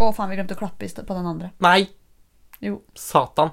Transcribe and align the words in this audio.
Å, 0.00 0.12
faen, 0.16 0.30
vi 0.30 0.36
glemte 0.38 0.56
å 0.56 0.60
klappe 0.60 0.88
på 0.88 1.16
den 1.16 1.26
andre. 1.28 1.50
Nei! 1.60 1.82
Jo. 2.64 2.78
Satan. 2.96 3.50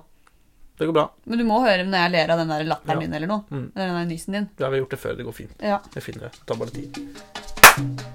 Det 0.77 0.85
går 0.85 0.93
bra. 0.93 1.05
Men 1.25 1.41
du 1.41 1.45
må 1.47 1.57
høre 1.63 1.83
når 1.87 2.05
jeg 2.05 2.13
ler 2.13 2.31
av 2.33 2.39
den 2.39 2.53
der 2.53 2.63
latteren 2.69 3.01
Ja. 3.01 3.05
din 3.07 3.13
eller 3.17 3.27
noe. 3.27 3.43
Mm. 3.49 3.71
Eller 3.75 3.87
den 3.87 3.97
der 3.97 4.05
nysen 4.13 4.33
din. 4.37 4.49
Ja, 4.57 4.69
vi 4.69 4.77
har 4.77 4.85
gjort 4.85 4.95
det 4.95 4.99
før. 5.01 5.17
Det 5.17 5.25
går 5.25 5.33
fint. 5.33 5.55
Ja. 5.59 5.81
Jeg 5.95 6.03
finner 6.03 6.29
det. 6.29 6.31
Det 6.39 6.45
tar 6.45 6.55
bare 6.55 6.69
tid. 6.69 8.07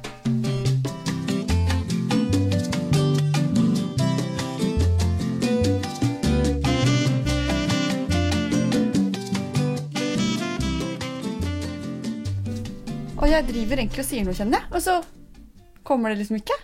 Og 13.23 13.29
jeg 13.31 13.47
driver 13.47 13.79
egentlig 13.79 14.03
og 14.03 14.09
sier 14.09 14.25
noe, 14.27 14.35
kjenner 14.35 14.59
jeg. 14.59 14.71
Og 14.75 14.83
så 14.83 14.97
kommer 15.87 16.11
det 16.11 16.23
liksom 16.23 16.41
ikke. 16.41 16.57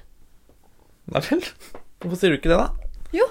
Nei 1.09 1.23
vel? 1.29 1.45
Hvorfor 2.03 2.19
sier 2.21 2.35
du 2.35 2.39
ikke 2.39 2.51
det, 2.53 2.59
da? 2.61 2.69
Jo. 3.17 3.27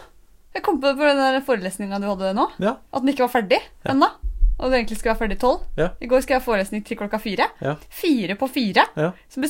Jeg 0.57 0.63
kom 0.65 0.79
på 0.81 0.89
det 0.89 0.97
på 0.97 1.05
den 1.13 1.43
forelesninga 1.45 1.99
du 2.01 2.07
hadde 2.09 2.31
nå. 2.37 2.47
Ja. 2.63 2.77
At 2.91 3.03
den 3.03 3.13
ikke 3.13 3.27
var 3.27 3.35
ferdig 3.37 3.59
Ja. 3.85 3.91
ennå. 3.93 4.09
Og 4.57 4.71
det 4.71 4.79
egentlig 4.79 4.95
skulle 4.97 5.11
være 5.13 5.19
ferdig 5.21 5.35
tolv. 5.37 5.59
Ja. 5.77 5.91
I 6.01 6.07
går 6.09 6.23
skal 6.25 6.33
jeg 6.33 6.41
ha 6.41 6.45
forelesning 6.47 6.81
til 6.87 6.97
klokka 6.97 7.19
fire. 7.21 7.45
Ja. 7.61 7.75
Fire 7.93 8.33
på 8.39 8.47
fire. 8.49 8.87
Ja. 8.97 9.11
Så 9.29 9.45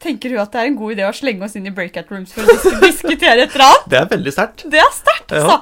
tenker 0.00 0.32
hun 0.32 0.40
at 0.40 0.54
det 0.54 0.62
er 0.62 0.70
en 0.70 0.78
god 0.78 0.94
idé 0.94 1.04
å 1.04 1.12
slenge 1.12 1.44
oss 1.44 1.56
inn 1.60 1.66
i 1.68 1.72
breakout 1.76 2.08
rooms 2.10 2.32
for 2.32 2.48
å 2.48 2.54
disk 2.56 2.78
diskutere 2.86 3.44
et 3.44 3.52
eller 3.52 3.66
annet. 3.66 3.90
Det 3.92 3.98
er 4.00 4.08
veldig 4.14 4.32
sterkt. 4.32 4.64
Det 4.72 4.80
er 4.80 4.94
sterkt, 4.96 5.34
altså. 5.36 5.58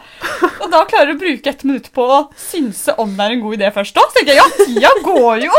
Og 0.63 0.71
da 0.71 0.85
klarer 0.87 1.11
du 1.11 1.17
å 1.17 1.23
bruke 1.25 1.51
et 1.51 1.65
minutt 1.67 1.91
på 1.99 2.07
å 2.07 2.21
synse 2.39 2.95
om 3.03 3.11
det 3.19 3.27
er 3.27 3.35
en 3.35 3.43
god 3.43 3.59
idé 3.59 3.73
først 3.75 3.99
òg. 3.99 4.07
Så 4.15 4.21
tenker 4.21 4.37
jeg 4.37 4.45
ja, 4.45 4.47
tida 4.63 4.95
går 5.03 5.49
jo. 5.49 5.59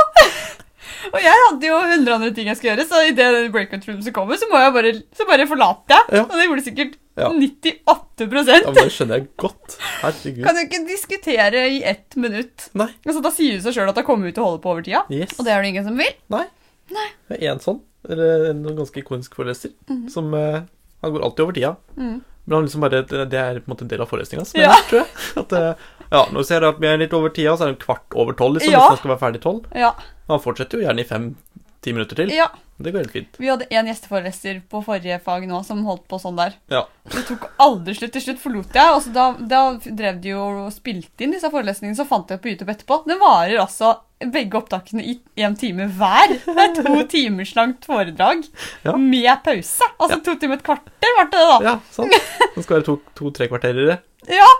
Og 1.11 1.17
jeg 1.21 1.33
hadde 1.43 1.67
jo 1.69 1.77
100 1.79 2.13
andre 2.15 2.29
ting 2.37 2.47
jeg 2.49 2.57
skulle 2.59 2.73
gjøre, 2.75 2.85
så 2.89 3.01
idet 3.09 3.51
breakout 3.53 3.85
roomset 3.89 4.13
kommer, 4.15 4.39
så, 4.39 4.47
må 4.51 4.61
jeg 4.61 4.73
bare, 4.77 4.93
så 5.17 5.27
bare 5.29 5.47
forlater 5.49 5.95
jeg. 5.97 6.17
Ja. 6.19 6.23
Og 6.27 6.35
det 6.37 6.47
gjorde 6.47 6.65
sikkert 6.67 6.95
Ja. 7.17 7.29
98% 7.33 8.51
Ja, 8.53 8.59
men 8.67 8.75
det 8.77 8.85
skjønner 8.93 9.17
jeg 9.21 9.27
godt. 9.41 9.77
Herregud. 10.03 10.43
Kan 10.45 10.55
du 10.57 10.61
ikke 10.63 10.81
diskutere 10.87 11.63
i 11.73 11.79
ett 11.89 12.15
minutt? 12.19 12.67
Nei. 12.77 12.89
Altså, 13.07 13.23
da 13.25 13.31
sier 13.33 13.57
du 13.57 13.65
seg 13.65 13.73
sjøl 13.77 13.89
at 13.89 13.97
det 13.97 14.05
kommer 14.05 14.29
ut 14.29 14.35
til 14.37 14.43
å 14.45 14.49
holde 14.51 14.61
på 14.61 14.69
over 14.75 14.85
tida. 14.85 15.01
Yes. 15.09 15.33
Og 15.39 15.45
det 15.47 15.53
er 15.55 15.61
det 15.65 15.71
ingen 15.73 15.87
som 15.87 15.97
vil. 15.97 16.13
Nei. 16.33 16.45
Nei. 16.93 17.07
Det 17.31 17.39
er 17.41 17.51
en 17.55 17.63
sånn, 17.63 17.79
eller 18.07 18.49
en 18.51 18.61
ganske 18.77 19.01
ikonisk 19.01 19.33
foreleser, 19.35 19.73
som 20.13 20.29
uh, 20.37 20.61
Han 21.03 21.13
går 21.13 21.25
alltid 21.27 21.43
over 21.47 21.57
tida. 21.57 21.71
Mm. 21.97 22.19
Men 22.47 22.55
han 22.55 22.63
liksom 22.69 22.83
bare, 22.85 23.01
det 23.03 23.37
er 23.41 23.57
på 23.59 23.67
en 23.67 23.73
måte 23.73 23.83
en 23.83 23.89
del 23.91 24.01
av 24.05 24.07
forelesninga, 24.13 24.45
som 24.47 24.61
Ja. 24.61 24.75
tror 24.87 25.01
jeg. 25.01 25.09
At, 25.41 25.51
eh, 25.57 25.87
ja, 26.13 26.21
nå 26.31 26.43
ser 26.47 26.61
jeg 26.63 26.69
at 26.75 26.77
vi 26.79 26.87
er 26.87 27.01
litt 27.01 27.13
over 27.17 27.33
tida, 27.35 27.57
så 27.59 27.65
er 27.65 27.73
det 27.73 27.75
en 27.75 27.81
kvart 27.83 28.15
over 28.15 28.37
tolv, 28.39 28.55
liksom, 28.55 28.71
Ja. 28.71 28.79
hvis 28.85 28.93
man 28.95 29.01
skal 29.01 29.11
være 29.11 29.23
ferdig 29.25 29.41
tolv. 29.43 29.65
Ja. 29.75 29.91
Han 30.27 30.41
fortsetter 30.43 30.79
jo 30.81 30.87
gjerne 30.87 31.03
i 31.03 31.07
fem-ti 31.07 31.93
minutter 31.93 32.15
til. 32.23 32.33
ja. 32.35 32.49
Det 32.77 32.91
går 32.93 32.99
helt 33.07 33.11
fint. 33.15 33.37
Vi 33.41 33.47
hadde 33.49 33.65
en 33.73 33.87
gjesteforeleser 33.89 34.59
på 34.69 34.83
forrige 34.85 35.15
fag 35.25 35.47
nå 35.49 35.63
som 35.65 35.79
holdt 35.87 36.03
på 36.11 36.19
sånn 36.21 36.35
der. 36.37 36.53
Ja. 36.69 36.83
Det 37.09 37.23
tok 37.25 37.47
aldri 37.63 37.95
slutt. 37.97 38.11
Til 38.13 38.21
slutt 38.21 38.37
forlot 38.43 38.75
jeg. 38.77 38.91
Og 38.93 38.99
så 39.01 39.13
da, 39.15 39.23
da 39.41 39.61
drev 39.81 40.19
de 40.21 40.29
jo 40.35 40.43
og 40.67 40.67
spilte 40.75 41.25
inn 41.25 41.33
disse 41.33 41.49
forelesningene, 41.49 41.97
så 41.97 42.05
fant 42.05 42.29
jeg 42.29 42.37
på 42.43 42.51
YouTube 42.51 42.69
etterpå. 42.75 42.99
Det 43.09 43.17
varer 43.17 43.57
altså 43.63 43.95
begge 44.29 44.59
opptakene 44.61 45.01
i 45.09 45.15
én 45.41 45.57
time 45.57 45.87
hver. 45.97 46.35
Det 46.45 46.53
er 46.67 46.75
to 46.77 46.93
timers 47.15 47.55
langt 47.57 47.89
foredrag 47.89 48.45
Ja. 48.85 48.93
med 48.93 49.33
pause. 49.49 49.89
Altså 49.97 50.21
to 50.29 50.37
timer 50.37 50.61
et 50.61 50.65
kvarter 50.69 51.17
ble 51.17 51.25
det, 51.33 51.41
da. 51.49 51.57
Ja, 51.65 51.75
sant. 51.97 52.13
Det 52.53 52.61
skal 52.67 52.77
være 52.83 52.99
to-tre 53.17 53.49
kvarter 53.49 53.73
i 53.73 53.89
det. 53.89 53.97
Ja, 54.37 54.51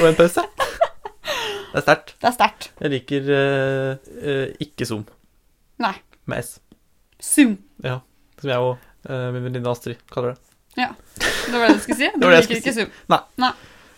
og 0.00 0.08
en 0.14 0.16
pause. 0.24 0.48
Det 1.26 1.80
er 1.82 1.84
sterkt. 1.84 2.14
det 2.22 2.28
er 2.30 2.34
sterkt. 2.36 2.68
Jeg 2.80 2.92
liker 2.94 3.30
uh, 3.30 4.10
uh, 4.22 4.46
ikke 4.64 4.86
Zoom 4.88 5.04
Nei. 5.82 5.92
med 6.30 6.38
S. 6.44 6.54
Zoom. 7.20 7.56
Ja. 7.84 7.98
Som 8.40 8.50
jeg 8.52 8.64
og 8.64 8.76
uh, 9.10 9.28
min 9.34 9.44
venninne 9.48 9.68
Astrid 9.72 10.00
kaller 10.12 10.34
det. 10.34 10.40
Ja. 10.76 10.90
Det 11.20 11.52
var 11.56 11.68
det 11.70 11.76
du 11.78 11.84
skulle 11.84 12.00
si? 12.00 12.08
Du 12.16 12.24
var 12.26 12.32
det 12.36 12.40
jeg 12.42 12.48
liker 12.48 12.62
ikke 12.62 12.76
si. 12.78 12.86
Zoom. 12.86 13.54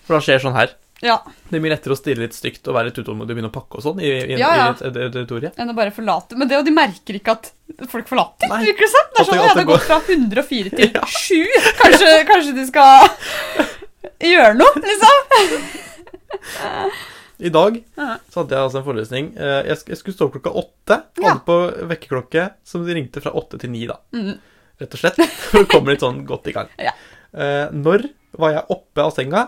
For 0.08 0.18
da 0.18 0.20
skjer 0.24 0.42
sånn 0.42 0.56
her. 0.58 0.74
Ja. 1.04 1.20
Det 1.46 1.54
er 1.54 1.62
mye 1.62 1.70
lettere 1.76 1.94
å 1.94 1.98
stille 2.00 2.24
litt 2.24 2.34
stygt 2.34 2.66
og 2.66 2.74
være 2.74 2.88
litt 2.90 2.96
utålmodig 2.98 3.30
og 3.30 3.36
begynne 3.38 3.50
å 3.52 3.54
pakke 3.54 3.78
og 3.78 3.84
sånn 3.84 4.00
i, 4.02 4.08
i, 4.10 4.38
Ja, 4.40 4.48
ja. 4.58 4.64
i 4.74 4.88
et 4.88 4.96
auditorium. 5.14 5.52
Enn 5.54 5.70
å 5.70 5.74
bare 5.78 5.92
forlate. 5.94 6.34
Men 6.40 6.50
det, 6.50 6.58
og 6.58 6.64
de 6.66 6.72
merker 6.74 7.14
ikke 7.20 7.36
at 7.36 7.52
folk 7.92 8.08
forlater. 8.10 8.50
Nei. 8.50 8.64
Virker 8.66 8.82
det 8.82 8.90
som. 8.96 9.06
Det 9.12 9.20
er 9.20 9.22
At 9.22 9.28
det- 9.28 9.28
sånn, 9.28 9.38
at 9.38 9.46
ja, 9.46 9.54
det 9.60 9.66
går 9.68 9.76
gått 9.76 9.86
fra 9.86 10.00
104 10.02 10.74
til 10.74 10.90
7. 11.20 11.46
Kanskje, 11.84 12.10
kanskje 12.32 12.56
de 12.58 12.64
skal 12.72 12.90
gjøre 14.32 14.58
noe, 14.58 14.82
liksom? 14.88 15.14
I 17.38 17.50
dag 17.54 17.76
Ja. 17.96 18.16
så 18.32 18.40
hadde 18.42 18.54
jeg 18.56 18.64
altså 18.66 18.78
en 18.80 18.84
forelesning. 18.88 19.26
Eh, 19.38 19.62
Jeg, 19.68 19.96
skulle 20.00 20.16
stå 20.16 20.28
klokka 20.34 20.50
åtte. 20.50 20.96
Ja. 21.20 21.28
Hadde 21.34 21.44
på 21.46 21.58
vekkerklokke 21.92 22.48
som 22.66 22.84
ringte 22.86 23.20
fra 23.22 23.30
åtte 23.38 23.58
til 23.62 23.70
ni, 23.70 23.86
da. 23.86 23.98
Mm. 24.12 24.38
Rett 24.80 24.94
og 24.94 24.98
slett. 25.00 25.20
For 25.52 25.62
å 25.62 25.68
komme 25.70 25.94
litt 25.94 26.02
sånn 26.02 26.24
godt 26.26 26.48
i 26.50 26.52
gang. 26.56 26.68
Ja. 26.78 26.92
Eh, 27.34 27.68
når 27.74 28.08
var 28.38 28.52
jeg 28.56 28.64
oppe 28.74 29.04
av 29.06 29.14
senga? 29.14 29.44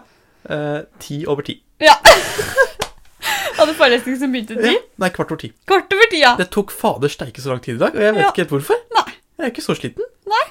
Eh, 0.48 0.80
ti 1.02 1.24
over 1.26 1.42
ti. 1.46 1.58
Ja. 1.82 1.96
Hadde 3.60 3.74
forelesning 3.76 4.16
som 4.20 4.32
begynte 4.32 4.54
Ja. 4.56 4.62
ti. 4.70 4.78
Nei, 5.02 5.10
kvart 5.10 5.30
over 5.34 5.40
ti. 5.42 5.50
Kvart 5.68 5.92
over 5.92 6.08
ti, 6.10 6.20
ja. 6.22 6.34
Det 6.38 6.48
tok 6.54 6.70
fader 6.72 7.08
steike 7.12 7.42
så 7.42 7.50
lang 7.52 7.60
tid 7.64 7.74
i 7.76 7.82
dag, 7.82 7.94
og 7.94 8.00
jeg 8.06 8.14
vet 8.14 8.22
Ja. 8.22 8.30
ikke 8.30 8.44
helt 8.46 8.54
hvorfor. 8.54 8.78
Nei. 8.96 9.12
Jeg 9.40 9.46
er 9.46 9.50
ikke 9.52 9.64
så 9.66 9.74
sliten. 9.76 10.06
Nei. 10.30 10.44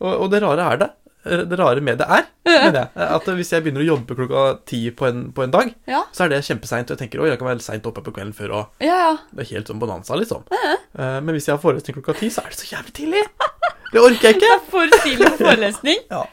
Og, 0.00 0.12
og 0.24 0.30
det 0.32 0.40
rare 0.42 0.64
er 0.72 0.76
det. 0.80 0.88
Eh, 1.26 1.44
Det 1.48 1.58
rare 1.58 1.80
med 1.80 1.98
det 1.98 2.06
er 2.08 2.26
mener 2.44 2.74
jeg, 2.76 2.88
at 3.16 3.28
hvis 3.38 3.50
jeg 3.54 3.62
begynner 3.64 3.80
å 3.84 3.86
jobbe 3.96 4.14
klokka 4.18 4.42
ti 4.68 4.90
på 4.90 5.06
en, 5.08 5.22
på 5.32 5.42
en 5.46 5.50
dag, 5.54 5.74
Ja. 5.88 6.02
så 6.12 6.24
er 6.24 6.28
det 6.34 6.42
kjempeseint. 6.44 6.90
Og 6.90 6.96
jeg 6.98 7.00
tenker 7.08 7.22
oi, 7.24 7.30
jeg 7.30 7.38
kan 7.40 7.48
være 7.48 7.64
seint 7.64 7.86
oppe 7.88 8.02
på 8.04 8.12
kvelden 8.12 8.34
før, 8.36 8.52
og 8.52 8.84
Ja, 8.84 8.98
ja. 9.00 9.16
det 9.32 9.46
er 9.46 9.54
helt 9.54 9.68
sånn 9.72 9.80
bonanza, 9.80 10.14
liksom. 10.20 10.44
Eh, 10.52 11.20
men 11.20 11.32
hvis 11.34 11.46
jeg 11.48 11.56
har 11.56 11.62
forelesning 11.64 11.96
klokka 11.96 12.18
ti, 12.20 12.28
så 12.30 12.44
er 12.44 12.52
det 12.52 12.58
så 12.60 12.68
jævlig 12.76 12.92
tidlig. 13.00 13.24
Det 13.94 14.00
orker 14.02 14.28
jeg 14.28 14.36
ikke. 14.36 14.48
Det 14.48 14.52
er 14.52 14.70
for 14.70 15.00
tidlig 15.02 15.28
for 15.32 15.44
forelesning. 15.48 15.98
Ja. 16.10 16.24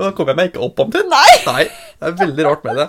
Og 0.00 0.04
da 0.06 0.10
kommer 0.16 0.32
jeg 0.32 0.36
meg 0.38 0.52
ikke 0.54 0.62
opp 0.64 0.78
omtrent. 0.80 1.10
Nei. 1.12 1.32
Nei. 1.46 1.64
Det 2.00 2.08
er 2.08 2.14
veldig 2.26 2.44
rart 2.46 2.62
med 2.64 2.76
det. 2.80 2.86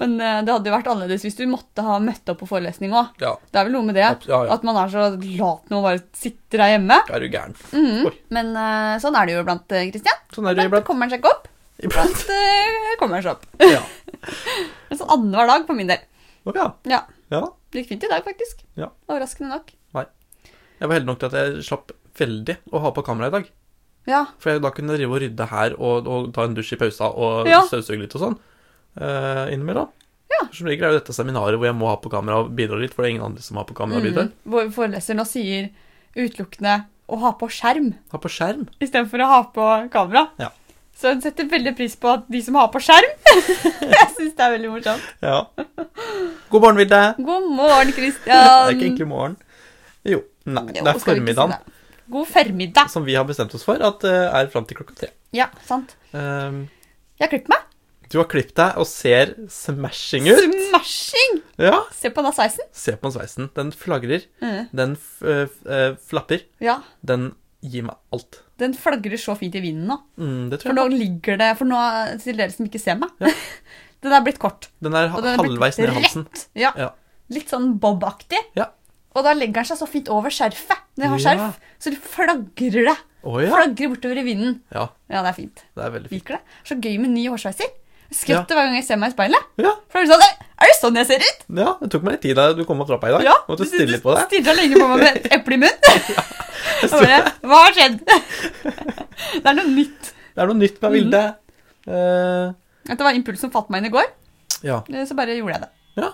Men 0.00 0.14
eh, 0.20 0.38
det 0.46 0.52
hadde 0.54 0.70
jo 0.70 0.74
vært 0.74 0.86
annerledes 0.88 1.24
hvis 1.26 1.36
du 1.36 1.42
måtte 1.50 1.82
ha 1.84 1.98
møtt 2.00 2.28
opp 2.32 2.38
på 2.40 2.48
forelesning 2.48 2.94
òg. 2.96 3.10
Ja, 3.20 3.34
Det 3.52 3.60
er 3.60 3.66
vel 3.68 3.74
noe 3.76 3.84
med 3.90 3.94
det. 3.98 4.06
Ja, 4.30 4.38
ja. 4.46 4.54
At 4.54 4.62
man 4.64 4.78
er 4.80 4.88
så 4.92 5.08
lat 5.12 5.68
når 5.68 5.74
man 5.76 5.82
bare 5.84 6.02
sitter 6.16 6.62
der 6.62 6.72
hjemme. 6.76 6.98
er 7.12 7.20
du 7.20 7.28
gæren. 7.28 7.56
Mm. 7.76 8.08
Men 8.32 8.52
eh, 8.56 8.94
sånn 9.04 9.18
er 9.20 9.26
det 9.28 9.34
jo 9.36 9.42
iblant, 9.44 9.66
Kristian. 9.68 10.22
Sånn 10.32 10.48
er 10.48 10.56
det 10.56 10.64
Iblant 10.70 10.86
kommer 10.88 11.04
han 11.06 11.12
seg 11.12 11.20
ikke 11.20 11.34
opp. 11.34 11.48
iblant. 11.82 12.24
Eh, 12.32 12.96
kommer 13.00 13.20
han 13.20 13.26
seg 13.26 13.36
opp. 13.36 13.44
Ja. 13.60 13.82
Men 14.88 14.98
sånn 15.02 15.12
annenhver 15.18 15.50
dag 15.52 15.66
for 15.68 15.76
min 15.78 15.90
del. 15.92 16.02
Oh, 16.48 16.54
ja. 16.56 16.70
Ja. 16.88 17.02
Det 17.72 17.82
gikk 17.82 17.92
fint 17.94 18.04
i 18.04 18.10
dag, 18.12 18.24
faktisk. 18.26 18.64
Ja. 18.80 18.88
Overraskende 19.08 19.52
nok. 19.54 19.70
Nei. 19.96 20.06
Jeg 20.80 20.88
var 20.88 20.96
heldig 20.98 21.08
nok 21.12 21.20
til 21.22 21.28
at 21.30 21.36
jeg 21.38 21.66
slapp 21.68 21.92
veldig 22.18 22.56
å 22.74 22.80
ha 22.82 22.90
på 22.96 23.04
kamera 23.06 23.28
i 23.30 23.34
dag. 23.36 23.46
Ja. 24.10 24.24
For 24.42 24.50
jeg 24.50 24.62
da 24.64 24.72
kunne 24.74 24.96
drive 24.96 25.14
og 25.14 25.20
rydde 25.22 25.46
her 25.52 25.76
og, 25.78 26.08
og 26.10 26.32
ta 26.34 26.48
en 26.48 26.56
dusj 26.56 26.74
i 26.74 26.80
pausa 26.80 27.12
og 27.12 27.46
Ja. 27.48 27.60
støvsuge 27.68 28.00
litt 28.02 28.16
og 28.18 28.24
sånn. 28.24 28.38
Uh, 29.00 29.46
innimellom. 29.52 29.88
Ja. 30.32 30.46
Som 30.52 30.66
regel 30.68 30.84
er 30.88 30.94
jo 30.94 30.98
dette 31.00 31.14
seminaret 31.16 31.58
hvor 31.60 31.68
jeg 31.68 31.76
må 31.76 31.88
ha 31.90 31.96
på 32.00 32.10
kamera 32.12 32.40
og 32.42 32.50
bidra 32.56 32.78
litt, 32.80 32.94
for 32.94 33.04
det 33.04 33.10
er 33.10 33.14
ingen 33.16 33.26
andre 33.30 33.44
som 33.44 33.56
har 33.60 33.66
på 33.68 33.76
kamera 33.76 34.00
og 34.00 34.06
bidrar. 34.08 34.30
Mm. 34.30 34.50
Vår 34.54 34.70
foreleser 34.74 35.16
nå 35.18 35.24
sier 35.28 35.68
utelukkende 36.16 36.78
å 37.12 37.18
ha 37.20 37.32
på 37.36 37.48
skjerm 37.52 37.92
Ha 38.12 38.20
på 38.20 38.30
skjerm. 38.32 38.66
istedenfor 38.80 39.24
å 39.24 39.28
ha 39.30 39.40
på 39.52 39.68
kamera. 39.92 40.26
Ja. 40.40 40.50
Så 40.96 41.12
hun 41.14 41.22
setter 41.24 41.48
veldig 41.50 41.72
pris 41.76 41.96
på 41.98 42.10
at 42.12 42.26
de 42.30 42.40
som 42.44 42.56
har 42.60 42.68
på 42.72 42.80
skjerm. 42.84 43.14
Jeg 43.96 44.08
syns 44.16 44.36
det 44.38 44.44
er 44.44 44.52
veldig 44.54 44.70
morsomt. 44.74 45.06
Ja. 45.24 45.38
God 46.52 46.60
morgen, 46.62 46.78
Vilde. 46.80 47.00
God 47.18 47.48
morgen, 47.56 47.92
Det 47.96 48.12
er 48.28 48.74
ikke 48.76 48.86
egentlig 48.86 49.08
morgen. 49.08 49.36
Jo. 50.04 50.20
Nei, 50.44 50.64
Jo, 50.74 50.84
det 50.84 50.92
er 50.92 50.98
si 51.00 51.06
formiddagen 51.06 51.56
det? 51.56 51.74
God 52.12 52.28
formiddag. 52.28 52.90
som 52.90 53.04
vi 53.06 53.14
har 53.16 53.24
bestemt 53.24 53.54
oss 53.56 53.64
for 53.64 53.80
at 53.82 54.04
uh, 54.04 54.28
er 54.36 54.50
fram 54.52 54.66
til 54.68 54.76
klokka 54.76 54.94
tre. 54.98 55.10
Ja, 55.32 55.46
sant. 55.64 55.94
Um, 56.12 56.66
Jeg 57.16 57.24
har 57.28 57.32
klippet 57.32 57.52
meg. 57.54 57.68
Du 58.12 58.18
har 58.20 58.26
klippet 58.28 58.54
deg 58.58 58.76
og 58.80 58.86
ser 58.88 59.32
smashing 59.52 60.26
ut. 60.28 60.56
Smashing! 60.68 61.38
Ja. 61.62 61.78
Se 61.96 62.10
på 62.12 62.22
den 62.26 62.34
sveisen. 62.36 62.66
Se 62.76 62.92
på 62.98 63.08
den 63.08 63.14
sveisen. 63.16 63.50
Den 63.56 63.70
flagrer. 63.72 64.26
Mm. 64.44 64.66
Den 64.76 64.96
f 64.98 65.22
eh, 65.24 65.94
flapper. 66.10 66.44
Ja. 66.62 66.78
Den 67.00 67.30
gir 67.64 67.86
meg 67.88 67.96
alt. 68.12 68.40
Den 68.60 68.74
flagrer 68.78 69.16
så 69.18 69.34
fint 69.38 69.56
i 69.58 69.62
vinden 69.64 69.88
nå. 69.90 69.96
Mm, 70.20 70.50
det 70.52 70.60
For 70.60 70.68
tror 70.68 70.76
nå 70.76 70.84
ligger 70.92 71.38
det 71.40 71.48
For 71.58 71.66
nå, 71.66 71.78
til 72.22 72.36
dere 72.38 72.52
som 72.54 72.66
ikke 72.68 72.78
ser 72.82 72.98
meg 73.00 73.10
ja. 73.22 73.30
Den 74.04 74.14
er 74.16 74.22
blitt 74.26 74.38
kort. 74.42 74.68
Den 74.82 74.94
er 74.98 75.08
den 75.14 75.38
halvveis 75.40 75.78
ned 75.78 75.92
i 75.92 75.96
halsen. 75.96 76.24
Ja. 76.58 76.72
Ja. 76.78 76.88
Litt 77.32 77.50
sånn 77.54 77.76
bob-aktig. 77.82 78.38
Ja. 78.58 78.68
Og 79.14 79.22
da 79.26 79.32
legger 79.36 79.60
den 79.62 79.68
seg 79.70 79.78
så 79.78 79.86
fint 79.86 80.10
over 80.10 80.32
skjerfet. 80.34 80.80
Når 80.98 81.04
jeg 81.06 81.12
har 81.12 81.20
Ja. 81.22 81.24
skjerf, 81.28 81.60
så 81.78 81.92
det 81.94 82.00
flagrer 82.02 82.88
det. 82.90 82.96
Oh, 83.22 83.38
ja. 83.38 83.52
Flagrer 83.54 83.92
bortover 83.94 84.18
i 84.18 84.24
vinden. 84.26 84.56
Ja, 84.74 84.88
Ja, 85.08 85.22
det 85.22 85.30
er 85.30 85.36
fint. 85.38 85.62
det 85.78 85.84
er 85.86 85.94
veldig 85.94 86.10
fint. 86.10 86.18
Liker 86.18 86.34
det. 86.40 86.58
Så 86.66 86.74
gøy 86.82 86.98
med 86.98 87.14
ny 87.14 87.28
hårsveiser. 87.30 87.70
Jeg 88.12 88.28
ja. 88.36 88.40
hver 88.44 88.66
gang 88.68 88.74
jeg 88.76 88.84
ser 88.86 88.98
meg 89.00 89.10
i 89.12 89.14
speilet. 89.16 89.46
Ja, 89.62 89.72
For 89.90 90.02
det 90.04 90.10
er 90.10 90.12
sånn, 90.12 90.46
er 90.62 90.70
det 90.70 90.76
sånn 90.78 90.98
jeg 91.00 91.08
ser 91.08 91.22
ut? 91.24 91.44
ja, 91.58 91.70
det 91.80 91.90
tok 91.94 92.02
meg 92.06 92.16
litt 92.18 92.22
tid 92.26 92.36
da 92.38 92.44
du 92.54 92.62
kom 92.68 92.80
opp 92.84 92.90
trappa 92.92 93.08
i 93.08 93.14
dag. 93.16 93.24
Ja. 93.26 93.36
Måtte 93.48 93.66
stille 93.68 93.88
litt 93.94 94.02
på 94.04 94.14
det. 94.14 94.26
Stirra 94.28 94.54
lenge 94.58 94.78
på 94.78 94.88
meg 94.92 95.02
med 95.02 95.20
et 95.22 95.28
eple 95.38 95.56
i 95.56 95.60
munnen. 95.64 95.78
Jeg 96.82 96.90
bare, 96.92 97.20
Hva 97.48 97.60
har 97.64 97.76
skjedd? 97.76 98.00
Det 99.42 99.46
er 99.48 99.56
noe 99.58 99.68
nytt. 99.70 100.10
Det 100.32 100.42
er 100.42 100.50
noe 100.50 100.58
nytt 100.60 100.78
med 100.82 100.94
Vilde. 100.96 101.22
Mm. 101.86 102.52
At 102.92 102.98
det 102.98 103.06
var 103.06 103.16
impulsen 103.16 103.46
som 103.48 103.52
falt 103.54 103.70
meg 103.72 103.82
inn 103.82 103.88
i 103.90 103.94
går, 103.94 104.06
ja. 104.66 104.80
så 105.06 105.16
bare 105.18 105.34
gjorde 105.38 105.56
jeg 105.56 105.64
det. 105.64 105.70
ja. 106.02 106.10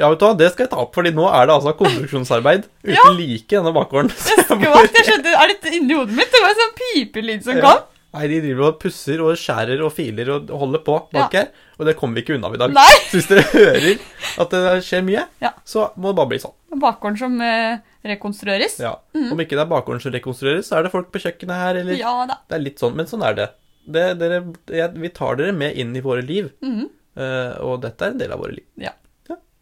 Ja, 0.00 0.08
vet 0.08 0.20
du 0.22 0.24
hva, 0.24 0.32
det 0.38 0.46
skal 0.54 0.64
jeg 0.64 0.70
ta 0.72 0.78
opp, 0.80 0.94
fordi 0.96 1.10
nå 1.12 1.26
er 1.28 1.44
det 1.50 1.52
altså 1.58 1.74
konstruksjonsarbeid 1.76 2.62
uten 2.88 2.94
Ja. 2.96 3.02
like 3.12 3.52
i 3.52 3.58
denne 3.58 3.72
bakgården. 3.76 4.08
Jeg 4.16 4.44
Skvatt, 4.48 4.94
jeg 4.96 5.04
skjønte, 5.10 5.34
Er 5.36 5.50
dette 5.50 5.72
inni 5.76 5.98
hodet 5.98 6.16
mitt? 6.16 6.30
Det 6.32 6.40
var 6.40 6.54
en 6.54 6.60
sånn 6.62 6.72
pipelyd 6.78 7.44
som 7.44 7.58
Ja. 7.58 7.64
kom. 7.66 7.82
Nei, 8.10 8.24
de 8.26 8.40
driver 8.42 8.64
og 8.72 8.78
pusser 8.82 9.20
og 9.22 9.36
skjærer 9.38 9.82
og 9.86 9.92
filer 9.94 10.32
og 10.34 10.48
holder 10.50 10.80
på 10.86 10.96
bak 11.14 11.34
her. 11.36 11.50
Og 11.78 11.86
det 11.86 11.94
kommer 11.98 12.18
vi 12.18 12.24
ikke 12.24 12.34
unna 12.38 12.50
i 12.50 12.58
dag. 12.58 12.72
Nei! 12.74 12.86
Så 13.06 13.20
hvis 13.20 13.28
dere 13.30 13.44
hører 13.52 14.00
at 14.42 14.54
det 14.56 14.62
skjer 14.88 15.04
mye, 15.06 15.22
Ja. 15.44 15.52
så 15.64 15.84
må 15.96 16.10
det 16.10 16.18
bare 16.18 16.30
bli 16.32 16.40
sånn. 16.42 16.56
Bakgården 16.82 17.18
som 17.20 17.36
eh, 17.44 17.78
rekonstrueres. 18.10 18.78
Ja. 18.82 18.96
Om 19.14 19.42
ikke 19.44 19.54
det 19.58 19.62
er 19.62 19.70
bakgården 19.70 20.02
som 20.02 20.14
rekonstrueres, 20.14 20.66
så 20.66 20.78
er 20.80 20.86
det 20.86 20.92
folk 20.94 21.12
på 21.14 21.22
kjøkkenet 21.22 21.62
her, 21.62 21.78
eller 21.84 21.98
Ja 22.00 22.14
da. 22.26 22.40
Det 22.50 22.58
er 22.58 22.64
litt 22.66 22.82
sånn, 22.82 22.96
men 22.98 23.06
sånn 23.10 23.22
er 23.26 23.36
det. 23.38 23.48
det 23.86 24.06
dere, 24.20 24.40
jeg, 24.74 24.90
vi 25.06 25.10
tar 25.14 25.38
dere 25.38 25.54
med 25.56 25.78
inn 25.78 25.94
i 25.96 26.02
våre 26.04 26.22
liv, 26.26 26.50
Mm. 26.62 26.88
Uh, 27.20 27.56
og 27.66 27.80
dette 27.82 28.06
er 28.06 28.12
en 28.14 28.20
del 28.20 28.30
av 28.32 28.38
våre 28.40 28.54
liv. 28.54 28.64
Ja. 28.80 28.92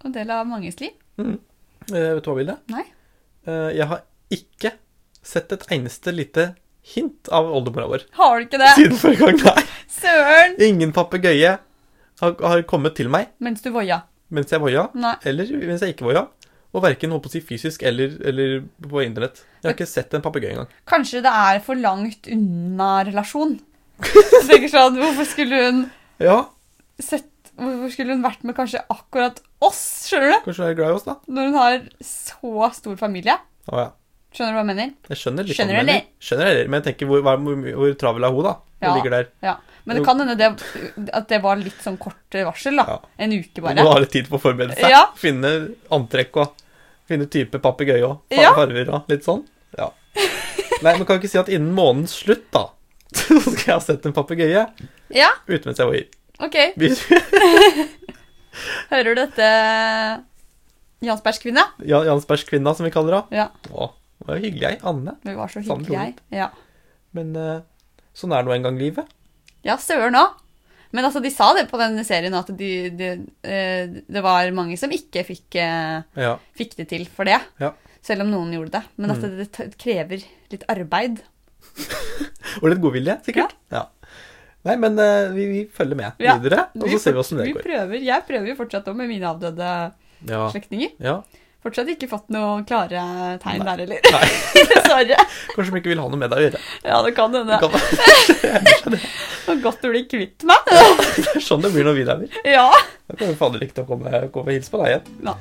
Og 0.05 0.12
del 0.15 0.29
av 0.31 0.45
manges 0.47 0.77
liv. 0.81 0.93
Mm. 1.19 1.39
Uh, 1.91 2.15
vet 2.15 2.23
du 2.23 2.29
hva, 2.31 2.37
Vilde? 2.39 2.56
Nei. 2.71 2.85
Uh, 3.49 3.71
jeg 3.75 3.87
har 3.91 4.03
ikke 4.31 4.73
sett 5.25 5.53
et 5.56 5.65
eneste 5.75 6.12
lite 6.15 6.45
hint 6.94 7.29
av 7.35 7.49
oldemora 7.52 7.87
vår 7.90 8.05
Har 8.19 8.38
du 8.40 8.46
ikke 8.46 8.61
det? 8.62 8.70
siden 8.79 8.96
forrige 9.00 9.26
gang. 9.29 9.43
Nei. 9.44 9.64
Søren! 9.99 10.55
Ingen 10.69 10.93
papegøye 10.96 11.55
har, 12.23 12.35
har 12.52 12.62
kommet 12.70 12.96
til 12.99 13.11
meg 13.12 13.31
Mens 13.44 13.62
du 13.64 13.70
voia. 13.75 14.02
mens 14.31 14.50
jeg 14.52 14.61
voia, 14.61 14.88
Nei. 14.99 15.14
eller 15.29 15.50
mens 15.67 15.81
jeg 15.85 15.94
ikke 15.96 16.08
voia. 16.08 16.26
Og 16.76 16.82
verken 16.85 17.11
holdt 17.14 17.25
på 17.25 17.31
å 17.31 17.32
si 17.32 17.40
fysisk 17.40 17.82
eller, 17.88 18.12
eller 18.29 18.58
på 18.85 19.00
internett. 19.00 19.40
Jeg 19.62 19.70
har 19.70 19.75
ikke 19.76 19.87
sett 19.88 20.12
en 20.19 20.20
papegøye 20.25 20.50
engang. 20.52 20.69
Kanskje 20.90 21.23
det 21.25 21.31
er 21.32 21.62
for 21.64 21.81
langt 21.81 22.29
unna 22.29 22.90
relasjon. 23.08 23.55
Jeg 24.05 24.44
tenker 24.46 24.69
sånn, 24.70 24.99
Hvorfor 25.00 25.26
skulle 25.26 25.62
hun 25.64 25.81
Ja, 26.23 26.37
sett 27.02 27.25
Hvorfor 27.58 27.90
skulle 27.90 28.14
hun 28.14 28.20
vært 28.23 28.44
med 28.46 28.55
kanskje 28.55 28.85
akkurat 28.93 29.40
oss, 29.67 29.81
skjønner 30.06 30.37
du? 30.37 30.44
kanskje 30.44 30.62
hun 30.62 30.69
er 30.70 30.76
glad 30.79 30.93
i 30.93 30.99
oss, 31.00 31.06
da. 31.08 31.17
Når 31.26 31.49
hun 31.49 31.56
har 31.58 31.81
så 32.06 32.69
stor 32.76 33.00
familie. 33.00 33.35
Å 33.73 33.81
ja. 33.82 33.88
Skjønner 34.35 34.53
du 34.53 34.57
hva 34.59 34.63
jeg 34.63 34.69
mener? 34.69 34.91
Jeg 35.09 35.19
skjønner 35.23 35.47
litt 35.49 35.57
Skjønner 35.57 35.75
hva 35.79 35.81
du 35.83 35.87
du 35.87 35.93
mener. 35.93 36.07
Skjønner 36.29 36.51
jeg, 36.53 36.69
men 36.69 36.79
jeg 36.83 36.87
tenker 36.91 37.09
hvor, 37.11 37.23
hvor, 37.25 37.39
hvor, 37.43 37.73
hvor 37.81 37.95
travel 38.03 38.27
er 38.29 38.35
hun, 38.37 38.45
da? 38.49 38.53
Hun 38.79 38.87
Ja. 38.89 38.95
ligger 38.95 39.11
der. 39.17 39.29
Ja. 39.43 39.55
Men 39.89 39.97
det 39.97 40.05
kan 40.05 40.19
hende 40.21 40.35
det, 40.37 40.49
at 41.17 41.29
det 41.33 41.39
var 41.43 41.57
litt 41.57 41.79
sånn 41.83 41.97
kort 41.99 42.37
varsel, 42.45 42.77
da. 42.77 42.85
Ja. 42.87 42.99
En 43.25 43.33
uke 43.33 43.57
Hun 43.63 43.65
bare. 43.65 43.85
må 43.87 43.93
ha 43.95 44.03
litt 44.05 44.13
tid 44.13 44.29
på 44.29 44.37
å 44.37 44.43
forberede 44.43 44.77
seg. 44.77 44.91
Ja. 44.93 45.07
Finne 45.17 45.53
antrekk 45.97 46.37
og 46.45 46.53
finne 47.09 47.25
type 47.33 47.57
papegøye 47.65 48.05
og 48.05 48.21
farger 48.37 48.93
og 48.99 49.09
litt 49.09 49.25
sånn. 49.25 49.47
Ja. 49.79 49.89
Nei, 50.85 50.93
men 50.93 51.07
kan 51.09 51.17
ikke 51.19 51.31
si 51.33 51.41
at 51.41 51.49
innen 51.49 51.73
månedens 51.75 52.13
slutt, 52.21 52.45
da, 52.55 52.67
så 53.17 53.41
skal 53.41 53.65
jeg 53.65 53.75
ha 53.75 53.81
sett 53.81 54.05
en 54.07 54.13
papegøye 54.15 54.67
Ja, 55.17 55.31
ute 55.49 55.65
mens 55.71 55.81
jeg 55.81 55.89
voier. 55.89 56.07
OK. 56.39 56.55
Hører 58.91 59.09
du 59.09 59.15
dette, 59.19 59.49
Jansbergskvinna? 61.07 61.65
Ja, 61.87 62.03
Jansbergskvinna, 62.09 62.75
som 62.77 62.87
vi 62.87 62.93
kaller 62.95 63.21
henne. 63.23 63.41
Ja. 63.41 63.49
Å, 63.73 63.89
var 64.29 64.39
jo 64.39 64.45
hyggelig, 64.47 64.67
jeg. 64.69 64.81
Anne. 64.91 65.15
Vi 65.25 65.35
var 65.39 65.49
så 65.53 65.63
hyggelig, 65.65 65.97
jeg. 65.97 66.15
Ja. 66.39 66.51
Men 67.17 67.33
eh, 67.37 67.61
sånn 68.17 68.35
er 68.37 68.45
nå 68.47 68.55
en 68.55 68.69
gang 68.69 68.79
livet. 68.81 69.09
Ja, 69.67 69.77
søren 69.83 70.17
òg. 70.19 70.37
Men 70.97 71.05
altså, 71.05 71.21
de 71.21 71.29
sa 71.35 71.51
det 71.57 71.67
på 71.69 71.77
denne 71.81 72.01
serien 72.09 72.33
at 72.39 72.49
de, 72.57 72.69
de, 72.97 73.09
eh, 73.45 73.91
det 74.09 74.23
var 74.25 74.49
mange 74.57 74.79
som 74.81 74.93
ikke 74.95 75.21
fikk, 75.29 75.59
eh, 75.61 75.99
Ja. 76.17 76.37
fikk 76.57 76.77
det 76.79 76.89
til 76.95 77.05
for 77.13 77.29
det. 77.29 77.41
Ja. 77.61 77.75
Selv 78.01 78.25
om 78.25 78.31
noen 78.33 78.55
gjorde 78.55 78.73
det. 78.79 78.85
Men 78.97 79.11
at 79.13 79.19
Mm. 79.21 79.37
det, 79.37 79.49
det 79.53 79.79
krever 79.79 80.23
litt 80.53 80.65
arbeid. 80.73 81.21
Og 82.63 82.71
litt 82.73 82.81
godvilje, 82.81 83.19
sikkert. 83.27 83.53
Ja. 83.75 83.85
Nei, 84.65 84.75
men 84.81 84.97
vi, 85.37 85.45
vi 85.49 85.61
følger 85.73 85.97
med 85.97 86.17
videre, 86.19 86.65
og 86.75 86.89
så 86.91 86.99
ser 87.01 87.15
vi 87.15 87.21
åssen 87.23 87.39
det 87.39 87.53
går. 87.55 87.63
prøver, 87.63 88.01
jeg 88.03 88.25
prøver 88.27 88.49
jo 88.51 88.57
fortsatt 88.59 88.89
òg 88.91 88.97
med 88.99 89.09
mine 89.09 89.29
avdøde 89.29 89.69
Ja. 90.29 90.49
slektninger. 90.51 90.97
ja. 91.01 91.21
Fortsatt 91.59 91.89
ikke 91.91 92.07
fått 92.07 92.29
noen 92.31 92.61
klare 92.69 93.01
tegn 93.43 93.65
Nei. 93.65 93.67
der 93.67 93.81
heller. 93.83 93.99
Nei, 94.15 94.27
Dessverre. 94.71 95.17
kanskje 95.57 95.73
de 95.75 95.81
ikke 95.81 95.91
vil 95.91 95.99
ha 95.99 96.05
noe 96.07 96.21
med 96.21 96.31
deg 96.31 96.39
å 96.39 96.45
gjøre. 96.45 96.61
Ja, 96.87 97.01
det 97.03 97.11
kan 97.17 97.35
hende. 97.35 97.59
Var 99.49 99.59
godt 99.65 99.83
du 99.83 99.89
blir 99.91 100.05
kvitt 100.07 100.47
meg. 100.47 100.71
Det 100.71 101.33
er 101.35 101.43
sånn 101.43 101.65
det 101.65 101.73
blir 101.75 101.89
når 101.89 101.99
vi 101.99 102.05
lever. 102.07 102.39
Ja. 102.47 102.69
Da 103.11 103.19
kommer 103.19 103.35
fader 103.41 103.65
ikke 103.67 103.81
til 103.81 103.89
å 103.89 103.91
komme, 103.91 104.23
komme 104.31 104.53
og 104.53 104.55
hilse 104.55 104.71
på 104.71 104.85
deg 104.85 104.93
igjen. 104.93 105.11
Nei. 105.27 105.35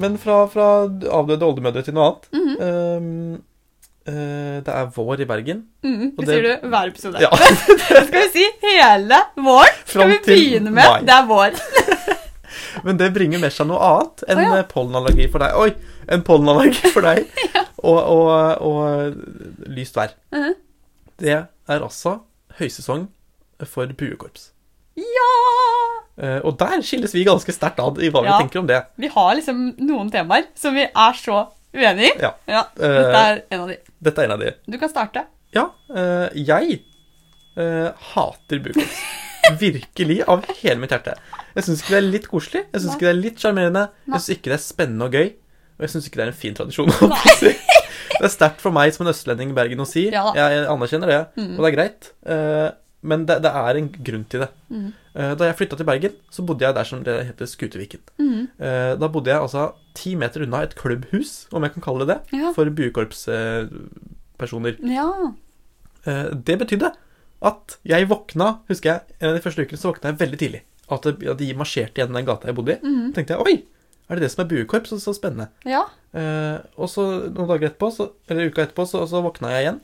Men 0.00 0.18
fra, 0.18 0.40
fra 0.50 0.66
avdøde 0.88 1.46
oldemødre 1.46 1.86
til 1.86 1.94
noe 1.94 2.08
annet. 2.10 2.26
Mm 2.34 2.42
-hmm. 2.48 2.58
eh, 2.66 3.40
det 4.64 4.72
er 4.74 4.88
vår 4.94 5.20
i 5.20 5.26
Bergen. 5.28 5.62
Mm, 5.84 6.16
det 6.16 6.26
det- 6.26 6.34
sier 6.34 6.42
du 6.46 6.68
hver 6.72 6.88
episode. 6.92 7.20
Ja, 7.22 7.30
Skal 8.06 8.16
vi 8.16 8.28
si 8.34 8.46
hele 8.64 9.18
våren? 9.36 9.78
Skal 9.90 10.08
vi 10.12 10.18
begynne 10.26 10.70
med 10.70 10.84
mai. 10.84 11.00
Det 11.06 11.14
er 11.16 11.26
vår. 11.28 11.60
Men 12.86 12.96
det 13.00 13.10
bringer 13.14 13.40
med 13.42 13.52
seg 13.52 13.66
noe 13.68 13.80
annet 13.82 14.22
enn 14.30 14.38
oh, 14.40 14.44
ja. 14.46 14.58
eh, 14.60 14.66
pollenallergi 14.70 15.26
for 15.32 15.42
deg. 15.42 15.56
Oi! 15.58 15.70
En 16.10 16.22
pollenallergi 16.26 16.90
for 16.94 17.04
deg. 17.06 17.26
og, 17.82 17.98
og, 17.98 18.30
og 18.66 19.68
lyst 19.74 19.96
vær. 19.98 20.14
Mhm. 20.34 20.54
Det 21.20 21.34
er 21.36 21.82
altså 21.84 22.18
høysesong 22.60 23.08
for 23.68 23.90
buekorps. 23.98 24.50
Ja! 24.96 25.30
Eh, 26.20 26.38
og 26.44 26.56
der 26.60 26.80
skilles 26.84 27.12
vi 27.16 27.24
ganske 27.28 27.52
sterkt 27.54 27.80
ad 27.82 28.00
i 28.04 28.08
hva 28.12 28.22
Ja. 28.24 28.36
vi 28.38 28.44
tenker 28.46 28.62
om 28.62 28.68
det. 28.70 28.80
Vi 29.00 29.08
har 29.12 29.34
liksom 29.38 29.60
noen 29.80 30.10
temaer 30.12 30.48
som 30.58 30.74
vi 30.76 30.86
er 30.88 31.18
så 31.20 31.42
uenig 31.76 32.10
i. 32.10 32.12
Ja. 32.24 32.32
Ja, 32.50 32.64
Eh, 32.80 32.96
Dette 32.96 33.20
er 33.26 33.42
en 33.50 33.60
av 33.66 33.68
de. 33.70 33.76
Dette 34.00 34.22
er 34.22 34.30
en 34.30 34.36
av 34.36 34.42
de. 34.42 34.52
Du 34.70 34.78
kan 34.80 34.90
starte. 34.92 35.26
Ja, 35.54 35.66
eh, 35.92 36.28
jeg 36.40 36.78
eh, 37.60 37.90
hater 38.12 38.62
buekorps. 38.64 39.00
Virkelig, 39.60 40.20
av 40.30 40.44
hele 40.60 40.78
mitt 40.78 40.92
hjerte. 40.94 41.16
Jeg 41.56 41.66
syns 41.66 41.82
ikke 41.82 41.96
det 41.96 41.98
er 41.98 42.06
litt 42.06 42.28
koselig, 42.30 42.62
jeg 42.70 42.82
syns 42.84 42.94
ikke 42.94 43.08
det 43.08 43.12
er 43.12 43.18
litt 43.18 43.40
sjarmerende, 43.42 43.86
jeg 44.06 44.14
syns 44.22 44.34
ikke 44.36 44.52
det 44.52 44.56
er 44.56 44.62
spennende 44.62 45.08
og 45.08 45.16
gøy, 45.16 45.32
og 45.74 45.82
jeg 45.86 45.92
syns 45.94 46.06
ikke 46.06 46.20
det 46.20 46.26
er 46.26 46.30
en 46.30 46.38
fin 46.44 46.58
tradisjon. 46.58 46.92
Det 48.20 48.26
er 48.28 48.32
sterkt 48.34 48.60
for 48.60 48.74
meg 48.74 48.92
som 48.92 49.06
en 49.06 49.10
østlending 49.14 49.52
i 49.54 49.56
Bergen 49.56 49.80
å 49.80 49.86
si. 49.88 50.02
Ja 50.12 50.26
jeg 50.36 50.64
anerkjenner 50.68 51.08
det, 51.08 51.20
og 51.40 51.62
det 51.64 51.68
er 51.70 51.76
greit. 51.76 52.10
Men 53.02 53.24
det, 53.26 53.38
det 53.42 53.50
er 53.56 53.74
en 53.80 53.88
grunn 53.88 54.24
til 54.28 54.40
det. 54.44 54.50
Mhm. 54.68 54.90
Eh, 55.14 55.32
da 55.34 55.44
jeg 55.48 55.56
flytta 55.58 55.76
til 55.80 55.86
Bergen, 55.88 56.12
så 56.30 56.44
bodde 56.46 56.62
jeg 56.66 56.74
der 56.76 56.84
som 56.86 57.00
det 57.02 57.16
heter 57.26 57.46
Skuteviken. 57.50 58.00
Mhm. 58.20 58.44
Eh, 58.60 58.92
da 59.00 59.08
bodde 59.08 59.30
jeg 59.32 59.40
altså 59.40 59.72
ti 59.98 60.12
meter 60.14 60.42
unna 60.44 60.60
et 60.62 60.74
klubbhus, 60.78 61.48
om 61.52 61.62
jeg 61.66 61.72
kan 61.74 61.82
kalle 61.82 62.06
det 62.06 62.12
det, 62.12 62.18
Ja. 62.38 62.52
for 62.52 62.64
buekorpspersoner. 62.70 64.76
ja. 64.82 65.32
Eh, 66.06 66.30
Det 66.34 66.58
betydde 66.58 66.92
at 67.42 67.78
jeg 67.84 68.08
våkna 68.08 68.58
Husker 68.68 68.90
jeg, 68.92 69.00
en 69.20 69.28
av 69.30 69.34
de 69.36 69.40
første 69.42 69.62
ukene 69.64 69.78
så 69.80 69.88
våkna 69.92 70.10
jeg 70.12 70.18
veldig 70.18 70.38
tidlig. 70.38 70.60
At, 70.90 71.02
de 71.38 71.54
marsjerte 71.54 71.94
gjennom 72.00 72.14
den 72.18 72.26
gata 72.26 72.46
jeg 72.48 72.54
bodde 72.56 72.72
i. 72.74 72.78
Mm. 72.82 73.12
tenkte 73.14 73.34
jeg 73.36 73.46
oi, 73.46 73.62
er 74.10 74.14
det 74.16 74.22
det 74.22 74.30
som 74.32 74.44
er 74.44 74.48
buekorps? 74.48 74.88
Så, 74.90 74.98
så 75.00 75.12
spennende. 75.14 75.48
ja. 75.64 75.84
Og 76.76 76.88
så 76.90 77.02
noen 77.30 77.46
dager 77.48 77.68
etterpå, 77.70 77.90
så, 77.94 78.10
eller 78.28 78.46
uka 78.50 78.62
etterpå, 78.64 78.84
så, 78.88 79.06
så 79.06 79.22
våkna 79.22 79.50
jeg 79.54 79.62
igjen. 79.66 79.80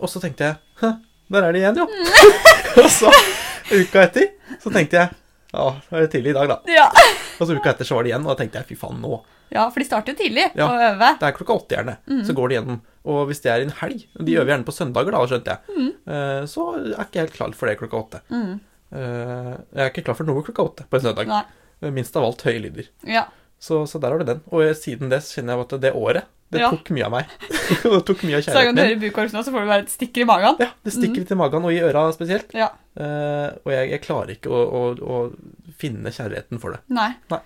Og 0.00 0.08
så 0.08 0.20
tenkte 0.22 0.44
jeg 0.46 0.56
der 1.34 1.46
er 1.48 1.52
de 1.52 1.58
igjen, 1.62 1.76
jo. 1.82 1.86
og 2.82 2.90
så, 2.90 3.10
uka 3.72 4.02
etter, 4.06 4.30
så 4.62 4.72
tenkte 4.74 4.96
jeg 5.02 5.10
Ja, 5.52 5.64
da 5.88 5.96
er 5.96 6.04
det 6.04 6.10
tidlig 6.12 6.30
i 6.34 6.36
dag, 6.36 6.48
da. 6.50 6.58
Ja. 6.68 6.86
Og 7.40 7.46
så 7.48 7.54
uka 7.56 7.70
etter 7.72 7.86
så 7.88 7.96
var 7.96 8.04
det 8.04 8.10
igjen, 8.12 8.24
og 8.26 8.34
da 8.34 8.38
tenkte 8.42 8.60
jeg 8.60 8.68
fy 8.68 8.76
faen, 8.76 8.98
nå. 9.00 9.18
ja, 9.54 9.62
for 9.72 9.80
de 9.80 9.86
starter 9.88 10.12
jo 10.12 10.18
tidlig 10.18 10.44
Ja. 10.58 10.66
å 10.68 10.76
øve. 10.90 11.08
Det 11.20 11.24
er 11.30 11.36
klokka 11.38 11.54
åtte 11.56 11.76
gjerne. 11.78 11.94
Mm. 12.10 12.22
Så 12.28 12.34
går 12.36 12.48
de 12.52 12.54
gjennom. 12.58 12.80
Og 13.08 13.20
hvis 13.30 13.40
det 13.40 13.50
er 13.54 13.64
en 13.64 13.72
helg, 13.80 14.02
og 14.18 14.26
de 14.28 14.34
øver 14.36 14.50
gjerne 14.52 14.66
på 14.68 14.74
søndager, 14.76 15.14
da, 15.16 15.22
skjønte 15.30 15.54
jeg, 15.54 15.76
Mhm. 15.78 15.88
eh, 16.12 16.42
så 16.52 16.66
er 16.76 16.84
jeg 16.90 17.06
ikke 17.06 17.22
helt 17.22 17.36
klar 17.38 17.54
for 17.56 17.66
det 17.70 17.78
klokka 17.80 17.96
åtte. 18.02 18.20
Mhm. 18.28 18.60
Eh, 18.92 19.54
jeg 19.72 19.84
er 19.86 19.90
ikke 19.92 20.04
klar 20.04 20.16
for 20.20 20.24
noe 20.28 20.42
klokka 20.44 20.64
åtte 20.68 20.84
på 20.88 20.96
en 21.00 21.06
søndag. 21.08 21.26
Nei. 21.32 21.44
Minst 21.96 22.16
av 22.16 22.24
alt 22.28 22.42
høye 22.44 22.60
lyder. 22.60 22.88
Ja. 23.06 23.24
Så, 23.58 23.86
så 23.88 23.98
der 24.00 24.10
har 24.12 24.18
du 24.20 24.24
den. 24.28 24.40
Og 24.52 24.60
siden 24.76 25.08
det 25.08 25.22
kjenner 25.24 25.56
jeg 25.56 25.64
at 25.64 25.80
det 25.80 25.94
året, 25.96 26.24
det 26.50 26.60
Ja. 26.62 26.70
tok 26.72 26.88
mye 26.96 27.04
av 27.04 27.12
meg. 27.12 27.26
det 27.82 28.00
tok 28.08 28.22
mye 28.24 28.38
av 28.38 28.42
Så 28.46 28.54
hver 28.54 28.64
gang 28.68 28.74
du 28.76 28.80
min. 28.80 28.88
hører 28.88 29.00
bukorps 29.02 29.34
nå, 29.36 29.42
så 29.44 29.52
får 29.52 29.66
du 29.66 29.68
bare 29.72 29.84
et 29.84 29.92
stikker 29.92 30.24
i 30.24 30.28
magen. 30.30 30.56
Ja, 30.64 30.70
det 30.86 30.94
stikker 30.94 31.20
litt 31.24 31.34
i 31.34 31.38
magen, 31.38 31.66
og 31.68 31.74
i 31.74 31.82
øra 31.84 32.06
spesielt. 32.16 32.54
Ja. 32.56 32.70
Uh, 32.98 33.52
og 33.66 33.70
jeg, 33.74 33.90
jeg 33.92 34.02
klarer 34.06 34.32
ikke 34.34 34.50
å, 34.50 34.62
å, 34.64 34.82
å 34.96 35.74
finne 35.78 36.10
kjærligheten 36.14 36.60
for 36.62 36.74
det. 36.74 36.80
Nei. 36.88 37.10
Nei. 37.30 37.40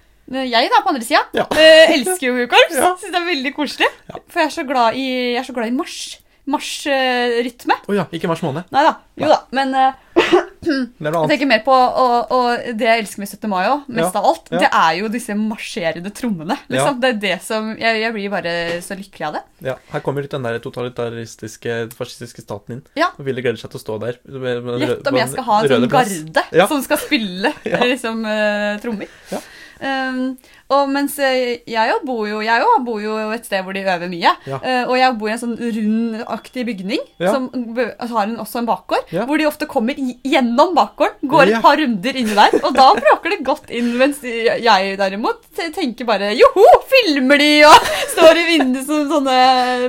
Jeg 0.49 0.71
da, 0.71 0.79
på 0.85 0.93
andre 0.95 1.05
sida, 1.05 1.25
Ja. 1.35 1.49
uh, 1.51 1.93
elsker 1.99 2.29
jo 2.31 2.37
bukorps. 2.39 2.79
Ja. 2.79 2.93
Syns 3.03 3.11
det 3.11 3.21
er 3.21 3.27
veldig 3.33 3.55
koselig. 3.59 3.91
Ja. 4.09 4.23
For 4.31 4.45
jeg 4.45 4.53
er 4.53 4.55
så 4.61 4.67
glad 4.71 4.99
i, 5.03 5.09
så 5.45 5.57
glad 5.59 5.73
i 5.73 5.77
marsj. 5.77 6.19
Marsjrytme. 6.51 7.77
Å 7.87 7.95
ja, 7.95 8.05
ikke 8.11 8.27
mars 8.31 8.41
måned. 8.43 8.67
Nei 8.75 8.81
da. 8.87 8.97
Jo 9.21 9.29
da. 9.31 9.37
Men 9.55 9.71
jeg 10.17 11.29
tenker 11.29 11.49
mer 11.51 11.63
på 11.65 11.73
og, 11.75 12.31
og 12.35 12.67
det 12.79 12.87
jeg 12.87 13.03
elsker 13.03 13.23
med 13.23 13.31
17. 13.33 13.49
mai 13.51 13.65
òg, 13.67 13.85
mest 13.89 14.15
Ja. 14.15 14.21
av 14.21 14.27
alt, 14.31 14.51
Ja. 14.53 14.59
det 14.63 14.69
er 14.73 14.93
jo 15.01 15.09
disse 15.09 15.35
marsjerende 15.35 16.13
trommene. 16.15 16.57
Liksom. 16.71 17.01
Det 17.01 17.09
er 17.11 17.19
det 17.25 17.43
som 17.43 17.73
jeg, 17.77 18.01
jeg 18.03 18.13
blir 18.15 18.31
bare 18.31 18.55
så 18.85 18.95
lykkelig 18.99 19.27
av 19.27 19.33
det. 19.39 19.43
Ja, 19.73 19.77
her 19.93 20.01
kommer 20.01 20.23
den 20.29 20.43
der 20.47 20.59
totalitaristiske, 20.63 21.91
fascistiske 21.97 22.43
staten 22.45 22.77
inn. 22.79 22.83
Ja. 22.97 23.11
Og 23.19 23.25
Ville 23.27 23.43
gleder 23.43 23.59
seg 23.59 23.71
til 23.75 23.81
å 23.81 23.85
stå 23.87 23.99
der. 24.01 24.21
Gjett 24.23 25.07
om 25.09 25.17
jeg 25.17 25.29
skal 25.35 25.45
ha 25.51 25.61
en 25.63 25.69
sånn 25.75 25.89
garde 25.91 26.45
Ja. 26.53 26.67
som 26.69 26.83
skal 26.83 26.99
spille 26.99 27.53
Ja. 27.65 27.79
liksom, 27.83 28.25
uh, 28.25 28.79
trommer. 28.83 29.09
Ja. 29.33 29.43
Um, 29.83 30.37
Og 30.73 30.89
mens 30.89 31.19
eh, 31.19 31.59
jeg 31.69 31.89
jo 31.91 31.97
bor 32.07 32.23
jo, 32.25 32.39
jeg 32.41 32.63
jo 32.63 32.69
bor 32.87 33.01
jo 33.03 33.17
et 33.35 33.45
sted 33.45 33.61
hvor 33.67 33.75
de 33.75 33.83
øver 33.83 34.09
mye. 34.09 34.31
Ja. 34.47 34.57
Uh, 34.63 34.85
og 34.89 34.97
jeg 34.97 35.17
bor 35.19 35.29
i 35.29 35.33
en 35.35 35.41
sånn 35.43 35.57
rundaktig 35.59 36.65
bygning 36.65 37.03
Ja. 37.21 37.33
som 37.35 37.49
har 37.53 38.23
en, 38.29 38.37
også 38.41 38.63
en 38.63 38.69
bakgård. 38.71 39.11
Ja. 39.13 39.27
Hvor 39.27 39.37
de 39.43 39.45
ofte 39.51 39.67
kommer 39.69 39.99
gjennom 40.27 40.73
bakgården, 40.77 41.29
går 41.31 41.51
et 41.53 41.65
par 41.65 41.79
runder 41.81 42.19
inni 42.21 42.35
der. 42.37 42.57
Og 42.63 42.73
da 42.77 42.89
bråker 42.97 43.35
det 43.35 43.43
godt 43.47 43.71
inn, 43.75 43.93
mens 44.01 44.23
jeg 44.25 44.97
derimot 45.01 45.45
tenker 45.77 46.09
bare 46.09 46.33
joho, 46.39 46.67
filmer 46.91 47.41
de 47.43 47.53
og 47.69 47.93
står 48.15 48.41
i 48.43 48.49
vinduet 48.51 48.89
som 48.89 49.07
sånne 49.13 49.39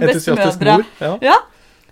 bestemødre. 0.04 0.78
Ja. 1.04 1.16
Ja. 1.34 1.40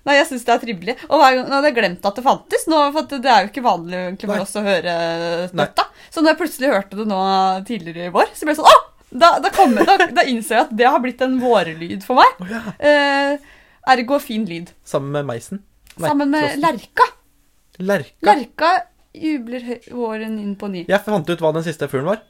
Nei, 0.01 0.15
jeg 0.17 0.31
syns 0.31 0.45
det 0.47 0.53
er 0.55 0.61
trivelig. 0.63 0.95
Og 1.11 1.19
hver 1.21 1.35
gang, 1.37 1.43
nå 1.45 1.57
hadde 1.59 1.69
jeg 1.69 1.77
glemt 1.77 2.05
at 2.09 2.15
det 2.17 2.23
fantes. 2.25 2.63
Nå, 2.71 2.77
for 2.95 3.09
det 3.11 3.29
er 3.29 3.43
jo 3.45 3.51
ikke 3.51 3.65
vanlig 3.65 3.99
egentlig 3.99 4.31
for 4.31 4.45
oss 4.47 4.55
å 4.57 4.63
høre 4.65 4.95
dette. 5.53 5.85
Så 6.09 6.23
når 6.23 6.33
jeg 6.33 6.39
plutselig 6.39 6.71
hørte 6.73 6.97
det 6.97 7.05
nå 7.11 7.19
tidligere 7.67 8.09
i 8.09 8.13
vår, 8.15 8.31
så 8.33 8.47
ble 8.47 8.55
jeg 8.55 8.61
sånn 8.63 8.71
Å! 8.71 8.79
Da, 9.11 9.33
da, 9.43 9.49
kom, 9.51 9.75
da, 9.75 9.97
da 10.07 10.23
innså 10.23 10.55
jeg 10.55 10.63
at 10.69 10.69
det 10.79 10.87
har 10.87 11.01
blitt 11.03 11.21
en 11.21 11.35
vårlyd 11.41 12.05
for 12.07 12.17
meg. 12.21 12.37
Oh, 12.39 12.47
ja. 12.47 12.61
Eh, 12.79 13.33
ergo 13.91 14.17
fin 14.23 14.45
lyd. 14.47 14.71
Sammen 14.87 15.11
med 15.17 15.27
meisen. 15.27 15.59
Nei, 15.97 16.07
Sammen 16.07 16.31
med 16.31 16.45
trossen. 16.47 16.63
lerka. 16.63 17.07
Lerka. 17.81 18.25
Lerka 18.35 18.71
jubler 19.13 19.79
våren 19.91 20.37
inn 20.39 20.55
på 20.55 20.69
ny. 20.71 20.85
Jeg 20.87 21.01
fant 21.05 21.27
ut 21.29 21.39
hva 21.43 21.53
den 21.53 21.63
siste 21.63 21.87
fuglen 21.91 22.05
var. 22.13 22.21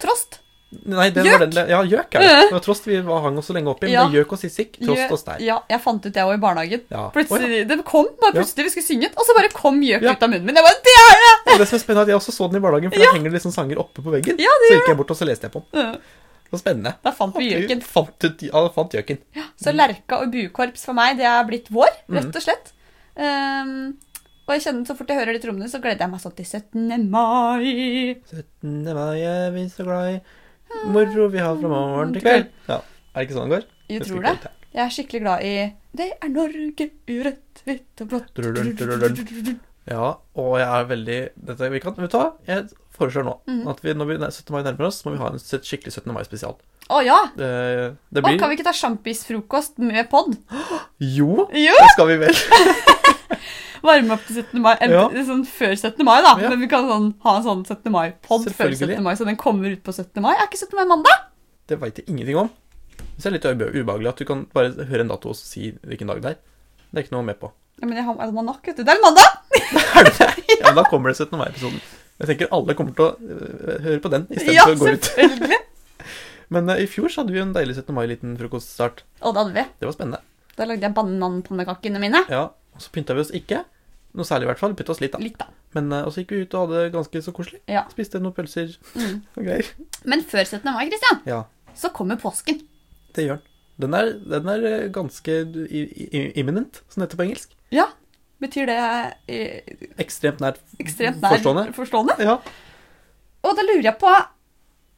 Trost. 0.00 0.38
Nei, 0.86 1.08
den 1.10 1.24
Gjøk. 1.26 1.40
Var 1.40 1.46
den, 1.50 1.68
ja, 1.68 1.80
gjøk 1.82 2.14
er 2.14 2.22
det. 2.22 2.34
Det 2.46 2.52
var 2.54 2.60
trost 2.62 2.84
vi 2.86 2.94
hang 3.02 3.38
oss 3.40 3.48
så 3.50 3.54
lenge 3.56 3.72
oppi. 3.72 3.88
Men 3.88 3.92
Ja. 3.92 4.04
er 4.06 4.12
gjøk 4.22 4.32
og 4.36 4.38
sissik, 4.38 4.76
trost 4.78 5.00
gjøk. 5.00 5.10
og 5.10 5.18
stein. 5.18 5.40
Ja, 5.42 5.56
jeg 5.68 5.80
fant 5.82 6.06
ut 6.06 6.12
det 6.14 6.22
òg 6.22 6.34
i 6.36 6.38
barnehagen. 6.38 6.84
Ja. 6.88 6.96
Ja. 6.96 7.10
Plutselig, 7.10 7.66
Det 7.66 7.84
kom 7.84 8.06
bare 8.20 8.30
Ja. 8.36 8.40
plutselig 8.40 8.64
vi 8.64 8.70
skulle 8.70 8.86
synge, 8.86 9.10
og 9.16 9.24
så 9.26 9.34
bare 9.34 9.48
kom 9.50 9.80
gjøk 9.82 10.00
Ja. 10.02 10.12
ut 10.12 10.22
av 10.22 10.30
munnen 10.30 10.44
min. 10.46 10.54
Jeg 10.54 10.62
bare, 10.64 10.78
det 10.86 10.94
er 10.94 11.18
det! 11.24 11.52
Og 11.54 11.58
det 11.58 11.68
som 11.68 11.76
er 11.76 11.82
spennende, 11.82 12.02
at 12.02 12.08
jeg 12.08 12.16
også 12.16 12.32
så 12.38 12.46
den 12.52 12.62
i 12.62 12.64
barnehagen, 12.64 12.90
for 12.92 12.98
der 13.02 13.12
henger 13.18 13.30
det 13.30 13.42
liksom 13.42 13.52
sanger 13.52 13.78
oppe 13.82 13.98
på 14.00 14.10
veggen. 14.14 14.38
Ja, 14.38 14.52
det 14.62 14.70
så 14.70 14.78
gikk 14.78 14.88
jeg 14.88 14.96
bort 14.96 15.10
og 15.10 15.16
så 15.18 15.26
leste 15.26 15.42
jeg 15.42 15.52
på 15.52 15.64
den. 15.72 15.82
Ja. 15.82 15.96
Så 16.54 16.58
spennende. 16.62 16.94
Da 17.02 17.10
fant 17.10 17.34
vi 17.36 17.50
gjøken. 17.50 17.82
Fant 17.82 18.24
ut, 18.30 18.42
ja, 18.42 18.68
fant 18.68 18.90
gjøken. 18.94 19.18
Så 19.60 19.74
lerka 19.74 20.22
og 20.22 20.30
bukorps 20.30 20.84
for 20.84 20.92
meg, 20.94 21.16
det 21.18 21.26
er 21.26 21.42
blitt 21.50 21.66
vår, 21.68 21.90
Mm. 22.08 22.14
rett 22.16 22.36
og 22.36 22.42
slett. 22.42 22.72
Ehm, 23.18 23.96
og 24.50 24.56
jeg 24.56 24.64
kjenner 24.66 24.86
så 24.90 24.96
fort 24.98 25.10
jeg 25.12 25.20
hører 25.20 25.36
de 25.36 25.40
trommene, 25.44 25.68
så 25.70 25.78
gleder 25.82 26.02
jeg 26.04 26.10
meg 26.12 26.20
sånn 26.24 26.34
til 26.36 26.46
17. 26.48 27.08
mai. 27.10 28.16
17. 28.26 28.94
mai 28.98 29.20
er 29.30 29.50
vi 29.54 29.64
så 29.70 29.86
glad 29.86 30.16
i. 30.16 30.20
Moro 30.90 31.28
vi 31.32 31.38
har 31.42 31.56
fra 31.58 31.70
morgen 31.70 32.12
til 32.14 32.22
kveld. 32.26 32.50
Ja, 32.68 32.80
Er 33.14 33.22
det 33.22 33.28
ikke 33.28 33.38
sånn 33.38 33.50
det 33.50 33.56
går? 33.60 33.68
Jeg 33.90 34.04
tror 34.06 34.22
det. 34.26 34.34
Jeg 34.70 34.82
er 34.84 34.92
skikkelig 34.94 35.20
glad 35.24 35.42
i 35.42 35.54
Det 35.98 36.06
er 36.22 36.28
Norge 36.30 36.84
urett, 37.10 37.62
hvitt 37.66 38.02
og 38.04 38.10
blått. 38.12 39.56
Ja, 39.90 40.10
og 40.38 40.52
jeg 40.60 40.68
er 40.68 40.84
veldig 40.86 41.16
dette, 41.48 41.70
vi 41.72 41.80
kan, 41.82 41.96
Vet 41.98 42.12
du 42.12 42.18
hva? 42.20 42.28
Jeg 42.46 42.68
foreslår 42.94 43.24
nå 43.26 43.32
Mhm. 43.48 43.66
at 43.72 43.80
vi, 43.82 43.94
når 43.94 44.06
vi 44.06 44.18
17. 44.18 44.52
mai 44.54 44.62
nærmer 44.62 44.86
oss, 44.86 45.00
må 45.04 45.12
vi 45.16 45.18
ha 45.18 45.30
en 45.32 45.38
skikkelig 45.40 45.90
17. 45.96 46.12
mai-spesial. 46.14 46.54
Å 46.90 47.00
ja! 47.06 47.18
Det, 47.36 47.96
det 48.12 48.22
blir 48.22 48.38
kan 48.38 48.50
vi 48.50 48.56
ikke 48.58 48.66
ta 48.68 48.72
sjampisfrokost 48.76 49.78
med 49.78 50.08
pod? 50.10 50.36
Jo, 51.00 51.48
Jo! 51.50 51.74
det 51.80 51.90
skal 51.96 52.06
vi 52.12 52.16
vel. 52.22 52.34
Varme 53.82 54.14
opp 54.16 54.24
til 54.26 54.40
17. 54.42 54.60
mai. 54.62 54.74
En, 54.80 54.90
Ja. 54.94 55.04
Sånn 55.26 55.44
før 55.48 55.74
17. 55.76 56.04
mai, 56.04 56.20
da. 56.22 56.34
Ja. 56.40 56.50
Men 56.52 56.60
vi 56.60 56.68
kan 56.68 56.88
sånn, 56.88 57.14
ha 57.24 57.36
en 57.38 57.44
sånn 57.46 57.62
17. 57.66 57.92
mai-pod 57.94 58.48
før 58.52 58.74
17. 58.76 59.02
mai, 59.02 59.14
så 59.16 59.24
den 59.28 59.36
kommer 59.40 59.70
ut 59.72 59.82
på 59.86 59.92
17. 59.92 60.20
mai. 60.24 60.34
Er 60.36 60.46
ikke 60.48 60.60
17. 60.60 60.76
mai 60.76 60.84
mandag? 60.90 61.26
Det 61.70 61.78
veit 61.80 61.96
jeg 62.00 62.08
ingenting 62.08 62.36
om. 62.36 62.50
Det 63.16 63.26
er 63.26 63.34
litt 63.36 63.44
ubehagelig 63.44 64.08
at 64.08 64.20
du 64.20 64.24
kan 64.28 64.44
bare 64.52 64.72
høre 64.88 65.00
en 65.04 65.08
dato 65.12 65.30
og 65.32 65.36
si 65.36 65.70
hvilken 65.86 66.08
dag 66.10 66.20
det 66.24 66.30
er. 66.34 66.38
Det 66.90 66.98
er 66.98 67.06
ikke 67.06 67.16
noe 67.16 67.24
med 67.24 67.38
på. 67.40 67.50
Ja, 67.80 67.86
men 67.86 67.96
jeg 67.96 68.04
har 68.04 68.16
almanakk, 68.20 68.60
vet 68.66 68.76
du. 68.76 68.84
Det 68.84 68.92
er 68.92 69.00
mandag! 69.00 69.28
Er 70.00 70.04
det 70.06 70.12
det? 70.18 70.28
Ja, 70.60 70.70
men 70.70 70.76
da 70.80 70.84
kommer 70.90 71.10
det 71.12 71.16
17. 71.20 71.36
mai-episoden. 71.38 71.80
Jeg 72.20 72.28
tenker 72.28 72.50
alle 72.52 72.74
kommer 72.76 72.92
til 72.96 73.06
å 73.06 73.10
øh, 73.16 73.76
høre 73.86 74.00
på 74.04 74.10
den 74.12 74.26
istedenfor 74.28 74.54
Ja, 74.54 74.64
å 74.68 74.78
gå 74.80 74.90
ut. 74.92 75.06
selvfølgelig. 75.08 75.58
Men 76.54 76.66
uh, 76.68 76.74
i 76.82 76.86
fjor 76.90 77.08
så 77.12 77.22
hadde 77.22 77.32
vi 77.32 77.40
en 77.40 77.52
deilig 77.54 77.76
17. 77.78 77.94
mai-liten 77.94 78.32
frokoststart. 78.36 79.04
Og 79.22 79.34
det 79.36 79.40
hadde 79.44 79.54
vi. 79.54 79.64
Det 79.80 79.86
var 79.88 79.94
spennende. 79.94 80.20
Da 80.58 80.66
lagde 80.66 80.82
jeg 80.88 80.96
bananpannekakene 80.96 82.02
mine. 82.02 82.24
Ja, 82.28 82.42
Og 82.80 82.86
så 82.86 82.92
pynta 82.94 83.12
vi 83.18 83.20
oss 83.26 83.30
ikke. 83.36 83.60
Noe 84.16 84.24
særlig, 84.26 84.48
i 84.48 84.50
hvert 84.50 84.58
fall. 84.62 84.72
Pynta 84.74 84.94
oss 84.94 85.02
litt, 85.04 85.12
da. 85.12 85.20
Litt, 85.22 85.36
da. 85.38 85.46
Men 85.76 85.92
øh, 85.92 86.06
og 86.08 86.14
så 86.14 86.22
gikk 86.24 86.32
vi 86.34 86.40
ut 86.46 86.54
og 86.56 86.64
hadde 86.64 86.80
det 86.86 86.92
ganske 86.96 87.20
så 87.22 87.34
koselig. 87.36 87.60
Ja. 87.70 87.84
Spiste 87.92 88.18
noen 88.24 88.34
pølser 88.34 88.72
Mm. 88.96 89.20
og 89.36 89.44
greier. 89.44 89.68
Men 90.08 90.24
før 90.26 90.42
17. 90.48 90.64
mai, 90.72 90.88
Christian, 90.88 91.20
Ja, 91.28 91.42
så 91.76 91.92
kommer 91.94 92.16
påsken. 92.18 92.62
det 93.14 93.26
gjør 93.28 93.38
den. 93.38 93.46
Den 93.80 93.94
er, 93.96 94.10
den 94.32 94.48
er 94.52 94.64
øh, 94.72 94.88
ganske 94.92 95.36
imminent, 96.36 96.82
som 96.88 97.00
det 97.00 97.06
heter 97.08 97.20
på 97.20 97.26
engelsk. 97.28 97.54
Ja. 97.72 97.86
Betyr 98.40 98.66
det 98.70 98.80
eh, 99.28 99.60
Ekstremt 100.00 100.40
nært 100.40 100.58
ekstremt 100.80 101.20
nær 101.20 101.34
Forstående. 101.36 101.64
forstående? 101.76 102.14
Ja. 102.24 102.38
Og 103.44 103.56
da 103.56 103.64
lurer 103.68 103.84
jeg 103.90 103.98
på 104.00 104.08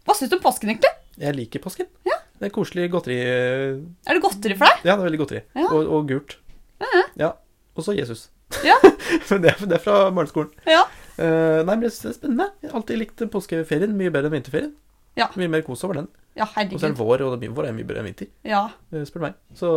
Hva 0.06 0.14
syns 0.18 0.30
du 0.30 0.36
om 0.38 0.42
påsken, 0.44 0.70
egentlig? 0.70 0.90
Jeg 1.18 1.34
liker 1.36 1.62
påsken. 1.62 1.86
Ja. 2.06 2.16
Det 2.38 2.48
er 2.48 2.54
koselig 2.54 2.88
godteri 2.90 3.16
øh, 3.22 3.80
Er 4.06 4.14
det 4.18 4.22
godteri 4.24 4.56
for 4.58 4.66
deg? 4.70 4.86
Ja, 4.86 4.94
det 4.96 5.02
er 5.02 5.06
veldig 5.08 5.20
godteri. 5.24 5.42
Ja. 5.58 5.66
Og, 5.74 5.90
og 5.98 6.08
gult. 6.10 6.36
Ja. 7.18 7.32
Og 7.76 7.85
så 7.87 7.95
Jesus. 7.97 8.26
Ja. 8.67 8.76
Det, 9.29 9.49
er- 9.49 9.67
det 9.69 9.76
er 9.76 9.81
fra 9.83 10.11
barneskolen. 10.14 10.50
Ja. 10.69 10.83
Uh, 11.19 11.61
nei, 11.67 11.75
men 11.75 11.83
det 11.85 11.91
er 11.93 12.14
spennende. 12.17 12.47
Jeg 12.62 12.71
har 12.71 12.79
alltid 12.81 12.99
likt 13.00 13.23
påskeferien 13.33 13.93
mye 13.97 14.12
bedre 14.12 14.29
enn 14.31 14.37
vinterferien. 14.38 14.71
Ja. 15.19 15.26
Mye 15.37 15.49
mer 15.52 15.62
kos 15.67 15.83
over 15.85 15.99
den. 16.00 16.07
Ja, 16.38 16.47
Og 16.49 16.79
så 16.81 16.87
er 16.88 16.95
det 16.95 16.99
vår, 17.00 17.21
og 17.26 17.35
det 17.41 17.49
er 17.50 17.52
vår 17.57 17.67
er 17.69 17.75
mye 17.76 17.85
bedre 17.88 18.00
enn 18.00 18.09
vinter, 18.09 18.29
Ja. 18.49 18.62
Uh, 18.93 19.02
spør 19.09 19.21
du 19.21 19.26
meg. 19.26 19.35
Så 19.59 19.73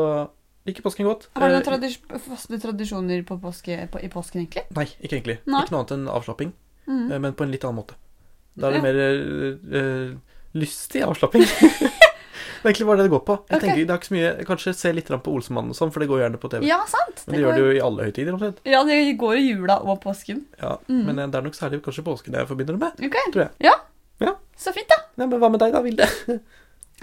liker 0.68 0.86
påsken 0.86 1.06
godt. 1.10 1.28
Har 1.36 1.50
du 1.50 1.56
noen 1.56 1.62
Eh, 1.62 1.66
tradis 1.68 1.98
faste 2.30 2.60
tradisjoner 2.64 3.25
på 3.28 3.38
påske, 3.44 3.75
på, 3.92 4.00
i 4.04 4.08
påsken, 4.14 4.46
egentlig? 4.46 4.64
Nei, 4.78 4.88
ikke 5.02 5.18
egentlig. 5.20 5.38
Nei. 5.46 5.64
Ikke 5.66 5.75
noe 5.75 5.84
annet 5.84 5.96
enn 5.98 6.08
avslapping, 6.16 6.54
Mm. 6.88 7.08
men 7.22 7.34
på 7.34 7.44
en 7.44 7.52
litt 7.52 7.64
annen 7.66 7.80
måte. 7.82 7.96
Da 8.56 8.70
er 8.70 8.78
det 8.78 8.84
mer 8.86 9.00
eh, 9.75 10.16
lystig 10.56 11.04
avslapping. 11.04 11.44
det 12.65 12.72
er 12.72 12.74
egentlig 12.74 12.86
bare 12.89 12.98
det 12.98 13.03
det 13.05 13.12
går 13.13 13.22
på. 13.27 13.34
Jeg 13.45 13.45
okay. 13.45 13.62
tenker, 13.62 13.81
det 13.86 13.93
er 13.93 14.00
ikke 14.00 14.07
så 14.07 14.13
mye, 14.15 14.29
Kanskje 14.50 14.72
se 14.74 14.91
litt 14.98 15.10
på 15.22 15.34
Olsemannen 15.38 15.69
og 15.69 15.77
sånn, 15.77 15.91
for 15.93 16.01
det 16.01 16.07
går 16.10 16.24
gjerne 16.24 16.39
på 16.41 16.50
TV. 16.50 16.63
Ja, 16.65 16.79
sant. 16.89 17.22
Men 17.27 17.36
det 17.36 17.41
gjør 17.43 17.53
det 17.53 17.62
jo 17.62 17.74
i 17.75 17.81
alle 17.86 18.07
høytider 18.07 18.34
omtrent. 18.34 18.57
Ja, 18.65 18.79
det 18.88 18.98
går 19.22 19.38
i 19.38 19.43
jula 19.51 19.75
og 19.86 20.00
påsken. 20.01 20.48
Ja, 20.57 20.79
Mm. 20.89 21.03
Men 21.05 21.19
eh, 21.19 21.27
det 21.29 21.38
er 21.38 21.45
nok 21.45 21.57
særlig 21.57 21.84
kanskje 21.86 22.03
påsken 22.05 22.34
jeg 22.34 22.48
forbinder 22.50 22.74
det 22.74 22.81
med. 22.81 23.05
Okay. 23.05 23.31
Tror 23.36 23.43
jeg. 23.45 23.51
Ja. 23.69 23.75
Ja. 24.25 24.34
Så 24.57 24.74
fint, 24.74 24.89
da. 24.89 24.98
Ja, 25.22 25.27
men 25.29 25.38
hva 25.38 25.50
med 25.53 25.62
deg 25.62 25.75
da, 25.75 25.81
Vilde? 25.86 26.10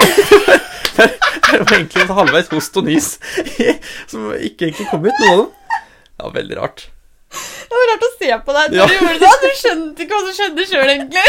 det 0.02 1.60
var 1.60 1.76
egentlig 1.76 2.02
en 2.02 2.16
halvveis 2.16 2.50
host 2.50 2.76
og 2.80 2.88
nys 2.88 3.12
som 4.10 4.32
ikke 4.34 4.66
egentlig 4.66 4.88
kom 4.90 5.06
ut, 5.06 5.14
noen 5.22 5.30
av 5.30 5.44
dem. 5.44 5.78
Ja, 6.18 6.32
veldig 6.40 6.58
rart. 6.58 6.88
Det 7.32 7.78
var 7.78 7.86
rart 7.94 8.02
å 8.04 8.10
se 8.18 8.30
på 8.46 8.54
deg 8.56 8.74
når 8.74 8.78
Ja. 8.78 8.86
du 8.86 8.94
gjorde 8.98 9.18
det. 9.22 9.30
Du 9.42 9.48
skjønte 9.62 10.04
ikke 10.04 10.18
hva 10.18 10.24
som 10.26 10.34
skjedde 10.36 10.66
sjøl, 10.68 10.90
egentlig. 10.92 11.28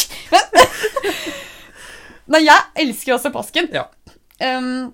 Nei, 2.30 2.44
jeg 2.46 2.86
elsker 2.86 3.16
også 3.16 3.32
påsken. 3.34 3.70
Ja. 3.74 3.86
Um, 4.40 4.90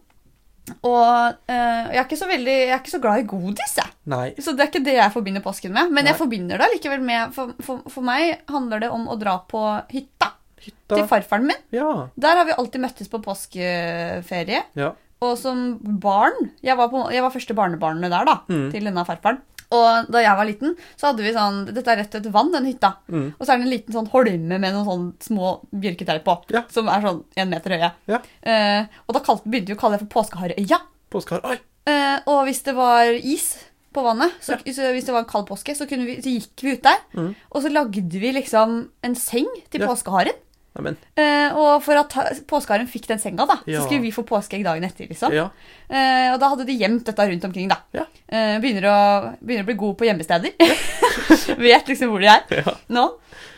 og 0.83 1.37
uh, 1.47 1.85
jeg, 1.95 2.03
er 2.03 2.31
veldig, 2.31 2.55
jeg 2.55 2.73
er 2.75 2.81
ikke 2.81 2.95
så 2.95 3.03
glad 3.03 3.23
i 3.23 3.27
godis, 3.31 3.77
jeg. 3.79 3.93
Nei. 4.11 4.31
Så 4.43 4.55
det 4.57 4.65
er 4.65 4.71
ikke 4.73 4.87
det 4.87 4.97
jeg 4.99 5.15
forbinder 5.15 5.45
påsken 5.45 5.75
med. 5.75 5.93
Men 5.95 6.09
jeg 6.11 6.19
forbinder 6.19 6.63
det 6.63 6.73
likevel 6.75 7.05
med 7.07 7.35
For, 7.37 7.55
for, 7.63 7.85
for 7.91 8.07
meg 8.07 8.43
handler 8.51 8.83
det 8.83 8.91
om 8.95 9.07
å 9.11 9.19
dra 9.21 9.39
på 9.47 9.63
hytta 9.93 10.33
Hytta. 10.57 10.97
til 10.97 11.05
farfaren 11.07 11.47
min. 11.47 11.59
Ja. 11.75 12.09
Der 12.19 12.41
har 12.41 12.49
vi 12.49 12.57
alltid 12.57 12.83
møttes 12.83 13.11
på 13.13 13.21
påskeferie. 13.23 14.65
Ja. 14.79 14.95
Og 15.25 15.37
som 15.41 15.79
barn 16.03 16.51
Jeg 16.65 16.77
var, 16.77 16.91
på, 16.93 17.07
jeg 17.15 17.25
var 17.25 17.33
første 17.33 17.55
barnebarnet 17.57 18.13
der, 18.13 18.27
da. 18.29 18.41
Mm. 18.51 18.67
Til 18.75 18.91
denne 18.91 19.07
farfaren. 19.09 19.39
Og 19.75 20.11
da 20.15 20.21
jeg 20.23 20.39
var 20.39 20.47
liten, 20.47 20.75
så 20.97 21.09
hadde 21.11 21.25
vi 21.27 21.33
sånn 21.35 21.65
Dette 21.75 21.91
er 21.91 21.99
rett 22.03 22.13
ved 22.15 22.27
et 22.27 22.33
vann, 22.33 22.53
den 22.55 22.69
hytta. 22.69 22.93
Mm. 23.11 23.29
Og 23.39 23.43
så 23.43 23.53
er 23.53 23.59
det 23.59 23.67
en 23.67 23.73
liten 23.73 23.97
sånn 23.97 24.11
holme 24.13 24.59
med 24.63 24.75
noen 24.77 24.87
sånn 24.87 25.07
små 25.27 25.55
bjørketrær 25.75 26.23
på. 26.27 26.37
Ja. 26.55 26.63
Som 26.71 26.89
er 26.93 27.03
sånn 27.03 27.25
én 27.37 27.51
meter 27.51 27.75
høye. 27.77 27.93
Ja. 28.11 28.21
Eh, 28.47 28.87
og 29.07 29.17
da 29.19 29.25
kalte, 29.27 29.49
begynte 29.51 29.73
vi 29.75 29.79
å 29.79 29.81
kalle 29.81 29.99
det 29.99 30.07
for 30.07 30.21
Påskehareøya. 30.21 30.79
Påskehar. 31.11 31.43
Oi! 31.51 31.59
Eh, 31.87 32.19
og 32.27 32.45
hvis 32.47 32.63
det 32.67 32.75
var 32.79 33.11
is 33.19 33.49
på 33.97 34.03
vannet, 34.05 34.35
så, 34.45 34.59
så 34.61 34.91
hvis 34.93 35.07
det 35.09 35.15
var 35.15 35.23
en 35.25 35.31
kald 35.31 35.47
påske, 35.49 35.73
så, 35.79 35.87
kunne 35.89 36.05
vi, 36.05 36.19
så 36.21 36.29
gikk 36.35 36.63
vi 36.67 36.75
ut 36.77 36.83
der. 36.85 36.99
Mm. 37.17 37.31
Og 37.51 37.63
så 37.65 37.71
lagde 37.73 38.21
vi 38.23 38.33
liksom 38.37 38.75
en 39.07 39.15
seng 39.19 39.47
til 39.73 39.83
Ja. 39.83 39.89
påskeharen. 39.89 40.37
Neimen. 40.77 40.97
Eh, 41.17 41.57
og 41.57 41.83
for 41.83 41.97
at 41.97 42.13
ha- 42.19 42.31
påskeharen 42.51 42.87
fikk 42.91 43.07
den 43.09 43.19
senga, 43.23 43.47
da, 43.49 43.57
Ja. 43.67 43.81
så 43.81 43.87
skulle 43.87 44.03
vi 44.05 44.13
få 44.13 44.23
påskeegg 44.29 44.63
dagen 44.67 44.85
etter. 44.85 45.09
liksom. 45.09 45.33
Ja. 45.33 45.49
Eh, 45.89 46.33
og 46.35 46.41
da 46.43 46.49
hadde 46.53 46.67
de 46.69 46.77
gjemt 46.79 47.05
dette 47.09 47.27
rundt 47.31 47.45
omkring. 47.49 47.69
da. 47.73 47.79
Ja. 47.97 48.05
Eh, 48.29 48.59
begynner, 48.61 48.89
å, 48.91 49.37
begynner 49.41 49.65
å 49.65 49.71
bli 49.71 49.75
god 49.81 49.97
på 49.99 50.07
gjemmesteder. 50.09 50.53
Vet 51.59 51.89
liksom 51.89 52.11
hvor 52.13 52.21
de 52.21 52.29
er 52.29 52.75
nå. 52.93 53.07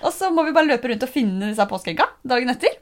Og 0.06 0.12
så 0.14 0.30
må 0.30 0.44
vi 0.46 0.52
bare 0.54 0.68
løpe 0.70 0.88
rundt 0.92 1.02
og 1.02 1.10
finne 1.10 1.48
disse 1.50 1.66
påskeegga 1.68 2.06
dagen 2.25 2.50
etter. 2.54 2.76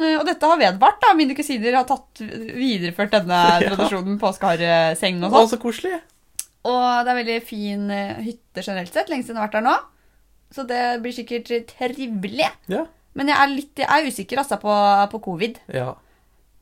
Eh, 0.00 0.16
og 0.18 0.24
dette 0.26 0.46
har 0.48 0.58
vedvart. 0.58 1.00
da. 1.04 1.12
Mine 1.14 1.36
kusiner 1.38 1.76
har 1.78 1.84
tatt 1.86 2.18
videreført 2.20 3.12
denne 3.14 3.40
tradisjonen 3.68 4.18
påskehareseng 4.18 5.22
og 5.22 5.30
sånt 5.30 5.38
sånn. 5.44 5.52
så 5.54 5.60
koselig. 5.62 6.00
Og 6.66 7.04
det 7.06 7.12
er 7.12 7.18
veldig 7.22 7.38
fin 7.46 7.86
eh, 7.94 8.16
hytte 8.26 8.64
generelt 8.66 8.92
sett. 8.92 9.08
Lenge 9.12 9.22
siden 9.24 9.38
jeg 9.38 9.44
har 9.44 9.48
vært 9.48 9.58
der 9.60 9.68
nå. 9.68 9.76
Så 10.50 10.64
det 10.66 10.80
blir 11.04 11.14
sikkert 11.14 11.46
trivelig. 11.70 12.48
Ja. 12.72 12.86
Men 13.14 13.28
jeg 13.28 13.36
er 13.42 13.48
litt 13.54 13.76
jeg 13.76 13.88
er 13.88 14.06
usikker 14.10 14.38
altså, 14.38 14.58
på, 14.60 14.74
på 15.10 15.20
covid, 15.22 15.58
Ja. 15.74 15.94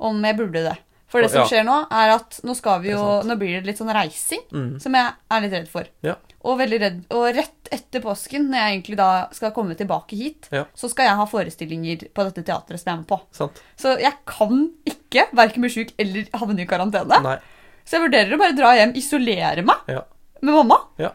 om 0.01 0.23
jeg 0.25 0.37
burde 0.39 0.63
det. 0.65 0.77
For 1.09 1.23
det 1.23 1.31
som 1.33 1.41
Ja. 1.43 1.47
skjer 1.49 1.65
nå, 1.65 1.87
er 1.91 2.11
at 2.17 2.41
nå 2.45 2.55
skal 2.57 2.81
vi 2.83 2.91
jo. 2.91 3.23
Nå 3.25 3.37
blir 3.41 3.61
det 3.61 3.67
litt 3.67 3.79
sånn 3.79 3.93
reising, 3.93 4.43
Mm. 4.53 4.81
som 4.81 4.93
jeg 4.95 5.13
er 5.31 5.41
litt 5.41 5.53
redd 5.53 5.69
for. 5.69 5.85
Ja. 6.03 6.15
Og 6.45 6.59
redd. 6.61 7.05
Og 7.11 7.35
rett 7.35 7.69
etter 7.73 8.01
påsken, 8.01 8.49
når 8.49 8.59
jeg 8.61 8.73
egentlig 8.83 8.97
da 8.97 9.29
skal 9.33 9.51
komme 9.53 9.75
tilbake 9.77 10.17
hit, 10.17 10.49
Ja. 10.53 10.65
så 10.77 10.89
skal 10.91 11.07
jeg 11.07 11.17
ha 11.17 11.25
forestillinger 11.27 12.09
på 12.15 12.25
dette 12.25 12.45
teatret 12.45 12.79
som 12.81 12.93
jeg 12.93 12.93
er 12.95 12.97
med 12.99 13.07
på. 13.09 13.21
Sant? 13.33 13.63
Så 13.77 13.99
jeg 14.01 14.13
kan 14.27 14.71
ikke 14.87 15.27
verken 15.35 15.61
bli 15.63 15.71
sjuk 15.71 15.93
eller 15.99 16.25
havne 16.35 16.61
i 16.61 16.67
karantene. 16.67 17.23
Nei. 17.23 17.39
Så 17.85 17.97
jeg 17.97 18.11
vurderer 18.11 18.35
å 18.35 18.39
bare 18.39 18.53
dra 18.57 18.75
hjem, 18.77 18.93
isolere 18.95 19.65
meg 19.65 19.77
Ja. 19.89 20.03
med 20.43 20.55
mamma. 20.55 20.79
Ja. 20.99 21.11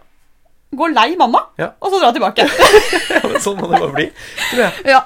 Gå 0.73 0.87
lei 0.91 1.15
mamma, 1.15 1.39
Ja. 1.59 1.71
og 1.79 1.91
så 1.91 1.99
dra 2.01 2.11
tilbake. 2.11 2.49
Sånn 3.45 3.57
må 3.61 3.69
det 3.69 3.79
bare 3.79 3.93
bli. 3.93 4.11
Tror 4.49 4.57
jeg. 4.57 4.85
ja, 4.85 5.01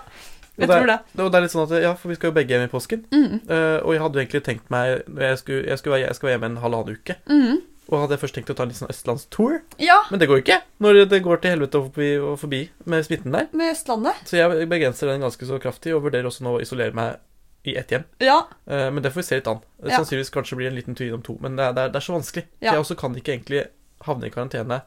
jeg 0.58 0.68
det, 0.68 0.76
tror 0.76 0.90
det. 0.90 1.00
og 1.22 1.32
det 1.32 1.38
er 1.38 1.44
litt 1.46 1.54
sånn 1.54 1.66
at, 1.68 1.74
ja, 1.84 1.94
for 1.96 2.10
vi 2.10 2.18
skal 2.18 2.32
jo 2.32 2.36
begge 2.38 2.56
hjem 2.56 2.66
i 2.66 2.72
påsken. 2.72 3.04
Mm. 3.14 3.34
Uh, 3.46 3.78
og 3.84 3.92
jeg 3.94 4.02
hadde 4.04 4.18
jo 4.18 4.24
egentlig 4.24 4.44
tenkt 4.48 4.72
meg 4.74 4.94
jeg 4.98 5.42
skulle, 5.42 5.64
jeg 5.70 5.82
skulle, 5.82 5.96
være, 5.96 6.08
jeg 6.08 6.18
skulle 6.18 6.32
være 6.32 6.38
hjemme 6.40 6.50
en 6.54 6.64
halvannen 6.64 6.98
uke. 6.98 7.18
Mm. 7.30 7.60
Og 7.88 8.02
hadde 8.02 8.18
jeg 8.18 8.22
først 8.26 8.36
tenkt 8.36 8.50
å 8.52 8.56
ta 8.58 8.66
en 8.66 8.72
litt 8.74 8.80
sånn 8.82 8.92
østlandstour. 8.92 9.54
Ja, 9.80 10.02
Men 10.12 10.20
det 10.20 10.28
går 10.28 10.42
jo 10.42 10.44
ikke 10.44 10.60
når 10.84 11.00
det 11.14 11.22
går 11.24 11.40
til 11.44 11.54
helvete 11.56 11.80
og 11.80 11.88
forbi, 11.92 12.10
og 12.20 12.34
forbi 12.42 12.60
med 12.84 13.06
smitten 13.08 13.38
der. 13.38 13.48
med 13.56 13.72
Østlandet. 13.72 14.26
Så 14.28 14.42
jeg 14.42 14.68
begrenser 14.74 15.08
den 15.14 15.24
ganske 15.24 15.48
så 15.48 15.60
kraftig, 15.64 15.96
og 15.96 16.04
vurderer 16.04 16.28
også 16.28 16.44
nå 16.44 16.58
å 16.58 16.62
isolere 16.66 16.98
meg 16.98 17.22
i 17.68 17.78
ett 17.80 17.92
hjem. 17.92 18.04
Ja, 18.24 18.42
Uh, 18.68 18.90
men 18.92 19.00
det 19.00 19.14
får 19.14 19.22
vi 19.22 19.28
se 19.30 19.38
litt 19.40 19.48
an. 19.48 19.62
Sannsynligvis 19.80 20.34
kanskje 20.34 20.58
blir 20.60 20.68
en 20.68 20.76
liten 20.76 20.96
tur 20.96 21.06
innom 21.08 21.22
to. 21.24 21.38
Men 21.40 21.56
det 21.56 21.70
er, 21.70 21.76
det 21.78 21.86
er, 21.86 21.92
det 21.94 22.02
er 22.02 22.04
så 22.04 22.18
vanskelig. 22.18 22.44
Ja. 22.60 22.74
Så 22.74 22.74
jeg 22.76 22.84
også 22.84 22.98
kan 23.00 23.16
ikke 23.16 23.32
egentlig 23.32 23.62
havne 24.04 24.28
i 24.28 24.34
karantene. 24.34 24.82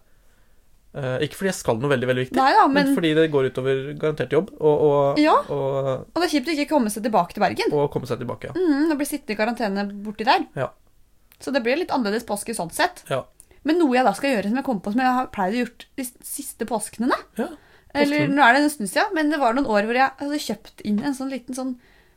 Eh, 0.91 1.21
ikke 1.23 1.37
fordi 1.39 1.51
jeg 1.53 1.55
skal 1.61 1.77
noe 1.79 1.91
veldig 1.93 2.07
veldig 2.11 2.23
viktig, 2.25 2.35
Neida, 2.35 2.65
men, 2.67 2.89
men 2.89 2.97
fordi 2.97 3.11
det 3.15 3.29
går 3.31 3.47
utover 3.53 3.83
garantert 3.95 4.33
jobb. 4.35 4.49
Og, 4.59 4.81
og, 4.89 5.21
Ja. 5.23 5.37
og, 5.47 6.09
Og 6.11 6.19
det 6.19 6.27
er 6.27 6.33
kjipt 6.35 6.49
å 6.51 6.55
ikke 6.57 6.71
komme 6.73 6.91
seg 6.91 7.05
tilbake 7.07 7.37
til 7.37 7.45
Bergen. 7.45 7.73
og 7.79 7.91
komme 7.95 8.09
seg 8.11 8.19
tilbake. 8.19 8.51
Ja. 8.51 8.55
Mm, 8.59 8.91
og 8.91 8.99
bli 8.99 9.07
sittende 9.07 9.37
i 9.37 9.39
karantene 9.39 9.85
borti 10.03 10.27
der. 10.27 10.49
Ja. 10.59 10.71
Så 11.39 11.53
det 11.55 11.63
blir 11.63 11.79
litt 11.79 11.95
annerledes 11.95 12.27
påske 12.27 12.57
sånn 12.59 12.73
sett. 12.75 13.05
Ja. 13.09 13.23
Men 13.63 13.79
noe 13.79 13.95
jeg 13.95 14.05
da 14.05 14.13
skal 14.17 14.35
gjøre 14.35 14.51
som 14.51 14.59
jeg 14.59 14.67
kom 14.67 14.81
på 14.83 14.91
som 14.93 15.01
jeg 15.05 15.15
har 15.21 15.31
pleid 15.31 15.55
å 15.55 15.61
gjøre 15.63 15.87
de 16.01 16.05
siste 16.27 16.67
påskene. 16.67 17.13
Ja, 17.39 17.47
Eller 17.95 18.27
nå 18.31 18.43
er 18.43 18.55
det 18.59 18.63
en 18.65 18.71
stund 18.75 18.91
siden, 18.91 19.15
men 19.15 19.31
det 19.31 19.39
var 19.39 19.55
noen 19.55 19.67
år 19.71 19.87
hvor 19.87 19.95
jeg 19.99 20.11
hadde 20.19 20.39
kjøpt 20.43 20.83
inn 20.89 21.01
en 21.07 21.15
sånn 21.17 21.31
liten 21.31 21.55
sånn 21.55 21.73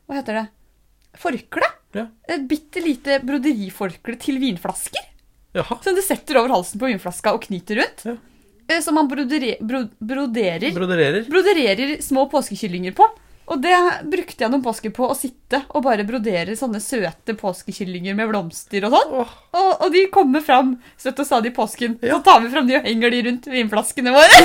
Hva 0.10 0.18
heter 0.18 0.34
det? 0.42 0.46
Forkle. 1.20 1.70
Ja. 1.94 2.08
Et 2.28 2.48
bitte 2.50 2.82
lite 2.82 3.20
broderiforkle 3.24 4.18
til 4.20 4.40
vinflasker. 4.42 5.06
Jaha. 5.54 5.78
Som 5.86 5.94
du 5.96 6.02
setter 6.02 6.40
over 6.42 6.50
halsen 6.56 6.82
på 6.82 6.90
vinflaska 6.90 7.34
og 7.38 7.44
knyter 7.46 7.78
rundt. 7.84 8.06
Ja. 8.10 8.16
Eh, 8.68 8.82
Som 8.82 8.96
man 8.96 9.08
broderer, 9.08 9.58
broderer, 10.00 10.72
broderer 10.72 11.26
brodererer 11.30 12.02
små 12.02 12.26
påskekyllinger 12.30 12.92
på. 12.92 13.08
Og 13.52 13.60
det 13.64 13.76
brukte 14.08 14.46
jeg 14.46 14.52
noen 14.52 14.64
påsker 14.64 14.94
på 14.96 15.08
å 15.10 15.16
sitte 15.18 15.60
og 15.76 15.84
bare 15.86 16.06
brodere 16.08 16.56
sånne 16.58 16.80
søte 16.84 17.36
påskekyllinger 17.38 18.16
med 18.18 18.30
blomster 18.32 18.88
og 18.88 18.96
sånn. 18.96 19.16
Oh. 19.20 19.34
Og, 19.60 19.72
og 19.86 19.94
de 19.94 20.06
kommer 20.14 20.44
fram 20.46 20.78
støtt 20.96 21.20
og 21.20 21.28
stadig 21.28 21.52
i 21.52 21.56
påsken. 21.58 21.98
Ja. 22.02 22.18
Så 22.18 22.24
tar 22.26 22.44
vi 22.44 22.52
fram 22.54 22.70
de 22.70 22.78
og 22.80 22.88
henger 22.88 23.14
de 23.14 23.22
rundt 23.28 23.50
vinflaskene 23.52 24.14
våre. 24.16 24.40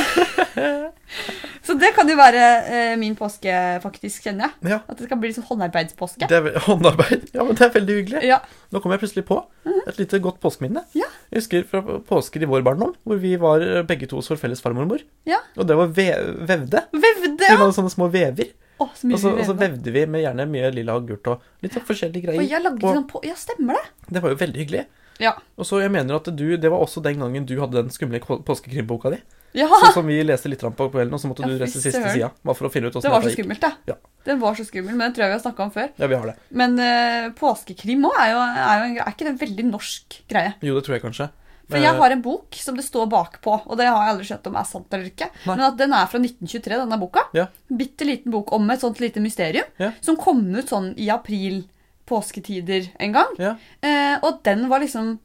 så 1.67 1.79
det 1.79 1.93
kan 1.97 2.11
jo 2.11 2.19
være 2.19 2.43
eh, 2.67 2.93
min 3.01 3.15
påske, 3.19 3.55
faktisk, 3.85 4.27
kjenner 4.27 4.49
jeg. 4.49 4.75
ja. 4.75 4.81
At 4.85 4.99
det 4.99 5.09
skal 5.09 5.23
bli 5.23 5.33
sånn 5.37 5.47
håndarbeidspåske. 5.49 6.29
Det 6.29 6.43
er 6.43 6.61
håndarbeid. 6.67 7.31
Ja, 7.37 7.47
men 7.47 7.55
det 7.55 7.69
er 7.69 7.75
veldig 7.79 7.99
hyggelig. 8.03 8.27
Ja. 8.27 8.43
Nå 8.75 8.83
kom 8.83 8.93
jeg 8.95 9.05
plutselig 9.05 9.29
på 9.31 9.41
et 9.87 10.01
lite 10.03 10.21
godt 10.25 10.43
påskeminne. 10.43 10.83
Ja. 10.99 11.07
Jeg 11.31 11.45
husker 11.45 11.67
fra 11.71 12.01
påsker 12.09 12.43
i 12.43 12.51
vår 12.51 12.67
barndom, 12.67 12.97
hvor 13.07 13.23
vi 13.23 13.37
var 13.41 13.63
eh, 13.65 13.85
begge 13.87 14.11
to 14.11 14.19
hos 14.19 14.31
vår 14.35 14.43
felles 14.43 14.65
farmormor. 14.65 15.07
Ja. 15.29 15.41
Og 15.57 15.71
det 15.71 15.79
var 15.79 15.93
ve 15.95 16.09
vevde. 16.49 16.89
Vevde, 16.93 17.37
Vi 17.47 17.61
var 17.61 17.71
sånne 17.77 17.95
små 17.95 18.11
vever. 18.13 18.51
Å, 18.79 18.87
så 18.95 19.11
Og 19.13 19.19
så, 19.19 19.33
og 19.35 19.45
så 19.49 19.55
vevde. 19.59 19.91
vi 19.93 20.05
med 20.07 20.23
gjerne 20.23 20.47
mye 20.51 20.71
lilla 20.75 20.95
agurt 20.95 21.27
og 21.33 21.41
litt 21.65 21.75
sånn 21.75 21.87
forskjellige 21.89 22.29
Og 22.29 22.35
greier. 22.35 22.51
jeg 22.51 22.63
lagde 22.63 22.85
Og 22.87 22.95
sånn 22.95 23.09
på 23.11 23.23
Ja, 23.27 23.35
stemmer 23.35 23.75
det. 23.79 23.85
det 24.15 24.23
var 24.23 24.31
jo 24.31 24.37
veldig 24.45 24.61
hyggelig. 24.63 24.85
Ja. 25.19 25.33
Og 25.59 25.67
så 25.67 25.81
jeg 25.83 25.91
mener 25.91 26.15
at 26.21 26.31
du, 26.31 26.57
Det 26.57 26.71
var 26.71 26.79
også 26.79 27.03
den 27.03 27.19
gangen 27.19 27.45
du 27.47 27.59
hadde 27.59 27.83
den 27.83 27.91
skumle 27.91 28.21
påskekrimboka 28.21 29.11
di. 29.11 29.19
Ja, 29.57 29.67
Så, 29.67 29.93
som 29.95 30.07
vi 30.07 30.21
leste 30.23 30.51
litt 30.51 30.61
på 30.61 30.89
kvelden, 30.93 31.15
og 31.15 31.21
så 31.21 31.27
måtte 31.31 31.43
Ja, 31.43 31.49
du 31.49 31.59
lese 31.59 31.81
siste 31.81 32.05
sida. 32.13 32.31
Bare 32.45 32.55
for 32.55 32.69
å 32.69 32.71
finne 32.71 32.91
ut 32.91 32.93
det 33.01 33.11
var 33.11 33.23
så 33.25 33.33
skummelt, 33.33 33.61
det. 33.65 33.73
Ja. 33.89 33.95
Den 34.29 34.41
var 34.43 34.55
så 34.55 34.65
skummel, 34.69 34.95
men 34.95 35.09
det 35.09 35.17
tror 35.17 35.25
jeg 35.25 35.33
vi 35.33 35.37
har 35.39 35.45
snakka 35.47 35.65
om 35.65 35.71
før. 35.73 35.89
Ja, 35.97 36.07
vi 36.07 36.15
har 36.21 36.27
det. 36.27 36.35
Men 36.53 36.77
uh, 36.79 37.31
påskekrim 37.39 38.05
òg 38.05 38.19
er 38.21 38.37
er 38.37 38.85
er 39.01 39.09
ikke 39.09 39.25
det 39.25 39.33
en 39.33 39.41
veldig 39.41 39.65
norsk 39.73 40.19
greie? 40.29 40.53
Jo, 40.61 40.75
det 40.77 40.85
tror 40.85 40.99
jeg 40.99 41.03
kanskje. 41.07 41.31
For 41.69 41.77
Eh, 41.77 41.83
jeg 41.85 41.95
har 41.99 42.11
en 42.15 42.23
bok 42.25 42.55
som 42.57 42.77
det 42.77 42.85
står 42.87 43.07
bakpå, 43.13 43.59
og 43.67 43.77
det 43.77 43.87
har 43.87 43.99
jeg 44.07 44.13
aldri 44.15 44.25
skjønt 44.31 44.47
om 44.49 44.57
er 44.57 44.65
sant 44.65 44.95
eller 44.97 45.11
ikke. 45.11 45.29
Nei. 45.47 45.55
Men 45.57 45.65
at 45.67 45.77
den 45.77 45.93
er 45.93 46.07
fra 46.09 46.19
1923, 46.19 46.79
denne 46.81 46.99
boka. 47.01 47.27
Ja. 47.37 47.47
Bitte 47.69 48.07
liten 48.09 48.33
bok 48.33 48.53
om 48.57 48.71
et 48.71 48.81
sånt 48.81 49.01
lite 49.01 49.21
mysterium. 49.21 49.69
Ja. 49.79 49.93
Som 50.01 50.17
kom 50.17 50.41
ut 50.57 50.69
sånn 50.73 50.95
i 50.97 51.11
april, 51.13 51.67
påsketider 52.09 52.89
en 52.99 53.13
gang. 53.13 53.35
Ja. 53.39 53.55
Eh, 53.85 54.17
og 54.25 54.41
den 54.45 54.69
var 54.71 54.81
liksom 54.81 55.19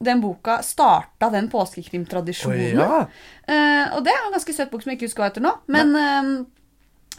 Den 0.00 0.20
boka 0.22 0.60
starta 0.62 1.26
den 1.34 1.48
påskekrimtradisjonen. 1.50 2.78
ja. 2.78 3.00
Eh, 3.48 3.96
og 3.96 4.04
det 4.06 4.12
er 4.14 4.26
en 4.28 4.32
ganske 4.36 4.54
søt 4.54 4.70
bok 4.70 4.84
som 4.84 4.92
jeg 4.92 4.98
ikke 5.00 5.08
husker 5.08 5.24
hva 5.24 5.30
heter 5.32 5.42
nå. 5.42 5.50
Men 5.66 5.96
eh, 5.98 6.28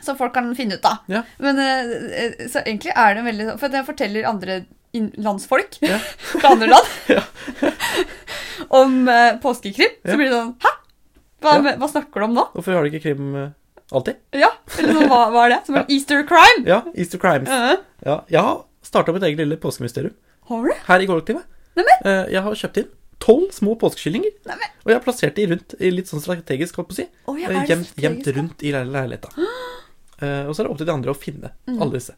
Som 0.02 0.16
folk 0.16 0.32
kan 0.34 0.48
finne 0.56 0.78
ut 0.80 0.86
av. 0.88 1.04
Men 1.44 1.60
eh, 1.60 1.92
eh, 2.24 2.48
Så 2.48 2.62
egentlig 2.64 2.94
er 2.96 3.16
det 3.18 3.26
veldig 3.26 3.60
For 3.60 3.68
den 3.68 3.84
forteller 3.84 4.30
andre 4.30 4.62
landsfolk 4.94 5.78
Ja. 5.86 6.00
fra 6.40 6.50
andre 6.56 6.68
land 6.72 6.88
Ja. 7.18 7.22
om 8.82 9.08
uh, 9.08 9.38
påskekrim. 9.42 9.96
Ja. 10.04 10.12
Så 10.12 10.18
blir 10.20 10.30
det 10.30 10.36
sånn 10.38 10.54
Hæ? 10.64 10.72
Hva, 11.40 11.54
hva 11.80 11.88
snakker 11.88 12.20
du 12.20 12.26
om 12.28 12.34
nå? 12.36 12.44
Hvorfor 12.56 12.76
har 12.76 12.84
du 12.84 12.90
ikke 12.92 13.04
krim 13.06 13.30
eh, 13.40 13.52
alltid? 13.96 14.18
Ja, 14.36 14.50
eller 14.78 14.98
sånn, 14.98 15.06
hva, 15.08 15.20
hva 15.32 15.46
er 15.46 15.54
det? 15.54 15.60
Som 15.70 15.78
en 15.80 15.86
Easter 15.96 16.26
crime? 16.28 16.66
Ja, 16.68 16.82
Easter 17.00 17.22
Crimes. 17.22 17.48
Eh, 17.48 17.78
Ja, 18.04 18.18
jeg 18.28 18.44
har 18.44 18.58
starta 18.84 19.14
mitt 19.16 19.24
eget 19.24 19.40
lille 19.40 19.56
påskemysterium 19.62 20.16
har 20.50 20.66
du? 20.68 20.74
her 20.90 21.00
i 21.00 21.08
kollektivet. 21.08 21.46
Neimen. 21.80 22.04
Eh, 22.04 22.26
Jeg 22.34 22.44
har 22.44 22.58
kjøpt 22.60 22.82
inn 22.84 22.90
tolv 23.24 23.50
små 23.56 23.78
påskekyllinger. 23.80 24.36
Og 24.52 24.92
jeg 24.92 24.98
har 24.98 25.04
plassert 25.06 25.36
de 25.40 25.46
rundt 25.54 25.74
i 25.80 25.90
litt 25.96 26.08
sånn 26.12 26.22
strategisk, 26.24 26.76
holdt 26.80 26.92
på 26.92 26.96
å 26.96 27.00
si. 27.00 27.08
Det 27.46 27.82
Gjemt, 28.04 28.30
rundt 28.36 28.64
i 28.68 28.72
leil- 28.76 28.92
leiligheta. 28.94 29.32
Og 30.50 30.52
så 30.52 30.60
er 30.60 30.66
det 30.68 30.72
opp 30.74 30.80
til 30.82 30.88
de 30.92 30.96
andre 30.98 31.14
å 31.14 31.20
finne 31.20 31.52
Mm. 31.70 31.78
alle 31.84 31.96
disse. 31.96 32.16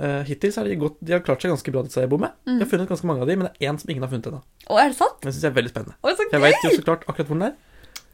Eh, 0.00 0.22
hittil 0.24 0.52
så 0.52 0.62
har 0.62 0.68
de, 0.70 0.76
gått, 0.80 0.94
de 1.04 1.12
har 1.12 1.20
klart 1.20 1.42
seg 1.44 1.50
ganske 1.52 1.72
bra, 1.74 1.82
disse 1.84 2.00
med. 2.08 2.32
Mm. 2.48 2.54
De 2.58 2.64
har 2.64 2.70
funnet 2.70 2.88
ganske 2.88 3.04
mange 3.10 3.20
av 3.20 3.28
de, 3.28 3.34
men 3.36 3.48
det 3.50 3.52
er 3.60 3.68
én 3.72 3.78
som 3.82 3.90
ingen 3.92 4.02
har 4.06 4.08
funnet 4.08 4.30
ennå. 4.30 4.38
Det 4.64 4.94
sant? 4.96 5.18
Det 5.20 5.32
syns 5.34 5.42
jeg 5.44 5.50
er 5.52 5.56
veldig 5.58 5.72
spennende. 5.74 5.96
Å, 6.00 6.08
Jeg 6.16 6.30
vet 6.30 6.40
veit 6.40 6.64
jo 6.64 6.70
så 6.78 6.84
klart 6.86 7.04
akkurat 7.10 7.28
hvor 7.28 7.36
den 7.38 7.48
er. 7.50 7.58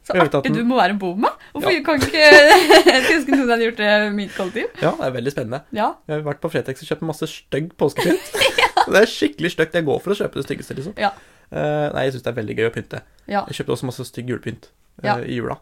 Så 0.07 0.15
artig 0.15 0.43
den- 0.43 0.53
du 0.55 0.63
må 0.63 0.75
være 0.79 0.91
en 0.95 0.99
bo 0.99 1.13
med. 1.15 1.31
Hvorfor 1.53 1.71
Ja. 1.71 1.81
kan 1.83 1.99
ikke 1.99 2.11
Jeg 2.15 3.03
skulle 3.03 3.17
ønske 3.19 3.31
noen 3.37 3.49
hadde 3.49 3.63
gjort 3.67 3.77
det 3.77 3.87
i 3.87 4.09
mitt 4.15 4.31
kollektiv. 4.35 4.67
Ja, 4.81 4.91
det 4.91 5.03
er 5.07 5.11
veldig 5.11 5.31
spennende. 5.31 5.61
Ja. 5.71 5.87
Jeg 6.07 6.23
har 6.23 6.33
vært 6.33 6.39
på 6.39 6.51
Fretex 6.51 6.81
og 6.83 6.87
kjøpt 6.87 7.01
masse 7.07 7.27
stygg 7.27 7.71
påskepynt. 7.77 8.23
Det 8.87 9.01
er 9.01 9.05
skikkelig 9.11 9.51
stygt. 9.51 9.73
Jeg 9.73 9.83
går 9.85 9.99
for 10.01 10.11
å 10.11 10.15
kjøpe 10.15 10.39
det 10.39 10.45
styggeste, 10.47 10.75
liksom. 10.79 10.93
Ja. 10.97 11.09
Eh, 11.51 11.87
nei, 11.93 12.03
jeg 12.07 12.13
syns 12.15 12.23
det 12.23 12.31
er 12.31 12.37
veldig 12.41 12.55
gøy 12.57 12.67
å 12.69 12.73
pynte. 12.75 13.01
ja, 13.27 13.43
Jeg 13.47 13.59
kjøpte 13.59 13.75
også 13.75 13.83
masse 13.89 14.03
stygg 14.07 14.27
julepynt 14.31 14.69
uh, 15.03 15.05
Ja. 15.07 15.17
i 15.23 15.35
jula. 15.39 15.57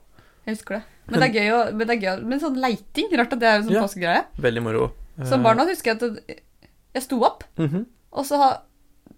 jeg 0.45 0.55
husker 0.57 0.75
det. 0.77 0.83
Men 1.09 1.19
det 1.21 1.29
er 1.29 1.33
gøy 1.39 1.49
å 1.53 1.73
Men, 1.73 1.87
det 1.87 1.97
er 1.97 2.01
gøy, 2.01 2.19
å- 2.19 2.23
men 2.25 2.39
sånn 2.39 2.57
leiting 2.61 3.09
Rart 3.17 3.33
at 3.33 3.39
det 3.39 3.47
er 3.49 3.55
en 3.57 3.63
sånn 3.65 3.73
Ja. 3.73 3.81
påskegreie. 3.81 4.25
Veldig 4.41 4.61
moro. 4.63 4.91
Eh, 5.19 5.25
Som 5.29 5.43
barn 5.43 5.57
nå 5.57 5.65
husker 5.69 5.93
jeg 5.93 6.01
at 6.01 6.39
jeg 6.95 7.03
sto 7.03 7.21
opp, 7.23 7.43
mhm. 7.57 7.85
og 8.11 8.25
så, 8.25 8.37
ha- 8.39 8.61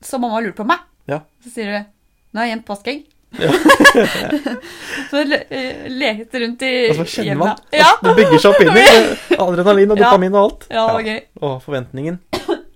så 0.01 0.19
mamma 0.19 0.39
lurte 0.41 0.57
på 0.61 0.65
meg. 0.67 0.79
Ja. 1.07 1.21
Så 1.43 1.49
sier 1.53 1.65
du 1.71 1.85
'Nå 2.33 2.39
har 2.41 2.45
jeg 2.47 2.57
gjemt 2.57 2.67
påskeegg'. 2.67 3.05
Ja. 3.39 3.51
så 5.11 5.21
le 5.27 5.39
eh, 5.49 5.87
lekte 5.91 6.39
rundt 6.43 6.61
i 6.63 6.89
Og 6.91 6.95
så 7.01 7.05
kjenner 7.17 7.35
man 7.39 7.47
hjemmet. 7.47 7.73
Ja, 7.75 7.89
at 7.95 8.03
det 8.03 8.13
bygger 8.19 8.39
seg 8.43 8.51
opp 8.51 8.61
inni. 8.61 8.83
Adrenalin 9.47 9.91
og 9.91 9.97
dopamin 9.99 10.35
og 10.35 10.43
alt. 10.43 10.67
ja, 10.69 10.85
det 10.87 10.93
var 10.97 11.01
gøy. 11.07 11.19
Og 11.41 11.57
forventningen 11.65 12.19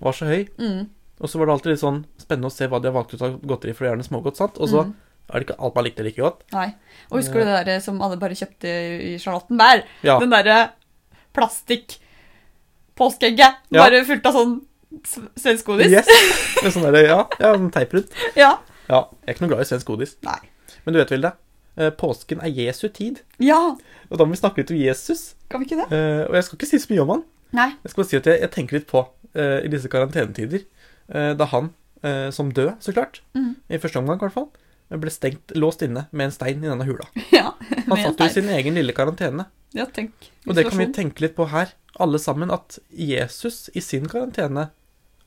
var 0.02 0.12
så 0.18 0.26
høy. 0.26 0.48
Mm. 0.60 0.90
Og 1.22 1.30
så 1.30 1.38
var 1.40 1.46
det 1.46 1.54
alltid 1.56 1.72
litt 1.76 1.84
sånn 1.84 2.02
spennende 2.18 2.50
å 2.50 2.56
se 2.56 2.68
hva 2.68 2.80
de 2.82 2.90
har 2.90 2.96
valgt 2.98 3.14
ut 3.14 3.22
av 3.22 3.40
godteri 3.42 3.74
for 3.76 3.86
det 3.86 3.90
er 3.92 3.96
gjerne 3.96 4.08
smågodt. 4.10 4.38
sant? 4.42 4.58
Og 4.58 4.70
så 4.70 4.84
Mm. 4.86 4.94
er 5.30 5.40
det 5.40 5.48
ikke 5.48 5.60
alt 5.64 5.76
man 5.76 5.84
likte 5.86 6.04
like 6.04 6.22
godt. 6.22 6.40
Nei. 6.54 6.74
Og 7.12 7.20
husker 7.20 7.34
du 7.40 7.46
det 7.46 7.66
der 7.66 7.80
som 7.80 8.02
alle 8.02 8.18
bare 8.18 8.36
kjøpte 8.36 8.68
i 9.14 9.18
Charlottenberg? 9.20 9.84
Ja. 10.04 10.20
Den 10.20 10.30
derre 10.32 10.72
plastikk-påskeegget. 11.34 12.00
Ja. 13.72 13.84
Bare 13.86 14.04
fullt 14.08 14.26
av 14.30 14.36
sånn 14.36 14.60
svensk 15.40 15.66
godis. 15.70 15.92
Yes. 15.92 16.10
Med 16.64 16.74
sånn 16.74 16.88
der, 16.90 17.06
ja, 17.08 17.22
ja, 17.40 17.54
teip 17.74 17.96
rundt. 17.96 18.12
Ja. 18.40 18.58
Ja, 18.92 19.06
jeg 19.22 19.30
er 19.30 19.36
ikke 19.36 19.46
noe 19.46 19.54
glad 19.54 19.64
i 19.64 19.70
svensk 19.70 19.88
godis. 19.88 20.18
Nei. 20.28 20.40
Men 20.84 20.96
du 20.96 21.00
vet, 21.00 21.12
Vilde, 21.14 21.32
eh, 21.80 21.92
påsken 21.96 22.42
er 22.44 22.52
Jesu 22.52 22.90
tid. 22.92 23.22
Ja, 23.40 23.78
Og 24.12 24.18
da 24.20 24.26
må 24.26 24.36
vi 24.36 24.42
snakke 24.42 24.60
litt 24.60 24.72
om 24.74 24.80
Jesus. 24.80 25.36
kan 25.50 25.62
vi 25.62 25.70
ikke 25.70 25.80
det? 25.80 25.88
Eh, 25.96 26.26
og 26.28 26.36
jeg 26.36 26.44
skal 26.44 26.58
ikke 26.58 26.68
si 26.68 26.80
så 26.84 26.92
mye 26.92 27.04
om 27.06 27.14
han. 27.16 27.24
Nei. 27.56 27.70
Jeg 27.84 27.92
skal 27.92 28.02
bare 28.02 28.10
si 28.10 28.18
at 28.18 28.28
jeg, 28.28 28.42
jeg 28.42 28.52
tenker 28.52 28.78
litt 28.80 28.88
på 28.88 29.06
eh, 29.36 29.60
i 29.64 29.72
disse 29.72 29.92
karantenetider 29.92 30.68
Da 31.12 31.46
han, 31.52 31.74
som 32.32 32.48
død, 32.56 32.78
så 32.80 32.94
klart, 32.96 33.20
mm. 33.36 33.56
i 33.70 33.78
første 33.78 34.00
omgang 34.00 34.16
i 34.16 34.24
hvert 34.24 34.34
fall, 34.34 34.48
ble 35.00 35.10
stengt, 35.14 35.54
låst 35.56 35.82
inne 35.86 36.08
med 36.12 36.26
en 36.26 36.32
stein 36.36 36.64
i 36.64 36.68
denne 36.68 36.84
hula. 36.88 37.06
Ja. 37.32 37.54
Han 37.88 37.98
satt 37.98 38.20
jo 38.20 38.26
i 38.26 38.34
sin 38.34 38.50
egen 38.50 38.76
lille 38.76 38.92
karantene. 38.94 39.46
Ja, 39.74 39.86
tenk. 39.86 40.12
Og 40.48 40.56
det 40.58 40.66
kan 40.68 40.78
vi 40.80 40.88
tenke 40.92 41.22
litt 41.24 41.36
på 41.38 41.46
her, 41.48 41.70
alle 42.00 42.20
sammen, 42.20 42.52
at 42.52 42.80
Jesus 42.92 43.70
i 43.74 43.80
sin 43.82 44.08
karantene 44.12 44.70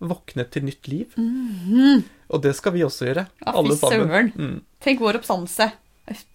våknet 0.04 0.50
til 0.52 0.64
nytt 0.66 0.88
liv. 0.88 1.14
Mhm. 1.16 2.02
Og 2.34 2.42
det 2.42 2.54
skal 2.56 2.72
vi 2.74 2.82
også 2.84 3.06
gjøre, 3.08 3.26
Ja, 3.44 3.52
alle 3.56 3.76
sammen. 3.76 4.08
søren. 4.08 4.32
Mm. 4.34 4.60
Tenk 4.84 5.00
vår 5.00 5.18
oppstandelse 5.20 5.70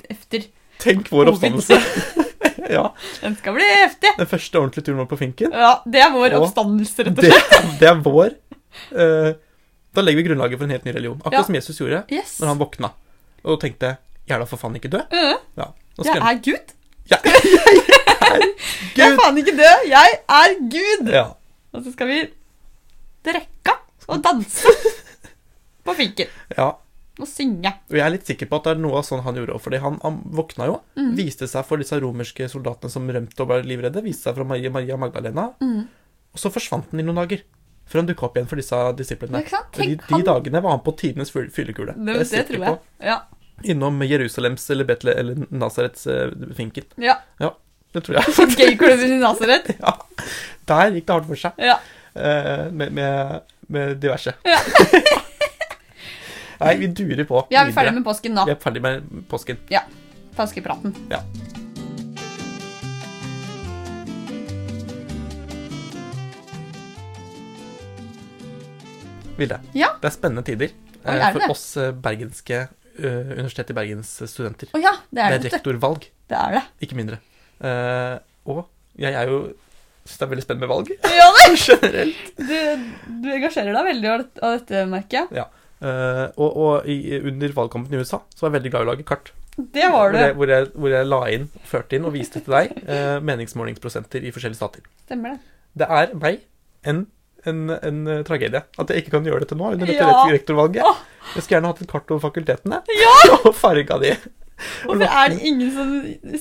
efter. 0.09 0.45
Tenk 0.79 1.09
vår 1.11 1.31
oppstandelse. 1.33 1.75
ja, 2.69 2.85
Den 3.21 3.35
skal 3.35 3.53
bli 3.57 3.65
heftig. 3.83 4.13
Den 4.17 4.29
første 4.29 4.59
ordentlige 4.61 4.85
turen 4.87 5.01
vår 5.01 5.09
på 5.11 5.17
finken. 5.19 5.51
Ja, 5.53 5.73
det 5.85 6.01
er 6.05 6.11
vår 6.13 6.37
Og 6.37 6.45
oppstandelse, 6.47 7.05
rett 7.09 7.19
og 7.19 7.25
slett. 7.25 7.59
det 7.81 7.89
er 7.93 7.99
vår 8.05 8.37
Uh, 8.93 9.33
Da 9.97 10.01
legger 10.05 10.21
vi 10.21 10.27
grunnlaget 10.29 10.59
for 10.59 10.67
en 10.67 10.71
helt 10.75 10.83
ny 10.85 10.91
religion. 10.93 11.17
Akkurat 11.25 11.39
Ja. 11.39 11.43
som 11.47 11.55
Jesus 11.57 11.79
gjorde 11.81 12.03
Yes. 12.13 12.35
når 12.39 12.47
han 12.51 12.59
våkna 12.59 12.91
og 13.43 13.59
tenkte 13.61 13.95
Jeg 14.27 14.35
er 14.35 14.39
da 14.43 14.45
for 14.49 14.57
faen 14.61 14.75
ikke 14.77 14.91
død. 14.93 15.05
Øh, 15.13 15.37
Ja, 15.57 15.69
jeg 16.05 16.17
er 16.17 16.41
Gud. 16.45 16.73
jeg 17.09 17.19
er 17.19 17.31
Gud. 17.33 18.49
Jeg 18.97 19.05
er 19.11 19.15
faen 19.19 19.37
ikke 19.41 19.55
død. 19.57 19.87
Jeg 19.89 20.19
er 20.29 20.53
Gud. 20.75 21.09
Ja. 21.13 21.23
Og 21.73 21.83
så 21.85 21.91
skal 21.93 22.07
vi 22.07 22.19
drikke 23.25 23.73
og 24.09 24.21
danse 24.23 24.67
på 25.85 25.93
finken. 25.97 26.27
ja. 26.57 26.69
Og 27.19 27.27
synge. 27.27 27.67
Og 27.91 27.97
jeg 27.97 28.05
er 28.05 28.13
litt 28.13 28.29
sikker 28.29 28.47
på 28.47 28.55
at 28.61 28.63
det 28.63 28.71
er 28.77 28.79
noe 28.79 28.95
av 28.95 29.03
sånn 29.03 29.19
han 29.25 29.35
gjorde 29.35 29.51
òg. 29.57 29.59
Fordi 29.59 29.79
han, 29.83 29.97
han 30.05 30.21
våkna 30.31 30.69
jo, 30.69 30.77
Mm. 30.95 31.09
viste 31.17 31.49
seg 31.51 31.65
for 31.67 31.75
disse 31.81 31.97
romerske 31.99 32.45
soldatene 32.47 32.87
som 32.93 33.09
rømte 33.11 33.43
og 33.43 33.49
ble 33.49 33.57
livredde. 33.67 33.99
Viste 34.05 34.29
seg 34.29 34.37
fra 34.37 34.45
Maria, 34.47 34.71
Maria 34.71 34.95
Magdalena. 34.95 35.49
Mm. 35.59 35.81
Og 36.31 36.39
så 36.39 36.47
forsvant 36.53 36.87
han 36.93 37.01
i 37.01 37.03
noen 37.03 37.19
dager. 37.19 37.41
Før 37.89 38.03
han 38.03 38.09
dukka 38.09 38.27
opp 38.27 38.37
igjen 38.37 38.49
for 38.49 38.61
disse 38.61 38.79
disiplene. 38.99 39.41
De, 39.75 39.87
de 39.97 40.21
dagene 40.25 40.61
var 40.61 40.75
han 40.77 40.83
på 40.85 40.93
tidenes 40.99 41.31
fyllekule. 41.33 41.95
Det, 41.97 42.19
det, 42.19 42.27
det 42.29 42.43
tror 42.51 42.65
jeg. 42.67 42.77
Ja. 43.09 43.17
Innom 43.73 43.97
Jerusalems 44.05 44.69
eller 44.69 44.87
Betle 44.87 45.15
eller 45.19 45.41
Nasarets 45.49 46.05
uh, 46.07 46.29
finken. 46.57 46.85
ja. 47.01 47.17
Det 47.93 48.03
tror 48.05 48.19
jeg. 48.19 48.49
Gayklubben 48.59 49.13
i 49.15 49.17
Nasaret. 49.17 49.71
ja. 49.79 49.95
Der 50.69 50.91
gikk 50.93 51.07
det 51.07 51.15
hardt 51.15 51.29
for 51.29 51.41
seg. 51.41 51.63
Ja. 51.71 51.79
Uh, 52.13 52.69
med, 52.69 52.93
med, 52.93 53.39
med 53.67 53.95
diverse. 54.03 54.35
Ja. 54.45 54.59
Nei, 56.59 56.75
vi 56.81 56.91
durer 56.91 57.23
på. 57.23 57.45
Vi 57.49 57.57
er 57.57 57.71
ferdig 57.73 57.95
med 57.95 58.05
påsken 58.05 58.35
nå. 58.35 58.45
Vi 58.45 58.53
er 58.53 58.59
ferdig 58.61 58.83
med 58.83 59.07
påsken. 59.31 59.63
Påskepraten. 60.37 60.93
Ja. 61.09 61.23
Vilde, 69.39 69.59
Ja. 69.77 69.93
det 70.01 70.09
er 70.09 70.15
spennende 70.15 70.43
tider 70.47 70.69
Oi, 70.73 71.05
eh, 71.05 71.15
er 71.15 71.19
det 71.23 71.31
for 71.37 71.39
det? 71.45 71.49
oss 71.55 71.65
eh, 71.79 71.91
bergenske 71.95 72.59
uh, 72.99 73.31
Universitetet 73.39 73.71
i 73.71 73.77
Bergens 73.77 74.09
studenter. 74.27 74.67
Å 74.75 74.81
ja, 74.83 74.91
det 75.09 75.15
Det 75.15 75.23
er 75.23 75.25
er 75.25 75.37
det. 75.37 75.43
vet 75.47 75.53
rektorvalg, 75.59 76.07
Det 76.29 76.37
er 76.37 76.51
det. 76.57 76.63
ikke 76.85 76.97
mindre. 76.99 77.19
Uh, 77.63 78.19
og 78.51 78.65
jeg 78.99 79.13
er 79.15 79.27
jo 79.31 79.39
Syns 80.09 80.17
det 80.19 80.25
er 80.25 80.29
veldig 80.31 80.43
spennende 80.43 80.65
med 80.65 80.71
valg 80.73 80.87
Ja, 81.05 81.27
det. 81.35 81.47
generelt. 81.69 82.21
Du, 82.39 82.85
du 83.23 83.27
engasjerer 83.35 83.75
deg 83.75 83.85
veldig 83.91 84.09
av 84.09 84.21
dette, 84.23 84.41
av 84.47 84.53
dette 84.57 84.85
merket. 84.89 85.33
Uh, 85.79 86.25
og 86.35 86.55
og 86.59 86.87
i, 86.89 86.95
under 87.23 87.53
valgkampen 87.55 87.93
i 87.93 87.99
USA 88.01 88.19
så 88.35 88.41
var 88.43 88.49
jeg 88.49 88.55
veldig 88.57 88.71
glad 88.73 88.81
i 88.81 88.87
å 88.87 88.89
lage 88.93 89.05
kart. 89.07 89.29
Det 89.59 89.85
var 89.91 90.09
Hvor 90.09 90.17
jeg, 90.17 90.31
du. 90.33 90.37
hvor, 90.39 90.47
jeg, 90.55 90.67
hvor 90.73 90.89
jeg 90.95 91.07
la 91.07 91.19
inn, 91.35 91.45
førte 91.67 91.95
inn 91.99 92.07
og 92.07 92.13
viste 92.15 92.39
til 92.41 92.55
deg 92.55 92.73
uh, 92.87 93.19
meningsmålingsprosenter 93.27 94.23
i 94.27 94.31
forskjellige 94.35 94.59
stater. 94.59 94.87
Stemmer 95.05 95.35
det. 95.35 95.39
Det 95.83 95.87
er 95.99 96.13
meg 96.19 96.41
en, 96.89 97.03
en, 97.47 97.69
en 97.71 97.99
eh, 98.07 98.23
tragedie 98.27 98.61
at 98.79 98.89
jeg 98.91 99.03
ikke 99.03 99.11
kan 99.17 99.23
gjøre 99.29 99.39
dette 99.45 99.55
nå 99.55 99.71
under 99.73 99.85
dette 99.87 100.01
Ja. 100.01 100.09
rekt- 100.25 100.33
rektorvalget. 100.39 100.83
Jeg 101.35 101.43
skulle 101.43 101.55
gjerne 101.59 101.71
hatt 101.71 101.81
et 101.85 101.91
kart 101.91 102.11
over 102.11 102.19
fakultetene 102.27 102.81
Ja! 102.99 103.15
og 103.45 103.53
farga 103.55 103.99
de. 104.01 104.15
Hvorfor 104.83 105.05
er 105.07 105.29
det 105.31 105.39
ingen 105.47 105.69
som 105.71 105.91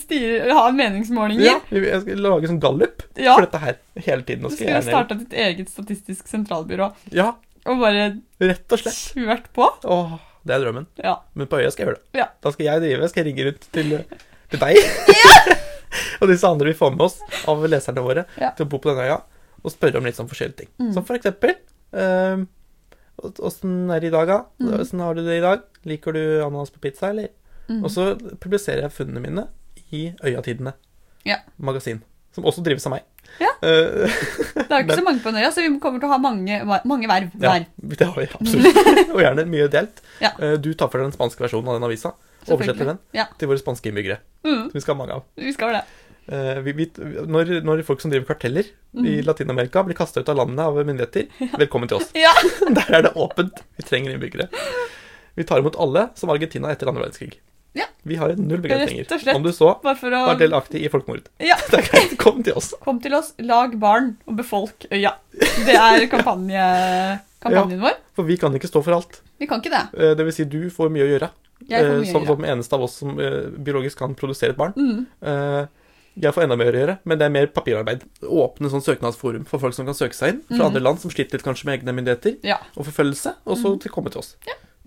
styrer, 0.00 0.50
har 0.56 0.72
meningsmålinger? 0.74 1.44
Ja, 1.46 1.58
jeg 1.70 2.00
skal 2.02 2.18
lage 2.24 2.48
sånn 2.50 2.58
gallup 2.62 3.04
Ja. 3.14 3.36
for 3.36 3.46
dette 3.46 3.60
her 3.62 3.76
hele 4.08 4.22
tiden. 4.26 4.42
Du 4.48 4.50
skulle 4.56 4.72
gjerne 4.72 4.88
starta 4.88 5.14
ditt 5.20 5.36
eget 5.38 5.70
statistisk 5.70 6.26
sentralbyrå 6.26 6.88
Ja, 7.14 7.28
og 7.68 7.78
bare 7.84 8.08
rett 8.42 8.74
og 8.74 8.82
slett. 8.82 8.98
kjørt 9.14 9.46
på. 9.54 9.68
Åh, 9.84 10.16
det 10.48 10.56
er 10.56 10.64
drømmen. 10.64 10.86
Ja. 10.98 11.18
Men 11.38 11.46
på 11.46 11.60
øya 11.62 11.70
skal 11.70 11.84
jeg 11.86 11.92
gjøre 11.92 12.00
det. 12.02 12.18
Ja. 12.24 12.26
Da 12.42 12.50
skal 12.56 12.66
jeg 12.66 12.82
drive, 12.88 13.08
skal 13.12 13.22
jeg 13.24 13.30
ringe 13.30 13.46
rundt 13.52 13.70
til, 13.70 13.94
til 14.50 14.62
deg 14.66 14.82
og 16.20 16.28
disse 16.30 16.48
andre 16.48 16.72
vi 16.72 16.78
får 16.78 16.94
med 16.96 17.06
oss 17.06 17.18
av 17.48 17.62
leserne 17.70 18.02
våre 18.04 18.24
til 18.34 18.64
å 18.66 18.68
bo 18.68 18.78
på 18.82 18.90
denne 18.90 19.06
øya, 19.06 19.20
og 19.68 19.74
spørre 19.74 20.00
om 20.00 20.06
litt 20.08 20.16
sånn 20.18 20.30
forskjellige 20.30 20.62
ting. 20.62 20.70
Mm. 20.80 20.92
Som 20.96 21.04
for 21.08 21.18
eksempel 21.18 21.54
ehm, 21.92 22.46
Åssen 23.18 23.88
er 23.90 23.98
det 24.00 24.12
i 24.12 24.14
dag, 24.14 24.28
da? 24.30 24.36
Mm. 24.62 24.74
Åssen 24.78 25.00
har 25.02 25.16
du 25.18 25.24
det 25.26 25.38
i 25.40 25.42
dag? 25.42 25.64
Liker 25.90 26.14
du 26.14 26.20
ananas 26.44 26.70
på 26.70 26.78
pizza, 26.84 27.08
eller? 27.10 27.32
Mm. 27.68 27.80
Og 27.84 27.90
så 27.90 28.12
publiserer 28.40 28.84
jeg 28.86 28.94
funnene 28.94 29.22
mine 29.24 29.46
i 29.90 30.04
Øyatidene 30.22 30.72
Ja. 31.26 31.40
magasin. 31.58 31.98
Som 32.32 32.46
også 32.46 32.62
drives 32.62 32.86
av 32.86 32.92
meg. 32.94 33.02
Ja. 33.42 33.50
Uh, 33.58 34.06
Det 34.54 34.70
er 34.70 34.78
jo 34.78 34.84
ikke 34.86 34.98
så 35.00 35.04
mange 35.04 35.20
på 35.24 35.32
Nøya, 35.34 35.50
så 35.52 35.64
vi 35.64 35.72
kommer 35.82 35.98
til 36.00 36.08
å 36.08 36.12
ha 36.14 36.18
mange, 36.22 36.60
mange 36.86 37.08
verv 37.10 37.34
ja, 37.42 37.56
der. 37.58 37.66
det 37.98 38.06
har 38.06 38.14
vi 38.22 38.28
absolutt. 38.38 39.10
og 39.16 39.20
gjerne 39.24 39.44
mye 39.50 39.66
delt. 39.74 40.02
Ja. 40.22 40.30
Uh, 40.38 40.54
du 40.56 40.70
tar 40.78 40.88
for 40.92 41.00
deg 41.02 41.08
den 41.10 41.16
spanske 41.18 41.42
versjonen 41.42 41.72
av 41.72 41.80
den 41.80 41.88
avisa. 41.90 42.14
Oversetter 42.48 42.86
den 42.94 43.00
Ja. 43.18 43.26
til 43.36 43.50
våre 43.50 43.58
spanske 43.60 43.90
innbyggere. 43.90 44.20
Mm, 44.46 44.68
Som 44.70 44.76
vi 44.78 44.80
skal 44.86 44.94
ha 44.94 45.00
mange 45.02 45.18
av. 45.18 45.26
vi 45.36 45.52
skal 45.52 45.74
det. 45.74 45.82
Eh, 46.28 46.58
vi, 46.60 46.72
vi, 46.76 46.86
når, 47.24 47.54
når 47.64 47.80
folk 47.88 48.02
som 48.04 48.12
driver 48.12 48.28
karteller 48.34 48.66
i 48.68 48.74
Mm. 48.98 49.24
Latin-Amerika, 49.26 49.82
blir 49.84 49.96
kasta 49.96 50.20
ut 50.20 50.28
av 50.32 50.36
landet 50.36 50.60
av 50.64 50.76
myndigheter, 50.84 51.26
velkommen 51.60 51.88
til 51.88 51.98
oss. 52.00 52.08
Ja. 52.16 52.32
Der 52.78 52.94
er 52.98 53.02
det 53.06 53.12
åpent. 53.20 53.60
Vi 53.76 53.84
trenger 53.88 54.14
innbyggere. 54.16 54.48
Vi 55.38 55.44
tar 55.46 55.60
imot 55.62 55.76
alle 55.80 56.08
som 56.18 56.32
Argentina 56.32 56.72
etter 56.72 56.88
andre 56.90 57.04
verdenskrig. 57.06 57.36
Ja. 57.76 57.84
Vi 58.08 58.16
har 58.18 58.32
null 58.40 58.62
begrensninger. 58.64 59.06
Om 59.36 59.44
du 59.44 59.52
så 59.52 59.68
å 59.76 59.84
var 59.84 60.38
delaktig 60.40 60.80
i 60.82 60.90
folkemord. 60.90 61.28
Ja. 61.44 61.56
Det 61.70 61.82
er 61.82 61.88
greit. 61.92 62.16
Kom 62.20 62.40
til 62.42 62.56
oss. 62.58 62.72
Kom 62.84 62.98
til 63.04 63.14
oss, 63.14 63.34
lag 63.44 63.76
barn 63.80 64.14
og 64.26 64.38
befolk 64.40 64.88
øya. 64.90 65.14
Det 65.36 65.76
er 65.76 66.08
kampanje, 66.10 66.64
kampanjen 67.44 67.84
vår. 67.84 68.00
For 68.18 68.26
vi 68.28 68.36
kan 68.40 68.56
ikke 68.56 68.70
stå 68.72 68.82
for 68.84 68.96
alt. 68.98 69.20
Vi 69.38 69.46
kan 69.46 69.60
ikke 69.62 69.72
det. 69.76 69.84
Eh, 70.00 70.14
Det 70.18 70.26
vil 70.28 70.34
si, 70.34 70.48
du 70.48 70.62
får 70.74 70.90
mye 70.96 71.06
å 71.06 71.12
gjøre. 71.12 71.30
Eh, 71.68 71.68
mye 71.68 72.08
som, 72.08 72.24
å 72.24 72.24
gjøre. 72.24 72.34
som 72.34 72.48
eneste 72.56 72.74
av 72.80 72.88
oss 72.88 72.98
som 73.04 73.14
biologisk 73.62 74.00
kan 74.00 74.16
produsere 74.18 74.56
et 74.56 74.58
barn. 74.58 74.74
Mm. 74.74 75.68
Jeg 76.20 76.34
får 76.34 76.42
enda 76.46 76.56
mer 76.58 76.72
å 76.74 76.80
gjøre, 76.80 76.94
men 77.04 77.18
det 77.20 77.26
er 77.28 77.30
mer 77.34 77.46
papirarbeid. 77.54 78.02
Åpne 78.22 78.70
sånn 78.72 78.82
søknadsforum 78.82 79.44
for 79.46 79.62
folk 79.62 79.74
som 79.76 79.86
kan 79.86 79.94
søke 79.94 80.14
seg 80.18 80.32
inn 80.34 80.40
fra 80.48 80.56
mm. 80.58 80.66
andre 80.70 80.82
land 80.82 80.98
som 81.02 81.10
sliter 81.14 81.38
litt 81.38 81.44
kanskje 81.46 81.68
med 81.68 81.78
egne 81.80 81.94
myndigheter 81.94 82.38
Ja. 82.46 82.56
og 82.76 82.86
forfølgelse, 82.88 83.34
og 83.46 83.56
så 83.60 83.68
Mhm. 83.74 83.80
til 83.84 83.90
komme 83.94 84.10
til 84.10 84.18
oss. 84.18 84.34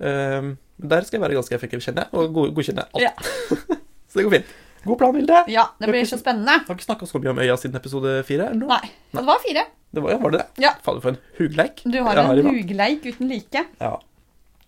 Eh, 0.01 0.41
der 0.81 1.01
skal 1.05 1.19
jeg 1.19 1.23
være 1.29 1.37
ganske 1.39 1.55
effektiv, 1.55 1.79
kjenner 1.85 2.03
jeg, 2.03 2.13
og 2.13 2.33
god 2.33 2.53
godkjenne 2.55 2.85
alt. 2.93 3.01
Ja. 3.01 3.11
så 4.09 4.19
det 4.19 4.25
går 4.25 4.35
fint. 4.39 4.45
God 4.83 4.97
plan, 4.97 5.13
Vilde. 5.13 5.43
ja, 5.47 5.67
det 5.79 5.87
blir 5.89 6.03
så 6.09 6.17
spennende. 6.17 6.57
Har 6.65 6.75
ikke 6.75 6.87
snakka 6.89 7.05
så 7.05 7.19
mye 7.21 7.29
om 7.29 7.37
øya 7.39 7.55
siden 7.55 7.75
episode 7.77 8.23
fire? 8.25 8.47
eller 8.49 8.57
noe? 8.65 8.79
Nei, 8.81 8.89
det 9.13 9.25
var 9.27 9.37
fire. 9.45 9.65
Det 9.93 10.01
var, 10.01 10.09
ja, 10.11 10.17
var 10.17 10.31
det 10.31 10.39
det? 10.39 10.63
Ja. 10.63 10.71
Fader, 10.81 11.01
for 11.01 11.09
en 11.09 11.17
hugleik. 11.37 11.83
Du 11.85 11.99
har 12.01 12.17
en 12.17 12.45
hugleik 12.47 13.05
uten 13.05 13.27
like. 13.29 13.65
Ja. 13.79 13.99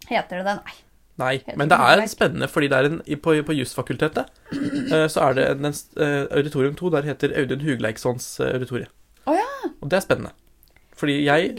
Heter 0.10 0.38
det 0.38 0.45
det? 0.45 0.56
Nei. 0.60 0.76
Nei, 1.21 1.36
men 1.56 1.69
det 1.69 1.78
er 1.78 2.02
spennende, 2.10 2.47
fordi 2.49 2.67
det 2.71 2.78
er 2.80 2.88
en, 2.89 2.95
på, 3.21 3.36
på 3.45 3.54
jusfakultetet 3.54 4.32
eh, 4.91 5.06
så 5.13 5.28
er 5.28 5.36
det 5.38 5.43
en, 5.52 5.67
en 5.69 5.76
eh, 6.02 6.23
auditorium 6.39 6.73
2 6.80 6.89
der 6.95 7.06
heter 7.12 7.36
Audun 7.38 7.62
Hugleikssons 7.62 8.39
auditorium. 8.41 8.89
auditorie. 8.89 8.89
Å 9.30 9.36
ja. 9.38 9.69
Og 9.84 9.91
det 9.91 9.99
er 9.99 10.06
spennende. 10.08 10.32
Fordi 10.97 11.19
jeg 11.26 11.54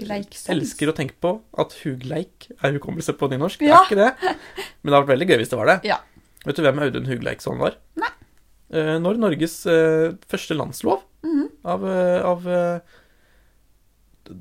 elsker 0.55 0.91
å 0.91 0.95
tenke 0.97 1.15
på 1.23 1.31
at 1.61 1.73
hugleik 1.85 2.49
er 2.65 2.75
hukommelse 2.79 3.15
på 3.19 3.29
nynorsk. 3.31 3.63
Ja. 3.63 3.83
Det 3.91 3.95
er 4.01 4.11
ikke 4.11 4.27
det. 4.27 4.35
Men 4.83 4.91
det 4.91 4.95
hadde 4.95 5.01
vært 5.05 5.13
veldig 5.15 5.29
gøy 5.31 5.39
hvis 5.43 5.53
det 5.55 5.59
var 5.61 5.71
det. 5.71 5.79
Ja. 5.91 6.01
Vet 6.45 6.59
du 6.59 6.63
hvem 6.67 6.83
Audun 6.85 7.09
Hugleiksson 7.09 7.63
var? 7.63 7.79
Nei. 8.01 8.11
Eh, 8.75 8.95
når 9.05 9.19
Norges 9.23 9.55
eh, 9.71 10.11
første 10.31 10.57
landslov 10.59 11.03
av, 11.65 11.85
eh, 11.89 12.19
av 12.27 12.49
eh, 12.51 12.95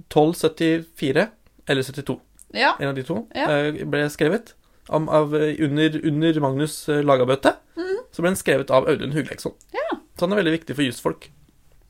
1274 0.10 1.28
eller 1.69 1.84
72, 1.84 2.19
Ja. 2.54 2.73
en 2.80 2.89
av 2.89 2.95
de 2.95 3.04
to, 3.04 3.28
Ja. 3.36 3.47
eh, 3.49 3.84
ble 3.86 4.06
skrevet 4.10 4.54
av, 4.89 5.10
av, 5.10 5.36
eh, 5.36 5.56
under, 5.63 6.00
under 6.06 6.39
Magnus 6.43 6.89
eh, 6.89 7.02
Lagabøte. 7.06 7.56
Mm. 7.78 7.98
Så 8.12 8.22
ble 8.22 8.30
den 8.34 8.39
skrevet 8.39 8.69
av 8.74 8.88
Audun 8.89 9.13
Hugleiksson. 9.15 9.54
Ja. 9.74 9.98
Så 10.17 10.26
han 10.28 10.34
er 10.36 10.41
veldig 10.43 10.58
viktig 10.60 10.76
for 10.78 10.84
jusfolk, 10.86 11.30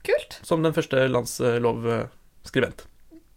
Kult. 0.07 0.39
som 0.43 0.63
den 0.63 0.73
første 0.75 1.07
landslovskribent. 1.11 2.85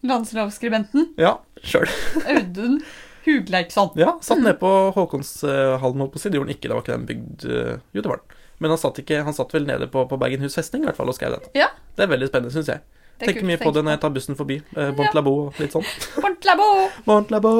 Landslovskribenten? 0.06 1.08
Ja, 1.18 1.38
sjøl. 1.64 1.88
Audun 2.36 2.80
Hugleiksson. 3.26 3.90
Ja, 3.98 4.18
satt 4.22 4.38
Mhm. 4.38 4.44
ned 4.46 4.58
på 4.60 4.70
Håkonshallen, 4.94 5.80
holdt 5.82 6.12
på 6.12 6.18
å 6.18 6.22
si. 6.22 6.28
Det 6.30 6.38
gjorde 6.38 6.48
han 6.52 6.56
ikke, 6.56 6.68
det 6.68 6.76
var 6.76 6.82
ikke 6.84 6.96
den 6.98 7.06
bygd 7.08 7.44
eh, 7.50 7.78
Jo, 7.92 8.02
det 8.02 8.10
var 8.12 8.20
den. 8.22 8.36
Men 8.58 8.70
han 8.72 8.78
satt, 8.80 8.98
ikke, 9.02 9.18
han 9.26 9.34
satt 9.36 9.50
vel 9.52 9.66
nede 9.66 9.88
på, 9.92 10.06
på 10.08 10.16
Bergenhus 10.20 10.54
festning 10.56 10.84
i 10.84 10.86
hvert 10.88 10.96
fall 10.96 11.10
og 11.10 11.16
skrev 11.18 11.34
den. 11.34 11.48
Ja. 11.58 11.66
Det 11.96 12.06
er 12.06 12.12
veldig 12.14 12.28
spennende, 12.30 12.52
syns 12.54 12.70
jeg. 12.70 12.80
Det 13.18 13.24
er 13.24 13.26
Tenker 13.32 13.40
kult 13.42 13.48
mye 13.50 13.58
på 13.60 13.72
det 13.74 13.82
når 13.84 13.96
jeg 13.96 14.00
tar 14.04 14.14
bussen 14.14 14.36
forbi. 14.38 14.56
Eh, 14.76 14.92
Ja. 14.96 15.10
Labo 15.16 15.32
og 15.48 15.58
litt 15.60 15.72
sånn. 15.74 15.84
Portlabo. 16.20 16.68
Bont 17.08 17.30
Labo. 17.34 17.52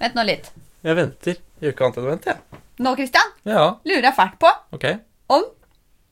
Vent 0.00 0.14
nå 0.16 0.24
litt. 0.28 0.48
Jeg 0.84 0.96
venter. 0.96 1.36
Jeg 1.60 1.60
Gjør 1.66 1.74
ikke 1.74 1.84
annet 1.86 1.98
enn 2.00 2.06
å 2.06 2.10
vente, 2.14 2.32
jeg. 2.32 2.60
Nå, 2.80 2.94
Christian, 2.96 3.32
Ja, 3.44 3.64
lurer 3.84 4.06
jeg 4.08 4.14
fælt 4.16 4.38
på 4.40 4.50
ok. 4.72 4.86
om 5.36 5.42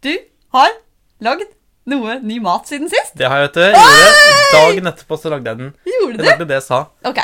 du 0.04 0.12
har 0.52 0.74
lagd 1.24 1.46
noe 1.88 2.18
ny 2.20 2.37
mat 2.44 2.68
siden 2.68 2.90
sist. 2.92 3.14
Det 3.16 3.26
har 3.33 3.40
jeg, 3.40 3.48
vet 3.48 3.54
du. 3.54 3.61
Jeg 3.64 3.74
Gjorde. 3.78 4.52
Dagen 4.52 4.90
etterpå 4.92 5.16
så 5.20 5.31
lagde 5.33 5.48
jeg 5.48 5.59
den. 5.62 5.70
Gjorde 5.88 6.12
Jeg 6.12 6.18
du? 6.20 6.28
lagde 6.28 6.46
det 6.50 6.59
jeg 6.59 6.66
sa. 6.68 6.83
Ok. 7.09 7.18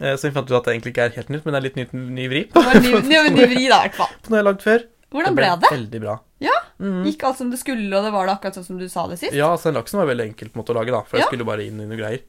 Eh, 0.00 0.14
Så 0.18 0.28
vi 0.28 0.34
fant 0.34 0.50
ut 0.50 0.56
at 0.58 0.64
det 0.66 0.74
egentlig 0.74 0.92
ikke 0.94 1.04
er 1.06 1.14
helt 1.14 1.28
nytt, 1.30 1.44
men 1.46 1.54
det 1.54 1.58
er 1.60 1.66
litt 1.68 1.78
nytt, 1.78 1.92
ny 1.94 2.26
vri 2.30 2.42
Det 2.52 2.64
var 2.66 2.74
ny, 2.82 2.92
ny, 3.08 3.22
ny 3.34 3.46
vri, 3.50 3.64
da, 3.70 3.78
i 3.82 3.88
hvert 3.88 3.94
fall. 3.98 4.12
på 4.22 4.28
noe 4.30 4.38
jeg 4.38 4.44
har 4.44 4.50
lagd 4.52 4.62
før. 4.66 4.84
Hvordan 5.14 5.34
ble 5.38 5.46
det? 5.62 5.70
veldig 5.72 6.00
bra. 6.02 6.18
Ja, 6.40 6.56
Mhm. 6.78 7.02
Gikk 7.08 7.22
alt 7.26 7.38
som 7.38 7.48
det 7.50 7.58
skulle, 7.58 7.90
og 7.96 8.04
det 8.04 8.12
var 8.14 8.26
det 8.28 8.34
akkurat 8.36 8.54
sånn 8.54 8.64
som 8.66 8.78
du 8.78 8.88
sa 8.88 9.06
det 9.08 9.16
sist? 9.18 9.32
Ja, 9.34 9.48
altså 9.50 9.72
den 9.72 9.74
laksen 9.80 9.98
var 9.98 10.06
veldig 10.06 10.28
enkelt 10.30 10.52
på 10.52 10.58
en 10.58 10.62
måte 10.62 10.70
å 10.70 10.78
lage, 10.78 10.92
da. 10.94 11.00
For 11.02 11.18
jeg 11.18 11.26
skulle 11.26 11.44
bare 11.48 11.64
inn 11.66 11.80
i 11.80 11.86
noe 11.90 11.96
greier. 11.98 12.20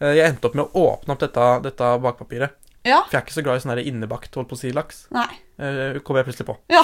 Eh, 0.00 0.12
Jeg 0.14 0.28
endte 0.30 0.44
opp 0.46 0.54
med 0.54 0.66
å 0.68 0.82
åpne 0.92 1.10
opp 1.16 1.18
dette, 1.24 1.46
dette 1.64 1.88
bakpapiret. 2.04 2.50
Ja. 2.86 3.00
For 3.04 3.16
jeg 3.16 3.20
er 3.20 3.24
ikke 3.26 3.36
så 3.36 3.42
glad 3.46 3.58
i 3.58 3.62
sånn 3.64 3.72
her 3.74 3.82
innebakt, 3.82 4.34
holdt 4.38 4.48
på 4.52 4.56
å 4.56 4.60
si, 4.60 4.70
laks. 4.74 5.02
Nei. 5.14 5.26
Eh, 5.58 5.98
kom 6.06 6.16
jeg 6.20 6.28
plutselig 6.28 6.46
på. 6.48 6.56
Ja. 6.72 6.82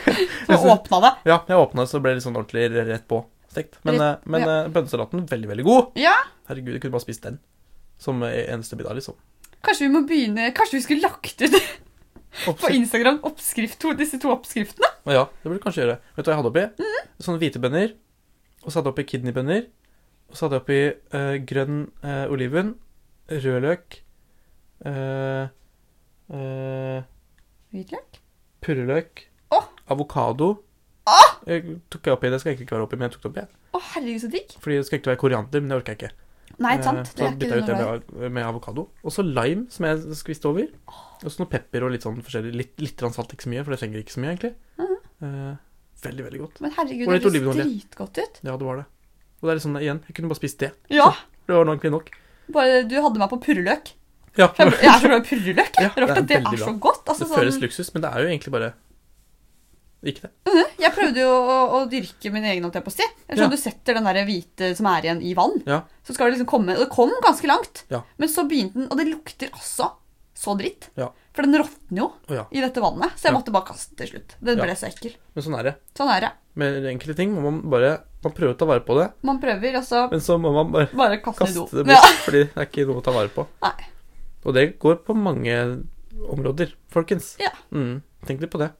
Så 0.48 0.58
åpna 0.72 0.98
det. 1.04 1.10
Ja, 1.28 1.38
jeg 1.48 1.56
åpna 1.58 1.84
så 1.88 2.00
ble 2.02 2.12
det 2.16 2.22
sånn 2.24 2.36
ordentlig 2.36 2.66
rett 2.88 3.04
på 3.10 3.22
stekt. 3.52 3.78
Men, 3.86 3.96
Rett- 4.00 4.22
eh, 4.24 4.30
men 4.34 4.44
eh, 4.48 4.68
bønnesalaten 4.74 5.24
veldig, 5.30 5.48
veldig 5.50 5.64
god. 5.66 5.88
Ja. 6.00 6.12
Herregud, 6.48 6.74
jeg 6.76 6.82
kunne 6.84 6.94
bare 6.96 7.04
spist 7.06 7.24
den. 7.26 7.38
Som 8.02 8.22
eh, 8.26 8.42
eneste 8.52 8.76
middag, 8.78 8.96
liksom. 8.98 9.16
Kanskje 9.62 9.86
vi 9.86 9.92
må 9.94 10.00
begynne 10.08 10.48
Kanskje 10.56 10.78
vi 10.80 10.82
skulle 10.84 11.06
lagt 11.06 11.42
ut 11.44 11.54
på 12.44 12.52
Oppskrift. 12.52 12.74
Instagram 12.78 13.20
oppskrift, 13.28 13.78
to, 13.82 13.92
disse 13.98 14.18
to 14.22 14.32
oppskriftene? 14.34 14.88
Ja, 15.12 15.26
det 15.28 15.46
burde 15.50 15.60
du 15.60 15.64
kanskje 15.66 15.84
gjøre. 15.84 15.98
Vet 16.16 16.24
du 16.24 16.30
hva 16.30 16.34
jeg 16.36 16.42
hadde 16.42 16.52
oppi? 16.52 16.64
Mhm. 16.86 17.10
Sånne 17.26 17.42
hvite 17.44 17.62
bønner. 17.62 17.94
Og 18.62 18.68
så 18.70 18.78
hadde 18.80 18.90
jeg 18.90 18.96
oppi 18.96 19.08
kidneybønner. 19.12 19.66
Og 20.32 20.38
så 20.38 20.46
hadde 20.48 20.58
jeg 20.58 20.64
oppi 20.64 20.80
eh, 21.18 21.34
grønn 21.48 21.80
eh, 22.02 22.24
oliven, 22.32 22.74
rødløk, 23.32 24.01
eh, 24.86 25.48
eh, 26.32 27.02
Hvitløk? 27.72 28.18
purreløk, 28.62 29.28
Oh! 29.52 29.64
avokado. 29.90 30.50
Oh! 31.06 31.30
Jeg 31.46 31.80
tok 31.90 32.06
jeg 32.06 32.14
oppi, 32.14 32.30
Det 32.30 32.38
skal 32.40 32.52
egentlig 32.52 32.66
ikke 32.68 32.76
være 32.78 32.86
oppi, 32.86 32.96
men 32.96 33.10
jeg 33.10 33.16
tok 33.16 33.22
det 33.22 33.30
oppi. 33.32 33.40
jeg. 33.42 33.48
Å, 33.74 33.80
herregud, 33.94 34.20
så 34.22 34.30
digg. 34.30 34.52
Fordi 34.62 34.76
det 34.78 34.86
skal 34.86 34.98
ikke 35.00 35.10
være 35.12 35.20
koriander, 35.20 35.60
men 35.60 35.68
det 35.72 35.76
orker 35.80 35.92
jeg 35.96 35.98
ikke. 35.98 36.12
Nei, 36.62 36.76
sant. 36.84 37.08
Så 37.08 37.16
Det 37.16 37.26
er 37.26 37.36
bytta 37.40 37.56
jeg 37.56 37.62
ut 37.62 37.66
det 37.66 37.76
med, 38.20 38.30
med 38.36 38.44
avokado. 38.46 38.84
Og 39.02 39.12
så 39.12 39.24
lime, 39.24 39.66
som 39.72 39.86
jeg 39.88 40.16
skviste 40.20 40.46
over. 40.48 40.68
Og 41.24 41.28
så 41.32 41.40
noe 41.42 41.50
pepper 41.50 41.84
og 41.86 41.92
litt 41.94 42.04
sånn 42.06 42.20
forskjellig. 42.22 42.52
Litt, 42.54 42.74
litt 42.80 43.00
salt, 43.02 43.32
ikke 43.34 43.46
så 43.48 43.52
mye, 43.52 43.64
for 43.64 43.74
det 43.74 43.80
trenger 43.82 44.02
ikke 44.04 44.14
så 44.14 44.22
mye, 44.22 44.34
egentlig. 44.36 44.54
Mhm. 44.78 44.96
Eh, 45.22 45.56
veldig, 46.06 46.24
veldig 46.28 46.40
godt. 46.44 46.60
Men 46.64 46.74
herregud, 46.76 47.06
det 47.08 47.32
høres 47.42 47.56
dritgodt 47.62 48.18
ut. 48.22 48.40
Ja, 48.44 48.56
det 48.56 48.66
var 48.68 48.76
det. 48.82 48.86
Og 49.40 49.48
det 49.48 49.50
er 49.50 49.58
litt 49.58 49.66
sånn, 49.66 49.80
igjen, 49.82 50.00
jeg 50.06 50.14
kunne 50.16 50.28
bare 50.30 50.40
spist 50.40 50.58
det. 50.62 50.72
Ja. 50.90 51.10
Det 51.46 51.56
var 51.56 51.66
egentlig 51.66 51.92
nok. 51.96 52.10
Bare 52.52 52.82
du 52.86 52.94
hadde 53.02 53.18
meg 53.18 53.30
på 53.32 53.40
purreløk. 53.42 53.92
Ja, 54.38 54.48
Jeg 54.58 54.68
er 54.88 55.00
så 55.02 55.08
glad 55.10 55.18
i 55.18 55.28
purreløk. 55.28 55.74
Ja, 55.76 55.90
det 55.92 56.02
er 56.16 56.22
det 56.24 56.38
er 56.40 56.56
så 56.62 56.72
godt. 56.80 57.04
Altså, 57.04 57.26
det 57.26 57.36
føles 57.36 57.58
sånn, 57.58 57.64
luksus, 57.66 57.92
men 57.92 58.04
det 58.04 58.12
er 58.12 58.24
jo 58.24 58.30
egentlig 58.32 58.52
bare 58.54 58.72
ikke 60.02 60.26
det. 60.26 60.62
jeg 60.82 60.90
prøvde 60.96 61.22
jo 61.22 61.30
å, 61.30 61.56
å 61.76 61.80
dyrke 61.90 62.30
min 62.34 62.46
egen, 62.50 62.64
holdt 62.66 62.78
jeg 62.80 62.86
på 62.86 62.90
å 62.90 62.94
si. 62.96 63.06
Ja. 63.38 63.46
Du 63.50 63.56
setter 63.60 63.98
den 63.98 64.08
der 64.08 64.24
hvite 64.26 64.72
som 64.78 64.88
er 64.90 65.06
igjen 65.06 65.20
i 65.22 65.34
vann, 65.38 65.60
Ja. 65.68 65.82
så 66.02 66.16
skal 66.16 66.26
det 66.30 66.38
liksom 66.38 66.48
komme 66.50 66.74
Og 66.74 66.86
det 66.86 66.90
kom 66.94 67.12
ganske 67.22 67.46
langt. 67.46 67.84
Ja. 67.92 68.02
Men 68.18 68.28
så 68.32 68.44
begynte 68.48 68.80
den 68.80 68.88
Og 68.90 68.98
det 68.98 69.06
lukter 69.12 69.52
altså 69.52 69.92
så 70.42 70.56
dritt. 70.58 70.88
For 71.32 71.46
den 71.46 71.54
råtner 71.54 72.00
jo 72.02 72.08
oh, 72.10 72.46
i 72.50 72.60
dette 72.60 72.82
vannet. 72.82 73.14
Så 73.16 73.28
jeg 73.28 73.36
måtte 73.36 73.52
bare 73.54 73.68
kaste 73.68 73.94
til 73.96 74.10
slutt. 74.10 74.34
Den 74.42 74.58
ble 74.58 74.74
så 74.76 74.88
ekkel. 74.88 75.14
Men 75.36 75.44
sånn 75.46 75.54
er 75.60 75.68
det. 75.68 75.74
Sånn 75.96 76.10
er 76.10 76.24
det. 76.26 76.30
Med 76.58 76.88
enkelte 76.90 77.14
ting 77.16 77.30
må 77.36 77.44
man 77.46 77.60
bare 77.72 77.92
Man 78.24 78.34
prøver 78.34 78.56
å 78.56 78.58
ta 78.58 78.66
vare 78.68 78.82
på 78.84 78.94
det, 78.98 79.06
Man 79.26 79.38
prøver, 79.42 79.78
altså. 79.78 80.04
men 80.10 80.20
så 80.22 80.36
må 80.38 80.52
man 80.54 80.68
bare 80.74 80.90
bare 80.94 81.16
kaste 81.22 81.46
det 81.46 81.54
kaste 81.62 81.78
det 81.80 81.86
bort, 81.88 82.18
fordi 82.26 82.42
det 82.44 82.58
er 82.60 82.68
ikke 82.68 82.84
noe 82.90 83.00
å 83.00 83.02
ta 83.06 83.14
vare 83.16 83.32
på. 83.34 83.46
Nei. 83.64 83.72
Og 84.44 84.54
det 84.56 84.78
går 84.82 85.02
på 85.06 85.14
mange 85.16 85.56
områder, 86.32 86.72
folkens. 86.92 87.36
Ja. 87.40 87.50
Mm, 87.72 88.00
tenk 88.26 88.40
litt 88.42 88.50
på 88.52 88.58
det. 88.62 88.70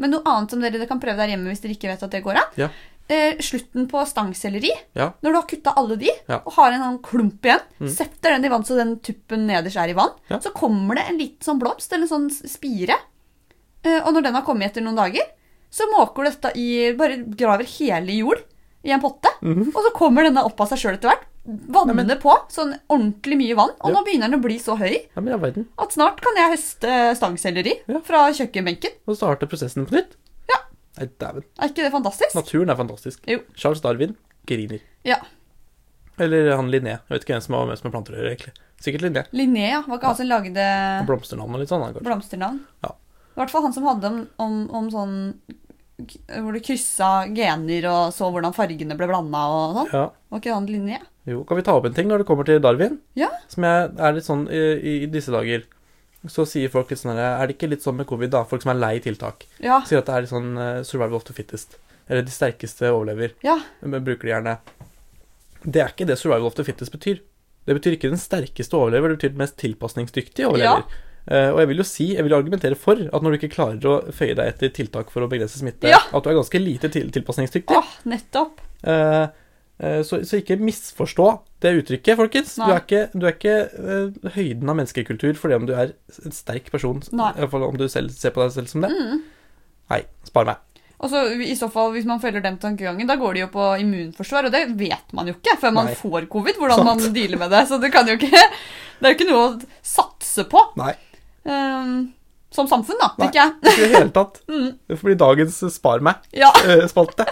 Men 0.00 0.10
noe 0.14 0.24
annet 0.26 0.50
som 0.50 0.60
dere 0.62 0.86
kan 0.88 1.00
prøve 1.02 1.16
der 1.20 1.28
hjemme 1.34 1.50
hvis 1.52 1.60
dere 1.62 1.76
ikke 1.76 1.90
vet 1.92 2.02
at 2.02 2.10
det 2.14 2.22
går 2.24 2.38
an. 2.40 2.56
Ja. 2.58 2.68
Eh, 3.12 3.36
slutten 3.44 3.88
på 3.90 4.00
stangselleri. 4.08 4.70
Ja. 4.96 5.10
Når 5.22 5.30
du 5.34 5.36
har 5.38 5.46
kutta 5.50 5.74
alle 5.76 5.96
de 6.00 6.10
og 6.38 6.52
har 6.56 6.72
en 6.72 6.80
sånn 6.86 7.00
klump 7.04 7.44
igjen, 7.44 7.60
Mm. 7.80 7.88
setter 7.90 8.30
den 8.36 8.44
i 8.44 8.48
vann 8.48 8.64
så 8.64 8.76
den 8.78 8.96
tuppen 9.00 9.46
nederst 9.46 9.76
er 9.76 9.90
i 9.90 9.96
vann, 9.98 10.14
så 10.40 10.52
kommer 10.54 10.94
det 10.96 11.08
en 11.10 11.18
liten 11.18 11.42
sånn 11.44 11.58
blomst 11.60 11.92
eller 11.92 12.06
en 12.06 12.28
sånn 12.30 12.48
spire. 12.48 12.96
Eh, 13.84 14.00
og 14.06 14.14
når 14.14 14.22
den 14.22 14.34
har 14.34 14.42
kommet 14.46 14.70
etter 14.70 14.80
noen 14.82 14.96
dager, 14.96 15.26
så 15.70 15.84
måker 15.92 16.24
du 16.24 16.30
dette 16.30 16.52
i 16.56 16.92
Bare 16.96 17.16
graver 17.36 17.64
hele 17.78 18.12
jord 18.12 18.42
i 18.84 18.90
en 18.90 19.00
potte. 19.00 19.28
Mhm. 19.42 19.72
Og 19.74 19.82
så 19.82 19.92
kommer 19.94 20.22
denne 20.24 20.44
opp 20.44 20.60
av 20.60 20.68
seg 20.68 20.78
sjøl 20.78 20.94
etter 20.94 21.10
hvert. 21.10 21.24
Vanner 21.44 21.94
Nei, 21.94 22.04
men- 22.06 22.18
på 22.22 22.34
sånn 22.48 22.76
ordentlig 22.88 23.36
mye 23.36 23.54
vann. 23.56 23.70
Og 23.80 23.90
Ja. 23.90 23.96
nå 23.98 24.04
begynner 24.06 24.30
den 24.30 24.38
å 24.38 24.42
bli 24.42 24.58
så 24.58 24.76
høy 24.78 24.92
Ja, 24.94 25.20
men 25.20 25.28
i 25.28 25.32
all 25.32 25.40
verden. 25.40 25.66
at 25.76 25.90
snart 25.90 26.20
kan 26.20 26.36
jeg 26.36 26.52
høste 26.56 27.16
stangselleri 27.18 27.80
Ja. 27.88 27.98
fra 28.00 28.28
kjøkkenbenken. 28.30 28.92
Og 29.08 29.16
starte 29.16 29.48
prosessen 29.48 29.84
på 29.86 29.92
nytt. 29.98 30.14
Ja. 30.48 30.60
Nei, 30.98 31.08
dæven. 31.18 31.42
Er 31.58 31.68
ikke 31.68 31.82
det 31.82 31.92
fantastisk? 31.92 32.34
Naturen 32.36 32.70
er 32.70 32.76
fantastisk. 32.76 33.20
Jo. 33.26 33.40
Charles 33.56 33.80
Darwin 33.80 34.16
griner. 34.46 34.80
Ja. 35.04 35.16
Eller 36.18 36.54
han 36.56 36.68
Linné. 36.70 37.00
Jeg 37.08 37.08
vet 37.10 37.24
ikke 37.24 37.34
hvem 37.34 37.42
som 37.42 37.54
var 37.56 37.66
mest 37.66 37.84
med 37.84 37.92
planter 37.92 38.12
å 38.14 38.18
gjøre, 38.20 38.36
egentlig. 38.36 38.52
Sikkert 38.82 39.00
Linné. 39.02 39.26
Linné, 39.32 39.68
ja. 39.70 39.82
Var 39.82 39.98
ikke 39.98 40.10
han 40.10 40.16
som 40.16 40.28
lagde 40.28 41.06
blomsternavn 41.06 41.54
og 41.54 41.60
litt 41.60 41.68
sånn. 41.72 42.02
blomsternavn? 42.02 42.60
Ja. 42.84 42.90
I 43.34 43.40
hvert 43.40 43.50
fall 43.50 43.62
han 43.62 43.72
som 43.72 43.84
hadde 43.84 44.04
om, 44.04 44.28
om, 44.38 44.70
om 44.70 44.90
sånn 44.90 45.34
Hvor 46.08 46.56
du 46.56 46.60
kryssa 46.64 47.10
gener 47.34 47.86
og 47.90 48.14
så 48.16 48.28
hvordan 48.32 48.54
fargene 48.56 48.96
ble 48.98 49.08
blanda 49.10 49.42
og 49.52 49.76
sånn. 49.78 49.92
Ja. 49.92 50.06
Var 50.32 50.42
ikke 50.42 50.50
det 50.50 50.56
en 50.56 50.70
linje? 50.70 51.00
Jo, 51.30 51.44
kan 51.46 51.58
vi 51.58 51.64
ta 51.66 51.76
opp 51.78 51.86
en 51.86 51.94
ting 51.94 52.08
når 52.10 52.22
det 52.22 52.28
kommer 52.28 52.48
til 52.48 52.58
Darwin? 52.62 52.98
Ja. 53.18 53.30
Som 53.52 53.66
jeg 53.68 53.92
er 53.94 54.16
litt 54.16 54.26
sånn 54.26 54.44
i, 54.50 54.62
i 55.04 55.10
disse 55.10 55.34
dager. 55.34 55.64
Så 56.30 56.44
sier 56.46 56.70
folk 56.70 56.92
litt 56.92 57.00
sånn 57.00 57.18
Er 57.18 57.40
det 57.48 57.56
ikke 57.56 57.70
litt 57.70 57.82
sånn 57.82 57.96
med 57.98 58.06
covid, 58.10 58.30
da? 58.34 58.44
Folk 58.46 58.62
som 58.62 58.72
er 58.74 58.80
lei 58.82 58.94
tiltak. 59.02 59.46
Ja. 59.62 59.80
Sier 59.86 60.02
at 60.02 60.10
det 60.10 60.14
er 60.14 60.24
litt 60.26 60.32
sånn 60.32 60.52
eh, 60.54 60.82
survival 60.86 61.18
of 61.18 61.26
the 61.26 61.34
fittest. 61.34 61.78
Eller 62.06 62.26
de 62.26 62.34
sterkeste 62.34 62.90
overlever. 62.90 63.34
Ja. 63.46 63.58
Men 63.82 64.04
bruker 64.06 64.28
de 64.28 64.34
gjerne. 64.34 64.56
Det 65.62 65.82
er 65.82 65.94
ikke 65.94 66.06
det 66.10 66.18
survival 66.18 66.50
of 66.50 66.58
the 66.58 66.66
fittest 66.66 66.94
betyr. 66.94 67.22
Det 67.66 67.78
betyr 67.78 67.96
ikke 67.96 68.10
den 68.10 68.18
sterkeste 68.18 68.74
overlever, 68.74 69.12
det 69.12 69.20
betyr 69.20 69.34
den 69.34 69.42
mest 69.44 69.58
tilpasningsdyktige 69.62 70.48
overlever. 70.50 70.82
Eh, 70.82 71.10
og 71.26 71.60
jeg 71.62 71.68
vil 71.70 71.78
jo 71.82 71.86
si, 71.86 72.06
jeg 72.16 72.24
vil 72.26 72.34
argumentere 72.34 72.74
for 72.78 72.98
at 72.98 73.22
når 73.22 73.30
du 73.34 73.38
ikke 73.38 73.52
klarer 73.54 73.86
å 73.86 73.98
føye 74.10 74.34
deg 74.34 74.48
etter 74.54 74.72
tiltak 74.74 75.12
for 75.14 75.22
å 75.22 75.28
begrense 75.30 75.60
smitte, 75.60 75.86
Ja. 75.92 76.00
at 76.10 76.24
du 76.24 76.30
er 76.32 76.34
ganske 76.40 76.58
lite 76.62 76.90
til 76.90 77.12
tilpasningsdyktig. 77.14 77.76
Åh, 77.78 77.92
nettopp. 78.10 78.58
Eh, 78.82 79.26
eh, 79.78 80.00
så, 80.02 80.18
så 80.26 80.40
ikke 80.40 80.58
misforstå 80.58 81.28
det 81.62 81.76
uttrykket, 81.78 82.18
folkens. 82.18 82.56
Du 82.58 82.66
er 82.66 82.80
ikke, 82.82 83.04
du 83.14 83.26
er 83.28 83.36
ikke 83.36 83.54
uh, 83.70 84.32
høyden 84.34 84.66
av 84.72 84.80
menneskekultur 84.80 85.38
fordi 85.38 85.60
om 85.60 85.68
du 85.68 85.76
er 85.78 85.94
en 86.26 86.34
sterk 86.34 86.72
person. 86.74 86.98
Nei. 87.14 87.30
Fall 87.52 87.68
om 87.68 87.78
du 87.78 87.86
selv 87.92 88.10
ser 88.16 88.34
på 88.34 88.42
deg 88.42 88.50
selv 88.56 88.72
som 88.72 88.82
det. 88.82 88.90
Mm. 88.90 89.22
Nei, 89.94 90.00
spar 90.26 90.48
meg. 90.48 90.58
Og 91.02 91.10
så 91.10 91.22
i 91.34 91.54
så 91.58 91.66
fall, 91.70 91.90
Hvis 91.96 92.06
man 92.06 92.20
følger 92.22 92.42
den 92.44 92.58
tankegangen, 92.62 93.06
da 93.10 93.16
går 93.18 93.34
det 93.34 93.40
jo 93.44 93.48
på 93.54 93.64
immunforsvar, 93.82 94.46
og 94.46 94.52
det 94.54 94.68
vet 94.78 95.14
man 95.14 95.26
jo 95.30 95.34
ikke 95.34 95.56
før 95.58 95.72
man 95.74 95.88
Nei. 95.90 95.96
får 95.98 96.28
covid. 96.30 96.58
hvordan 96.62 96.82
Sant. 96.82 96.90
man 97.06 97.14
dealer 97.16 97.40
med 97.40 97.50
det. 97.50 97.62
Så 97.70 97.78
det 97.82 97.90
kan 97.94 98.06
jo 98.06 98.14
ikke 98.18 98.30
Det 99.02 99.08
er 99.08 99.14
jo 99.14 99.18
ikke 99.18 99.30
noe 99.32 99.46
å 99.48 99.54
satse 99.82 100.44
på 100.46 100.60
Nei, 100.78 100.92
ehm, 101.48 102.12
som 102.52 102.66
samfunn, 102.68 102.98
da, 103.00 103.06
Nei. 103.16 103.30
tenker 103.30 103.38
jeg. 103.40 103.52
ikke 103.64 103.84
i 103.86 103.88
det 103.88 103.98
hele 103.98 104.12
tatt. 104.12 104.42
Mm. 104.52 104.74
Det 104.86 104.96
får 105.00 105.06
bli 105.08 105.14
dagens 105.16 105.54
spar 105.72 106.02
meg-spalte. 106.04 107.24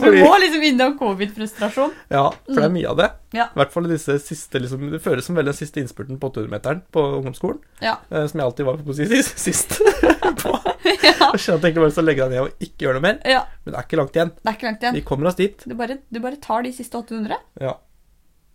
Vi 0.00 0.10
må 0.20 0.32
liksom 0.42 0.62
innom 0.68 0.98
covid-frustrasjon. 0.98 1.94
Ja, 2.12 2.26
for 2.44 2.58
det 2.58 2.66
er 2.66 2.74
mye 2.74 2.90
av 2.90 2.98
det. 3.00 3.06
Ja. 3.36 3.46
I 3.54 3.60
hvert 3.62 3.72
fall 3.72 3.88
disse 3.88 4.16
siste 4.20 4.60
liksom, 4.60 4.82
Det 4.92 5.00
føles 5.04 5.24
som 5.24 5.36
vel 5.38 5.48
den 5.48 5.56
siste 5.56 5.80
innspurten 5.80 6.18
på 6.20 6.28
800-meteren 6.32 6.82
på 6.92 7.04
ungdomsskolen. 7.20 7.60
Ja. 7.80 7.96
eh, 8.10 8.26
som 8.28 8.40
jeg 8.42 8.46
alltid 8.50 8.68
var 8.68 8.80
på 8.84 8.92
å 8.92 8.98
si 8.98 9.08
sist. 9.14 9.38
sist 9.40 9.76
på. 10.42 10.52
ja. 10.84 11.30
Jeg 11.32 11.40
egentlig 11.56 11.80
bare 11.80 11.96
å 12.02 12.04
legge 12.04 12.26
deg 12.28 12.34
ned 12.36 12.44
og 12.44 12.64
ikke 12.68 12.86
gjøre 12.86 13.00
noe 13.00 13.06
mer. 13.08 13.20
ja. 13.24 13.42
Men 13.64 13.72
det 13.74 13.80
er 13.80 13.88
ikke 13.88 14.00
langt 14.02 14.16
igjen. 14.20 14.32
Det 14.36 14.52
er 14.52 14.58
ikke 14.60 14.68
langt 14.70 14.84
igjen. 14.84 14.98
Vi 15.00 15.06
kommer 15.12 15.32
oss 15.32 15.40
dit. 15.40 15.64
Du 15.64 15.76
bare, 15.80 15.96
du 16.10 16.20
bare 16.20 16.40
tar 16.44 16.68
de 16.68 16.72
siste 16.76 17.00
800. 17.00 17.40
Ja. 17.64 17.78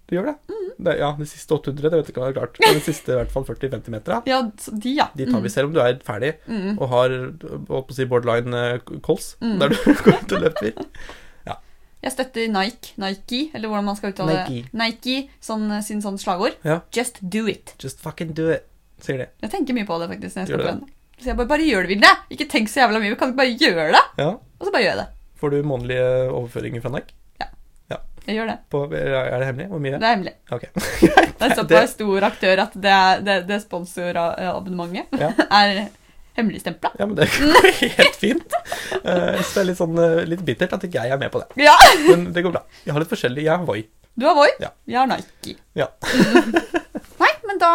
Du 0.08 0.15
gjør 0.15 0.26
det. 0.30 0.36
Mm. 0.52 0.65
det 0.86 0.94
ja, 1.00 1.08
de 1.18 1.26
siste 1.26 1.56
800, 1.56 1.82
det 1.89 1.91
vet 1.98 2.06
jeg 2.10 2.13
ikke 2.13 2.22
hva 2.22 2.28
er 2.30 2.36
klart. 2.38 2.58
Men 2.62 2.76
de 2.78 2.82
siste 2.86 3.10
i 3.13 3.15
hvert 3.18 3.32
fall 3.34 3.46
40-50 3.48 3.89
metera, 3.94 4.18
Ja, 4.30 4.41
de, 4.84 4.91
ja. 4.94 5.08
de 5.18 5.26
tar 5.32 5.41
vi 5.41 5.50
selv 5.50 5.72
om 5.72 5.74
du 5.74 5.80
er 5.82 5.96
ferdig 6.06 6.34
Mm. 6.48 6.78
og 6.80 6.89
har 6.91 7.10
holdt 7.10 7.46
på 7.70 7.80
å 7.89 7.96
si 7.98 8.06
borderline 8.06 8.54
eh, 8.54 8.80
kols, 9.02 9.36
Mm. 9.41 9.56
der 9.60 9.70
du 9.70 9.76
går 10.06 10.20
ut 10.22 10.36
og 10.38 10.41
løper. 10.46 10.74
Ja. 11.48 11.56
Jeg 12.04 12.12
støtter 12.13 12.48
Nike, 12.54 12.94
Nike, 13.02 13.50
eller 13.56 13.68
hvordan 13.72 13.86
man 13.89 13.96
skal 13.98 14.13
uttale 14.13 14.46
det. 14.46 14.65
Nike, 14.74 15.30
sånn, 15.41 15.65
sin 15.82 16.02
sånn 16.06 16.20
slagord. 16.22 16.54
Ja. 16.63 16.82
Just 16.94 17.18
do 17.28 17.48
it. 17.48 17.74
Just 17.82 18.00
fucking 18.06 18.34
do 18.38 18.52
it, 18.52 18.68
sier 19.02 19.18
de. 19.24 19.28
Jeg 19.41 19.52
tenker 19.58 19.74
mye 19.74 19.88
på 19.89 19.98
det 20.04 20.12
faktisk 20.13 20.36
når 20.38 20.46
jeg 20.46 20.54
skal 20.54 20.65
trene. 20.68 20.91
Så 21.18 21.30
jeg 21.32 21.38
bare, 21.39 21.48
bare 21.48 21.63
gjør 21.65 21.86
det, 21.88 21.96
Vilde. 21.96 22.10
Ikke 22.36 22.46
tenk 22.52 22.68
så 22.70 22.84
jævla 22.84 23.00
mye. 23.00 23.10
Vi 23.13 23.15
kan 23.15 23.32
ikke 23.32 23.39
bare 23.39 23.58
gjøre 23.58 23.91
det. 23.96 24.06
Ja. 24.20 24.30
Og 24.60 24.68
så 24.68 24.72
bare 24.76 24.84
gjør 24.84 24.91
jeg 24.94 24.98
det. 25.02 25.08
Får 25.39 25.50
du 25.52 25.62
månedlige 25.63 26.10
overføringer 26.30 26.82
fra 26.84 26.91
Nike? 26.91 27.13
Jeg 28.25 28.35
gjør 28.39 28.47
det. 28.49 28.55
På, 28.73 28.79
er 28.89 29.35
det 29.39 29.45
hemmelig? 29.51 29.67
Hvor 29.69 29.81
mye? 29.83 29.97
Det 30.01 30.07
er 30.07 30.15
hemmelig. 30.15 30.33
Ok. 30.55 30.63
Det 31.35 31.49
er 31.49 31.55
såpass 31.59 31.91
stor 31.97 32.25
aktør 32.25 32.61
at 32.63 32.75
det, 32.79 32.95
det, 33.27 33.35
det 33.49 33.57
sponsorabonnementet 33.61 35.19
Ja. 35.21 35.29
er 35.61 35.81
hemmeligstempla. 36.39 36.89
Ja, 36.99 37.05
men 37.05 37.15
det 37.19 37.27
går 37.35 37.67
helt 37.99 38.17
fint. 38.19 38.55
Uh, 39.03 39.38
så 39.43 39.51
det 39.51 39.61
er 39.61 39.67
litt 39.69 39.79
sånn 39.79 39.99
eh, 40.01 40.23
litt 40.27 40.41
bittert 40.47 40.73
at 40.75 40.83
ikke 40.88 41.03
jeg 41.05 41.13
er 41.15 41.21
med 41.21 41.31
på 41.31 41.43
det. 41.43 41.63
Ja! 41.67 41.75
Men 42.09 42.25
det 42.35 42.43
går 42.43 42.55
bra. 42.57 42.63
Jeg 42.88 42.95
har 42.95 43.03
litt 43.03 43.11
forskjellig. 43.13 43.45
Jeg 43.45 43.53
har 43.55 43.67
Voi. 43.67 43.83
Du 44.15 44.25
har 44.27 44.35
Voi, 44.38 44.49
Ja. 44.63 44.71
jeg 44.88 44.99
har 45.01 45.07
Nike. 45.11 45.55
Ja. 45.75 45.89
Nei, 47.19 47.31
men 47.47 47.59
da 47.61 47.71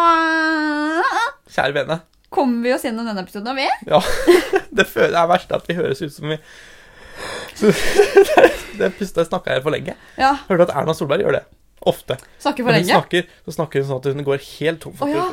Kjære 1.53 1.75
vene. 1.79 1.99
kommer 2.33 2.63
vi 2.65 2.73
oss 2.73 2.85
gjennom 2.85 3.05
denne 3.09 3.21
episoden 3.25 3.51
av 3.51 3.57
vi. 3.59 3.67
Ja. 3.89 3.99
Det 4.71 4.85
er 4.97 5.27
verst 5.29 5.51
at 5.53 5.65
vi 5.69 5.75
høres 5.77 6.01
ut 6.01 6.13
som 6.15 6.29
vi 6.31 6.37
Det, 7.61 8.45
det 8.79 8.89
pusta 8.97 9.25
snakka 9.27 9.55
her 9.57 9.61
for 9.65 9.73
lenge. 9.75 9.95
Ja, 10.19 10.35
Hørte 10.47 10.69
at 10.69 10.75
Erna 10.81 10.93
Solberg 10.97 11.23
gjør 11.25 11.37
det. 11.39 11.43
Ofte. 11.89 12.13
snakker 12.37 12.61
for 12.63 12.69
Når 12.69 12.77
hun 12.77 12.85
lenge. 12.85 12.93
snakker, 12.93 13.23
så 13.45 13.53
snakker 13.55 13.81
hun 13.81 13.87
sånn 13.89 14.01
at 14.03 14.07
hun 14.15 14.25
går 14.27 14.43
helt 14.59 14.79
tom 14.83 14.93
for 14.99 15.09
oh, 15.09 15.15
ja. 15.15 15.23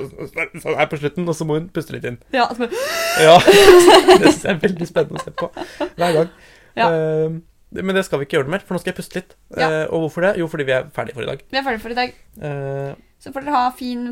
Sånn 0.63 0.79
her 0.79 0.89
på 0.89 0.97
slutten, 1.01 1.27
og 1.29 1.37
så 1.37 1.45
må 1.45 1.59
hun 1.59 1.67
puste 1.77 1.93
litt 1.93 2.07
inn. 2.09 2.17
Ja, 2.33 2.47
Ja. 3.27 3.35
Det 4.19 4.33
syns 4.33 4.45
jeg 4.47 4.55
er 4.55 4.63
veldig 4.63 4.89
spennende 4.89 5.21
å 5.21 5.25
se 5.27 5.35
på 5.37 5.51
hver 5.53 6.17
gang. 6.17 6.31
Ja. 6.79 6.89
Uh, 6.89 7.37
men 7.85 7.93
det 7.99 8.07
skal 8.07 8.23
vi 8.23 8.25
ikke 8.25 8.39
gjøre 8.39 8.49
noe 8.49 8.55
mer, 8.57 8.63
for 8.65 8.79
nå 8.79 8.81
skal 8.81 8.95
jeg 8.95 8.99
puste 9.03 9.19
litt. 9.21 9.35
Ja. 9.53 9.67
Eh, 9.69 9.83
og 9.93 10.07
hvorfor 10.07 10.25
det? 10.25 10.31
Jo, 10.41 10.47
fordi 10.49 10.65
vi 10.71 10.73
er 10.73 10.87
ferdige 10.97 11.19
for 11.19 11.27
i 11.27 11.29
dag. 11.29 11.43
vi 11.53 11.59
er 11.61 11.67
ferdige 11.67 11.83
for 11.85 11.93
i 11.93 11.99
dag. 11.99 12.15
Eh, 12.41 12.95
Så 13.21 13.33
får 13.35 13.45
dere 13.45 13.53
ha 13.59 13.67
fin 13.77 14.07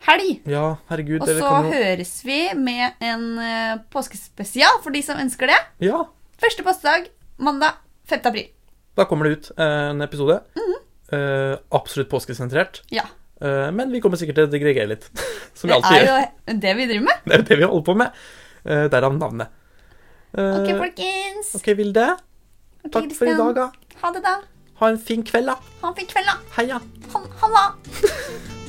påskehelg. 0.00 0.40
ja, 0.48 0.76
herregud, 0.88 1.20
Og 1.22 1.28
så 1.28 1.40
kan 1.40 1.64
jo 1.66 1.72
høres 1.72 2.12
vi 2.24 2.38
med 2.56 2.92
en 3.00 3.38
eh, 3.38 3.76
påskespesial 3.92 4.80
for 4.82 4.90
de 4.90 5.02
som 5.02 5.18
ønsker 5.20 5.46
det. 5.50 5.58
Ja, 5.80 6.04
Første 6.40 6.62
påskedag 6.64 7.08
mandag 7.38 7.74
5. 8.08 8.20
april. 8.24 8.46
da 8.96 9.04
kommer 9.04 9.24
det 9.28 9.32
ut 9.38 9.50
eh, 9.58 9.90
en 9.90 10.00
episode. 10.02 10.40
Mhm. 10.56 10.76
Eh, 11.12 11.56
absolutt 11.72 12.08
påskesentrert. 12.08 12.82
Ja. 12.90 13.02
Eh, 13.42 13.70
men 13.72 13.90
vi 13.92 14.00
kommer 14.00 14.16
sikkert 14.16 14.34
til 14.36 14.44
å 14.48 14.50
digregere 14.50 14.88
litt. 14.88 15.10
Som 15.54 15.68
vi 15.70 15.74
Det 15.74 16.00
er 16.00 16.06
jo 16.08 16.58
det 16.60 16.76
vi 16.76 16.86
driver 16.86 17.04
med. 17.04 17.20
Det 17.26 17.32
er 17.34 17.38
jo 17.42 17.48
det 17.48 17.58
vi 17.58 17.64
holder 17.64 17.84
på 17.84 17.96
med. 17.96 18.12
Uh, 18.60 18.86
Derav 18.92 19.14
navnet. 19.16 19.48
Ok, 20.36 20.68
folkens. 20.78 21.54
ok, 21.56 21.66
Vilde. 21.76 22.06
Okay, 22.84 22.90
Takk 22.92 23.12
for 23.16 23.26
i 23.26 23.34
dag, 23.34 23.54
da. 23.56 23.70
Ha 24.02 24.12
det, 24.14 24.22
da. 24.22 24.36
Ha 24.80 24.88
en 24.92 24.98
fin 24.98 25.22
kveld, 25.24 25.46
da. 25.50 25.56
Ha 25.82 25.88
en 25.90 25.96
fin 25.96 26.06
kveld, 26.06 26.28
da. 26.28 26.36
Heia. 26.56 26.80
Ha- 27.12 27.26
Halla. 27.42 27.64